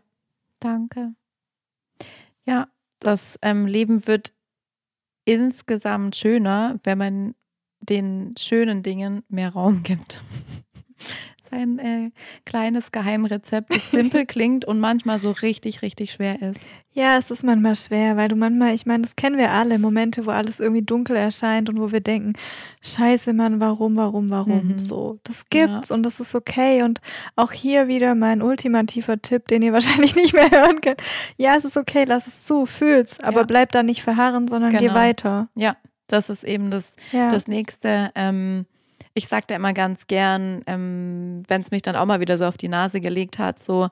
Danke. 0.60 1.14
Ja, 2.44 2.68
das 3.00 3.38
ähm, 3.42 3.66
Leben 3.66 4.06
wird 4.06 4.32
insgesamt 5.24 6.16
schöner, 6.16 6.78
wenn 6.84 6.98
man 6.98 7.34
den 7.80 8.34
schönen 8.38 8.82
Dingen 8.82 9.22
mehr 9.28 9.50
Raum 9.50 9.82
gibt. 9.82 10.22
Ein 11.50 11.78
äh, 11.78 12.10
kleines 12.44 12.90
Geheimrezept, 12.90 13.72
das 13.72 13.90
simpel 13.90 14.26
klingt 14.26 14.64
und 14.64 14.80
manchmal 14.80 15.20
so 15.20 15.30
richtig, 15.30 15.80
richtig 15.80 16.12
schwer 16.12 16.42
ist. 16.42 16.66
Ja, 16.92 17.18
es 17.18 17.30
ist 17.30 17.44
manchmal 17.44 17.76
schwer, 17.76 18.16
weil 18.16 18.28
du 18.28 18.36
manchmal, 18.36 18.74
ich 18.74 18.84
meine, 18.84 19.02
das 19.02 19.16
kennen 19.16 19.38
wir 19.38 19.52
alle, 19.52 19.78
Momente, 19.78 20.26
wo 20.26 20.30
alles 20.30 20.60
irgendwie 20.60 20.82
dunkel 20.82 21.14
erscheint 21.14 21.68
und 21.68 21.78
wo 21.78 21.92
wir 21.92 22.00
denken, 22.00 22.32
scheiße, 22.80 23.32
Mann, 23.32 23.60
warum, 23.60 23.96
warum, 23.96 24.30
warum? 24.30 24.72
Mhm. 24.72 24.78
So, 24.80 25.18
das 25.22 25.48
gibt's 25.48 25.90
ja. 25.90 25.94
und 25.94 26.02
das 26.02 26.20
ist 26.20 26.34
okay. 26.34 26.82
Und 26.82 27.00
auch 27.36 27.52
hier 27.52 27.86
wieder 27.86 28.14
mein 28.14 28.42
ultimativer 28.42 29.20
Tipp, 29.20 29.46
den 29.48 29.62
ihr 29.62 29.72
wahrscheinlich 29.74 30.16
nicht 30.16 30.32
mehr 30.32 30.50
hören 30.50 30.80
könnt. 30.80 31.00
Ja, 31.36 31.54
es 31.54 31.64
ist 31.64 31.76
okay, 31.76 32.04
lass 32.06 32.26
es 32.26 32.44
zu, 32.44 32.66
fühl's, 32.66 33.20
aber 33.20 33.40
ja. 33.40 33.46
bleib 33.46 33.72
da 33.72 33.82
nicht 33.82 34.02
verharren, 34.02 34.48
sondern 34.48 34.70
genau. 34.70 34.82
geh 34.82 34.94
weiter. 34.94 35.48
Ja, 35.54 35.76
das 36.06 36.30
ist 36.30 36.44
eben 36.44 36.70
das, 36.70 36.96
ja. 37.12 37.30
das 37.30 37.46
nächste. 37.46 38.10
Ähm, 38.14 38.66
ich 39.14 39.28
sagte 39.28 39.54
immer 39.54 39.72
ganz 39.72 40.06
gern, 40.06 40.62
ähm, 40.66 41.42
wenn 41.48 41.62
es 41.62 41.70
mich 41.70 41.82
dann 41.82 41.96
auch 41.96 42.06
mal 42.06 42.20
wieder 42.20 42.36
so 42.36 42.44
auf 42.44 42.56
die 42.56 42.68
Nase 42.68 43.00
gelegt 43.00 43.38
hat, 43.38 43.62
so 43.62 43.88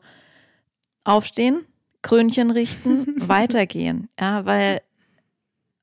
aufstehen, 1.04 1.64
Krönchen 2.02 2.50
richten, 2.50 3.06
weitergehen. 3.28 4.08
Ja, 4.20 4.44
weil, 4.44 4.82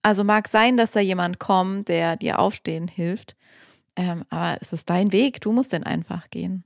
also 0.04 0.24
mag 0.24 0.48
sein, 0.48 0.78
dass 0.78 0.92
da 0.92 1.00
jemand 1.00 1.40
kommt, 1.40 1.88
der 1.88 2.18
dir 2.18 2.40
aufstehen 2.40 2.88
hilft, 2.88 3.36
ähm, 3.96 4.26
aber 4.30 4.58
es 4.62 4.74
ist 4.74 4.90
dein 4.90 5.12
Weg, 5.12 5.42
du 5.42 5.52
musst 5.52 5.74
den 5.74 5.84
einfach 5.84 6.30
gehen. 6.30 6.64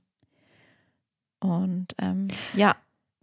Und 1.40 1.94
ähm, 1.98 2.28
ja, 2.54 2.76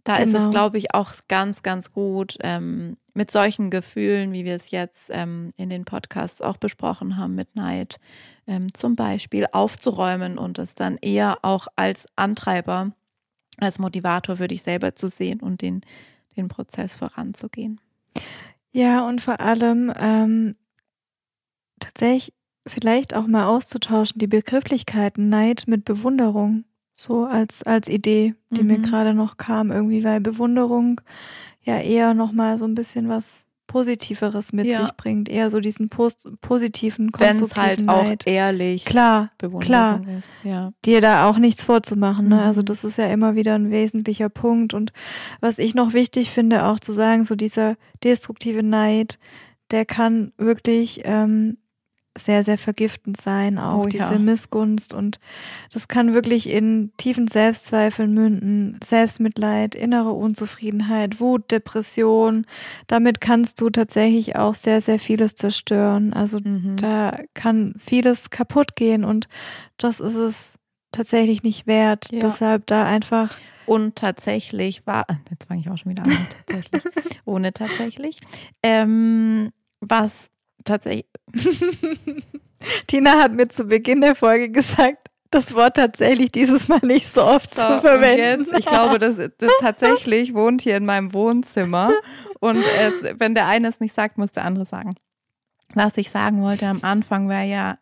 da 0.04 0.16
genau. 0.16 0.26
ist 0.26 0.34
es, 0.34 0.42
genau. 0.44 0.50
glaube 0.50 0.78
ich, 0.78 0.94
auch 0.94 1.12
ganz, 1.28 1.62
ganz 1.62 1.92
gut, 1.92 2.36
ähm, 2.40 2.96
mit 3.14 3.30
solchen 3.30 3.70
Gefühlen, 3.70 4.32
wie 4.32 4.44
wir 4.44 4.54
es 4.54 4.70
jetzt 4.70 5.10
ähm, 5.12 5.52
in 5.56 5.70
den 5.70 5.84
Podcasts 5.84 6.40
auch 6.40 6.56
besprochen 6.56 7.16
haben, 7.16 7.34
mit 7.34 7.56
Neid 7.56 7.98
ähm, 8.46 8.72
zum 8.74 8.96
Beispiel 8.96 9.46
aufzuräumen 9.52 10.38
und 10.38 10.58
es 10.58 10.74
dann 10.74 10.98
eher 10.98 11.38
auch 11.42 11.68
als 11.76 12.06
Antreiber, 12.16 12.92
als 13.58 13.78
Motivator 13.78 14.36
für 14.36 14.48
dich 14.48 14.62
selber 14.62 14.94
zu 14.94 15.08
sehen 15.08 15.40
und 15.40 15.62
den 15.62 15.82
den 16.36 16.48
Prozess 16.48 16.94
voranzugehen. 16.94 17.80
Ja, 18.72 19.06
und 19.06 19.20
vor 19.20 19.40
allem 19.40 19.92
ähm, 19.96 20.56
tatsächlich 21.80 22.34
vielleicht 22.66 23.14
auch 23.14 23.26
mal 23.26 23.46
auszutauschen, 23.46 24.18
die 24.18 24.26
Begrifflichkeiten 24.26 25.28
Neid 25.28 25.64
mit 25.66 25.84
Bewunderung, 25.84 26.64
so 26.94 27.24
als, 27.24 27.62
als 27.64 27.88
Idee, 27.88 28.34
die 28.50 28.62
mhm. 28.62 28.68
mir 28.68 28.78
gerade 28.78 29.14
noch 29.14 29.36
kam, 29.36 29.70
irgendwie, 29.70 30.04
weil 30.04 30.20
Bewunderung 30.20 31.00
ja 31.62 31.78
eher 31.78 32.14
nochmal 32.14 32.56
so 32.56 32.64
ein 32.64 32.74
bisschen 32.74 33.08
was 33.08 33.46
Positiveres 33.66 34.52
mit 34.52 34.66
ja. 34.66 34.80
sich 34.84 34.92
bringt, 34.92 35.28
eher 35.28 35.50
so 35.50 35.58
diesen 35.58 35.88
post 35.88 36.28
positiven, 36.40 37.10
konstruktiven 37.10 37.88
Wenn 37.88 37.88
es 37.88 37.88
halt 37.88 38.22
auch 38.22 38.26
ehrlich 38.26 38.84
klar, 38.84 39.32
klar, 39.58 40.00
ist. 40.16 40.36
Ja. 40.44 40.72
Dir 40.84 41.00
da 41.00 41.28
auch 41.28 41.38
nichts 41.38 41.64
vorzumachen. 41.64 42.28
Ne? 42.28 42.36
Also 42.36 42.42
mhm. 42.42 42.48
Also 42.48 42.62
das 42.62 42.84
ist 42.84 42.98
ja 42.98 43.08
immer 43.08 43.34
wieder 43.34 43.56
ein 43.56 43.72
wesentlicher 43.72 44.28
Punkt. 44.28 44.74
Und 44.74 44.92
was 45.40 45.58
ich 45.58 45.74
noch 45.74 45.92
wichtig 45.92 46.30
finde, 46.30 46.66
auch 46.66 46.78
zu 46.78 46.92
sagen, 46.92 47.24
so 47.24 47.34
dieser 47.34 47.74
destruktive 48.04 48.62
Neid, 48.62 49.18
der 49.72 49.84
kann 49.84 50.32
wirklich 50.36 51.00
ähm, 51.04 51.56
sehr, 52.16 52.42
sehr 52.44 52.58
vergiftend 52.58 53.20
sein, 53.20 53.58
auch 53.58 53.84
oh, 53.84 53.88
diese 53.88 54.14
ja. 54.14 54.18
Missgunst. 54.18 54.94
Und 54.94 55.18
das 55.72 55.88
kann 55.88 56.14
wirklich 56.14 56.48
in 56.48 56.92
tiefen 56.96 57.26
Selbstzweifeln 57.26 58.12
münden, 58.14 58.78
Selbstmitleid, 58.82 59.74
innere 59.74 60.12
Unzufriedenheit, 60.12 61.20
Wut, 61.20 61.50
Depression. 61.50 62.46
Damit 62.86 63.20
kannst 63.20 63.60
du 63.60 63.70
tatsächlich 63.70 64.36
auch 64.36 64.54
sehr, 64.54 64.80
sehr 64.80 64.98
vieles 64.98 65.34
zerstören. 65.34 66.12
Also 66.12 66.38
mhm. 66.38 66.76
da 66.76 67.18
kann 67.34 67.74
vieles 67.78 68.30
kaputt 68.30 68.76
gehen 68.76 69.04
und 69.04 69.28
das 69.76 70.00
ist 70.00 70.16
es 70.16 70.54
tatsächlich 70.92 71.42
nicht 71.42 71.66
wert. 71.66 72.12
Ja. 72.12 72.20
Deshalb 72.20 72.66
da 72.66 72.84
einfach. 72.84 73.36
Und 73.66 73.96
tatsächlich 73.96 74.86
war, 74.86 75.06
jetzt 75.30 75.46
fange 75.46 75.60
ich 75.60 75.70
auch 75.70 75.78
schon 75.78 75.92
wieder 75.92 76.02
an, 76.04 76.26
tatsächlich, 76.46 76.82
ohne 77.24 77.52
tatsächlich. 77.54 78.18
Ähm, 78.62 79.52
was 79.80 80.30
tatsächlich. 80.64 81.06
Tina 82.86 83.20
hat 83.22 83.32
mir 83.32 83.48
zu 83.48 83.64
Beginn 83.64 84.00
der 84.00 84.14
Folge 84.14 84.50
gesagt, 84.50 85.08
das 85.30 85.54
Wort 85.54 85.76
tatsächlich 85.76 86.30
dieses 86.30 86.68
Mal 86.68 86.80
nicht 86.82 87.06
so 87.06 87.22
oft 87.22 87.52
so, 87.54 87.62
zu 87.62 87.80
verwenden. 87.80 88.44
Jetzt, 88.44 88.58
ich 88.58 88.66
glaube, 88.66 88.98
das, 88.98 89.16
das, 89.16 89.50
tatsächlich 89.60 90.34
wohnt 90.34 90.62
hier 90.62 90.76
in 90.76 90.86
meinem 90.86 91.12
Wohnzimmer 91.12 91.92
und 92.40 92.62
es, 92.78 93.04
wenn 93.18 93.34
der 93.34 93.46
eine 93.46 93.68
es 93.68 93.80
nicht 93.80 93.92
sagt, 93.92 94.16
muss 94.16 94.32
der 94.32 94.44
andere 94.44 94.64
sagen. 94.64 94.94
Was 95.74 95.96
ich 95.96 96.10
sagen 96.10 96.42
wollte 96.42 96.68
am 96.68 96.80
Anfang 96.82 97.28
war 97.28 97.42
ja, 97.42 97.78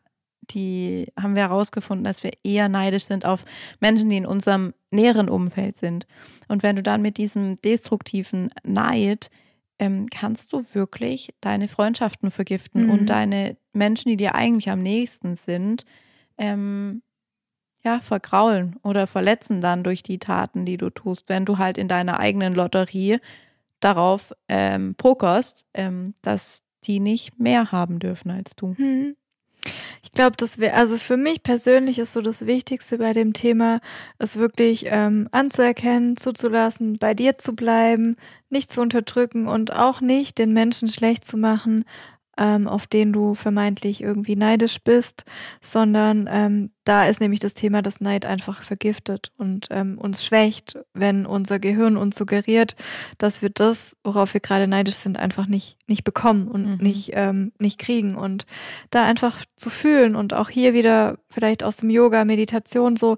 die 0.51 1.13
haben 1.21 1.37
wir 1.37 1.43
herausgefunden, 1.43 2.05
dass 2.05 2.25
wir 2.25 2.33
eher 2.43 2.69
neidisch 2.69 3.05
sind 3.05 3.27
auf 3.27 3.45
Menschen, 3.81 4.11
die 4.11 4.17
in 4.17 4.27
unserem 4.27 4.75
näheren 4.91 5.29
Umfeld 5.29 5.77
sind. 5.77 6.07
Und 6.49 6.63
wenn 6.63 6.77
du 6.77 6.83
dann 6.83 7.03
mit 7.03 7.17
diesem 7.17 7.61
destruktiven 7.63 8.51
Neid 8.65 9.31
ähm, 9.83 10.07
kannst 10.13 10.53
du 10.53 10.63
wirklich 10.75 11.35
deine 11.41 11.67
Freundschaften 11.67 12.31
vergiften 12.31 12.85
mhm. 12.85 12.91
und 12.91 13.07
deine 13.11 13.57
Menschen, 13.73 14.11
die 14.11 14.17
dir 14.17 14.37
eigentlich 14.37 14.71
am 14.71 14.79
nächsten 14.79 15.35
sind, 15.35 15.85
ähm, 16.39 17.03
ja, 17.85 17.99
vergraulen 17.99 18.77
oder 18.85 19.09
verletzen 19.09 19.61
dann 19.61 19.83
durch 19.83 20.05
die 20.05 20.21
Taten, 20.21 20.65
die 20.65 20.77
du 20.77 20.89
tust, 20.91 21.29
wenn 21.29 21.45
du 21.45 21.59
halt 21.59 21.79
in 21.79 21.89
deiner 21.89 22.21
eigenen 22.21 22.55
Lotterie 22.55 23.19
darauf 23.81 24.33
ähm, 24.49 24.95
pokerst, 24.95 25.67
ähm, 25.75 26.15
dass 26.23 26.63
die 26.85 27.01
nicht 27.01 27.41
mehr 27.41 27.73
haben 27.73 27.99
dürfen 27.99 28.31
als 28.31 28.55
du. 28.55 28.77
Mhm. 28.79 29.17
Ich 30.05 30.11
glaube, 30.11 30.37
das 30.37 30.59
wäre, 30.59 30.75
also 30.75 30.97
für 30.97 31.17
mich 31.17 31.45
persönlich 31.45 31.99
ist 32.01 32.13
so 32.13 32.21
das 32.21 32.45
Wichtigste 32.47 32.99
bei 32.99 33.13
dem 33.13 33.33
Thema, 33.33 33.81
es 34.19 34.37
wirklich 34.37 34.87
ähm, 34.89 35.29
anzuerkennen, 35.31 36.17
zuzulassen, 36.17 36.99
bei 36.99 37.15
dir 37.15 37.39
zu 37.39 37.55
bleiben, 37.55 38.17
nicht 38.51 38.73
zu 38.73 38.81
unterdrücken 38.83 39.47
und 39.47 39.73
auch 39.73 40.01
nicht 40.01 40.39
den 40.39 40.53
Menschen 40.53 40.89
schlecht 40.89 41.25
zu 41.25 41.37
machen, 41.37 41.85
ähm, 42.39 42.67
auf 42.67 42.87
den 42.87 43.13
du 43.13 43.35
vermeintlich 43.35 44.01
irgendwie 44.03 44.37
neidisch 44.37 44.79
bist, 44.83 45.25
sondern 45.61 46.29
ähm, 46.31 46.71
da 46.85 47.07
ist 47.07 47.21
nämlich 47.21 47.41
das 47.41 47.55
Thema, 47.55 47.83
dass 47.83 48.01
Neid 48.01 48.27
einfach 48.27 48.63
vergiftet 48.63 49.31
und 49.37 49.69
ähm, 49.71 49.99
uns 49.99 50.25
schwächt, 50.25 50.79
wenn 50.95 51.27
unser 51.27 51.59
Gehirn 51.59 51.97
uns 51.97 52.17
suggeriert, 52.17 52.75
dass 53.19 53.43
wir 53.43 53.51
das, 53.51 53.97
worauf 54.03 54.35
wir 54.35 54.41
gerade 54.41 54.67
neidisch 54.67 54.97
sind, 54.97 55.19
einfach 55.19 55.47
nicht, 55.47 55.77
nicht 55.87 56.03
bekommen 56.05 56.49
und 56.49 56.67
mhm. 56.67 56.77
nicht, 56.81 57.11
ähm, 57.15 57.53
nicht 57.59 57.79
kriegen. 57.79 58.17
Und 58.17 58.47
da 58.91 59.05
einfach 59.05 59.45
zu 59.57 59.71
fühlen 59.71 60.17
und 60.17 60.35
auch 60.35 60.49
hier 60.49 60.75
wieder 60.75 61.19
vielleicht 61.31 61.63
aus 61.63 61.77
dem 61.79 61.91
Yoga, 61.91 62.25
Meditation 62.25 62.97
so, 62.97 63.17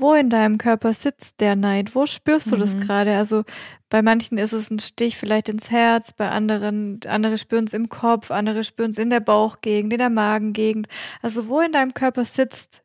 wo 0.00 0.14
in 0.14 0.30
deinem 0.30 0.58
Körper 0.58 0.92
sitzt 0.92 1.40
der 1.40 1.56
Neid? 1.56 1.94
Wo 1.94 2.06
spürst 2.06 2.50
du 2.50 2.56
mhm. 2.56 2.60
das 2.60 2.76
gerade? 2.78 3.16
Also 3.16 3.44
bei 3.88 4.02
manchen 4.02 4.38
ist 4.38 4.52
es 4.52 4.70
ein 4.70 4.78
Stich 4.78 5.16
vielleicht 5.16 5.48
ins 5.48 5.70
Herz, 5.70 6.12
bei 6.12 6.30
anderen, 6.30 7.00
andere 7.06 7.38
spüren 7.38 7.64
es 7.64 7.72
im 7.72 7.88
Kopf, 7.88 8.30
andere 8.30 8.64
spüren 8.64 8.90
es 8.90 8.98
in 8.98 9.10
der 9.10 9.20
Bauchgegend, 9.20 9.92
in 9.92 9.98
der 9.98 10.10
Magengegend. 10.10 10.88
Also 11.22 11.48
wo 11.48 11.60
in 11.60 11.72
deinem 11.72 11.94
Körper 11.94 12.24
sitzt 12.24 12.82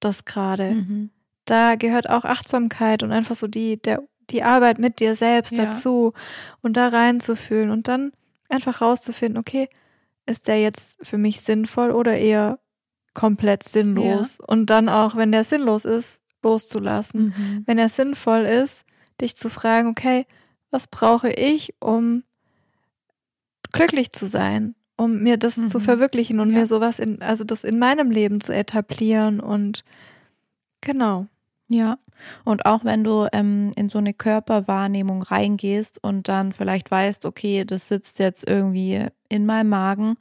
das 0.00 0.24
gerade? 0.24 0.72
Mhm. 0.72 1.10
Da 1.44 1.76
gehört 1.76 2.08
auch 2.08 2.24
Achtsamkeit 2.24 3.02
und 3.02 3.12
einfach 3.12 3.34
so 3.34 3.46
die, 3.46 3.80
der, 3.80 4.02
die 4.30 4.42
Arbeit 4.42 4.78
mit 4.78 5.00
dir 5.00 5.14
selbst 5.14 5.56
ja. 5.56 5.66
dazu 5.66 6.12
und 6.62 6.76
da 6.76 6.88
reinzufühlen 6.88 7.70
und 7.70 7.88
dann 7.88 8.12
einfach 8.48 8.80
rauszufinden, 8.80 9.38
okay, 9.38 9.68
ist 10.26 10.48
der 10.48 10.60
jetzt 10.60 10.96
für 11.02 11.18
mich 11.18 11.40
sinnvoll 11.42 11.90
oder 11.90 12.16
eher 12.16 12.58
komplett 13.12 13.62
sinnlos? 13.62 14.38
Ja. 14.38 14.46
Und 14.46 14.70
dann 14.70 14.88
auch, 14.88 15.16
wenn 15.16 15.32
der 15.32 15.44
sinnlos 15.44 15.84
ist, 15.84 16.23
loszulassen. 16.44 17.34
Mhm. 17.36 17.62
Wenn 17.66 17.78
er 17.78 17.88
sinnvoll 17.88 18.42
ist, 18.42 18.84
dich 19.20 19.36
zu 19.36 19.50
fragen, 19.50 19.88
okay, 19.88 20.26
was 20.70 20.86
brauche 20.86 21.30
ich, 21.30 21.74
um 21.80 22.22
glücklich 23.72 24.12
zu 24.12 24.26
sein, 24.26 24.74
um 24.96 25.22
mir 25.22 25.36
das 25.36 25.56
mhm. 25.56 25.68
zu 25.68 25.80
verwirklichen 25.80 26.40
und 26.40 26.50
ja. 26.50 26.60
mir 26.60 26.66
sowas 26.66 26.98
in, 26.98 27.20
also 27.22 27.44
das 27.44 27.64
in 27.64 27.78
meinem 27.78 28.10
Leben 28.10 28.40
zu 28.40 28.54
etablieren 28.54 29.40
und 29.40 29.84
genau. 30.80 31.26
Ja, 31.68 31.98
und 32.44 32.66
auch 32.66 32.84
wenn 32.84 33.04
du 33.04 33.26
ähm, 33.32 33.72
in 33.74 33.88
so 33.88 33.98
eine 33.98 34.14
Körperwahrnehmung 34.14 35.22
reingehst 35.22 36.02
und 36.02 36.28
dann 36.28 36.52
vielleicht 36.52 36.90
weißt, 36.90 37.24
okay, 37.24 37.64
das 37.64 37.88
sitzt 37.88 38.18
jetzt 38.18 38.46
irgendwie 38.46 39.06
in 39.28 39.46
meinem 39.46 39.70
Magen 39.70 40.16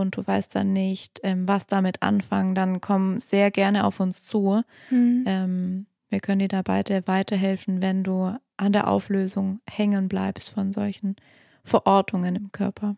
und 0.00 0.16
du 0.16 0.26
weißt 0.26 0.54
dann 0.54 0.72
nicht, 0.72 1.20
ähm, 1.22 1.46
was 1.48 1.66
damit 1.66 2.02
anfangen, 2.02 2.54
dann 2.54 2.80
komm 2.80 3.20
sehr 3.20 3.50
gerne 3.50 3.84
auf 3.84 4.00
uns 4.00 4.24
zu. 4.24 4.62
Mhm. 4.90 5.24
Ähm, 5.26 5.86
wir 6.08 6.20
können 6.20 6.38
dir 6.38 6.48
da 6.48 6.62
beide 6.62 7.06
weiterhelfen, 7.06 7.82
wenn 7.82 8.04
du 8.04 8.36
an 8.56 8.72
der 8.72 8.88
Auflösung 8.88 9.60
hängen 9.68 10.08
bleibst 10.08 10.50
von 10.50 10.72
solchen 10.72 11.16
Verortungen 11.64 12.36
im 12.36 12.52
Körper. 12.52 12.96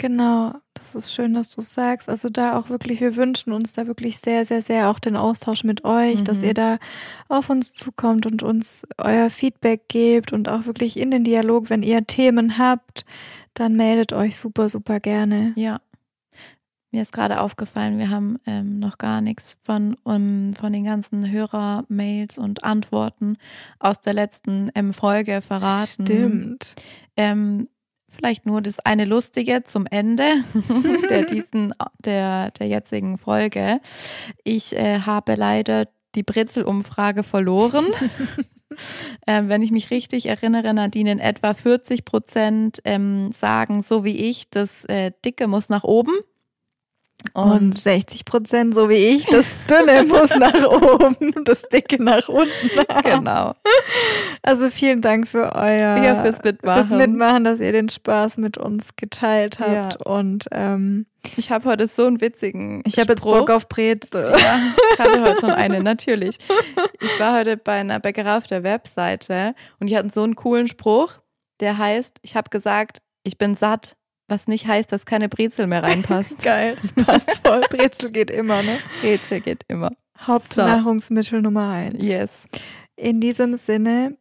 Genau, 0.00 0.52
das 0.74 0.94
ist 0.94 1.12
schön, 1.12 1.34
dass 1.34 1.50
du 1.50 1.60
sagst. 1.60 2.08
Also 2.08 2.28
da 2.28 2.56
auch 2.56 2.68
wirklich, 2.68 3.00
wir 3.00 3.16
wünschen 3.16 3.52
uns 3.52 3.72
da 3.72 3.88
wirklich 3.88 4.18
sehr, 4.18 4.44
sehr, 4.44 4.62
sehr 4.62 4.90
auch 4.90 5.00
den 5.00 5.16
Austausch 5.16 5.64
mit 5.64 5.84
euch, 5.84 6.20
mhm. 6.20 6.24
dass 6.24 6.40
ihr 6.40 6.54
da 6.54 6.78
auf 7.28 7.50
uns 7.50 7.74
zukommt 7.74 8.24
und 8.24 8.44
uns 8.44 8.86
euer 8.96 9.28
Feedback 9.28 9.88
gebt 9.88 10.32
und 10.32 10.48
auch 10.48 10.66
wirklich 10.66 10.98
in 10.98 11.10
den 11.10 11.24
Dialog, 11.24 11.68
wenn 11.68 11.82
ihr 11.82 12.06
Themen 12.06 12.58
habt, 12.58 13.04
dann 13.54 13.74
meldet 13.74 14.12
euch 14.12 14.36
super, 14.36 14.68
super 14.68 15.00
gerne. 15.00 15.52
Ja. 15.56 15.80
Mir 16.90 17.02
ist 17.02 17.12
gerade 17.12 17.40
aufgefallen, 17.40 17.98
wir 17.98 18.08
haben 18.08 18.38
ähm, 18.46 18.78
noch 18.78 18.96
gar 18.96 19.20
nichts 19.20 19.58
von, 19.62 19.94
um, 20.04 20.54
von 20.54 20.72
den 20.72 20.84
ganzen 20.84 21.30
Hörer-Mails 21.30 22.38
und 22.38 22.64
Antworten 22.64 23.36
aus 23.78 24.00
der 24.00 24.14
letzten 24.14 24.70
ähm, 24.74 24.94
Folge 24.94 25.42
verraten. 25.42 26.06
Stimmt. 26.06 26.74
Ähm, 27.16 27.68
vielleicht 28.08 28.46
nur 28.46 28.62
das 28.62 28.80
eine 28.80 29.04
Lustige 29.04 29.64
zum 29.64 29.84
Ende 29.86 30.24
der 31.10 31.24
diesen 31.24 31.74
der 32.04 32.50
der 32.52 32.66
jetzigen 32.66 33.18
Folge. 33.18 33.80
Ich 34.44 34.74
äh, 34.74 35.00
habe 35.00 35.34
leider 35.34 35.88
die 36.14 36.22
Britzel-Umfrage 36.22 37.22
verloren. 37.22 37.84
ähm, 39.26 39.48
wenn 39.50 39.62
ich 39.62 39.70
mich 39.70 39.90
richtig 39.90 40.26
erinnere, 40.26 40.72
Nadine, 40.72 41.12
in 41.12 41.18
etwa 41.18 41.54
40 41.54 42.04
Prozent 42.04 42.80
ähm, 42.84 43.30
sagen, 43.32 43.82
so 43.82 44.04
wie 44.04 44.16
ich, 44.16 44.48
das 44.50 44.84
äh, 44.86 45.12
Dicke 45.24 45.46
muss 45.46 45.68
nach 45.68 45.84
oben. 45.84 46.12
Und, 47.34 47.50
und 47.50 47.78
60 47.78 48.24
Prozent, 48.24 48.74
so 48.74 48.88
wie 48.88 48.94
ich, 48.94 49.26
das 49.26 49.56
Dünne 49.68 50.04
muss 50.08 50.30
nach 50.36 50.64
oben, 50.64 51.34
das 51.44 51.62
Dicke 51.62 52.02
nach 52.02 52.28
unten. 52.28 52.50
Genau. 53.02 53.54
Also 54.42 54.70
vielen 54.70 55.00
Dank 55.00 55.26
für 55.26 55.52
euer 55.54 55.96
ja, 55.96 56.22
fürs 56.22 56.42
Mitmachen. 56.42 56.84
fürs 56.84 56.90
Mitmachen, 56.96 57.44
dass 57.44 57.58
ihr 57.60 57.72
den 57.72 57.88
Spaß 57.88 58.38
mit 58.38 58.56
uns 58.56 58.94
geteilt 58.94 59.58
habt. 59.58 59.94
Ja. 59.94 60.06
Und 60.06 60.46
ähm, 60.52 61.06
ich 61.36 61.50
habe 61.50 61.64
heute 61.64 61.88
so 61.88 62.06
einen 62.06 62.20
witzigen. 62.20 62.82
Ich 62.86 62.98
habe 62.98 63.12
jetzt 63.12 63.24
Bock 63.24 63.50
auf 63.50 63.68
Brezel. 63.68 64.34
Ja, 64.38 64.60
ich 64.92 64.98
hatte 64.98 65.20
heute 65.20 65.40
schon 65.40 65.50
eine, 65.50 65.82
natürlich. 65.82 66.38
Ich 67.00 67.18
war 67.18 67.36
heute 67.36 67.56
bei 67.56 67.74
einer 67.74 67.98
Bäckerei 67.98 68.38
auf 68.38 68.46
der 68.46 68.62
Webseite 68.62 69.54
und 69.80 69.88
die 69.90 69.96
hatten 69.96 70.10
so 70.10 70.22
einen 70.22 70.36
coolen 70.36 70.68
Spruch, 70.68 71.14
der 71.60 71.78
heißt: 71.78 72.18
Ich 72.22 72.36
habe 72.36 72.48
gesagt, 72.48 73.02
ich 73.24 73.38
bin 73.38 73.56
satt 73.56 73.97
was 74.28 74.46
nicht 74.46 74.66
heißt, 74.66 74.92
dass 74.92 75.06
keine 75.06 75.28
Brezel 75.28 75.66
mehr 75.66 75.82
reinpasst. 75.82 76.38
Geil, 76.42 76.76
das 76.80 76.92
passt 76.92 77.40
voll. 77.44 77.62
Brezel 77.70 78.10
geht 78.10 78.30
immer, 78.30 78.62
ne? 78.62 78.78
Brezel 79.00 79.40
geht 79.40 79.64
immer. 79.68 79.92
Hauptnahrungsmittel 80.18 81.38
so. 81.38 81.42
Nummer 81.42 81.70
eins. 81.70 82.04
Yes. 82.04 82.46
In 82.96 83.20
diesem 83.20 83.56
Sinne, 83.56 84.16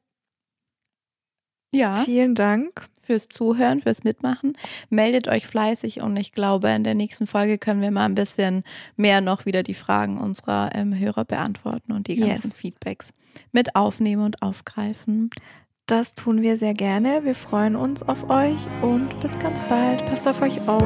ja. 1.74 2.04
Vielen 2.06 2.36
Dank 2.36 2.88
fürs 3.02 3.28
Zuhören, 3.28 3.82
fürs 3.82 4.04
Mitmachen. 4.04 4.58
Meldet 4.90 5.28
euch 5.28 5.48
fleißig 5.48 6.02
und 6.02 6.18
ich 6.18 6.34
glaube, 6.34 6.70
in 6.70 6.84
der 6.84 6.96
nächsten 6.96 7.28
Folge 7.28 7.58
können 7.58 7.82
wir 7.82 7.92
mal 7.92 8.06
ein 8.06 8.16
bisschen 8.16 8.64
mehr 8.96 9.22
noch 9.22 9.46
wieder 9.46 9.64
die 9.64 9.74
Fragen 9.74 10.18
unserer 10.18 10.72
ähm, 10.74 10.98
Hörer 10.98 11.26
beantworten 11.26 11.94
und 11.94 12.08
die 12.08 12.18
ganzen 12.18 12.50
yes. 12.50 12.60
Feedbacks 12.60 13.14
mit 13.52 13.76
aufnehmen 13.76 14.24
und 14.24 14.42
aufgreifen. 14.42 15.30
Das 15.88 16.14
tun 16.14 16.42
wir 16.42 16.58
sehr 16.58 16.74
gerne. 16.74 17.24
Wir 17.24 17.34
freuen 17.34 17.78
uns 17.78 18.04
auf 18.04 18.30
euch 18.30 18.58
und 18.82 19.18
bis 19.22 19.40
ganz 19.40 19.66
bald. 19.66 20.06
Passt 20.06 20.28
auf 20.28 20.42
euch 20.42 20.60
auf. 20.68 20.84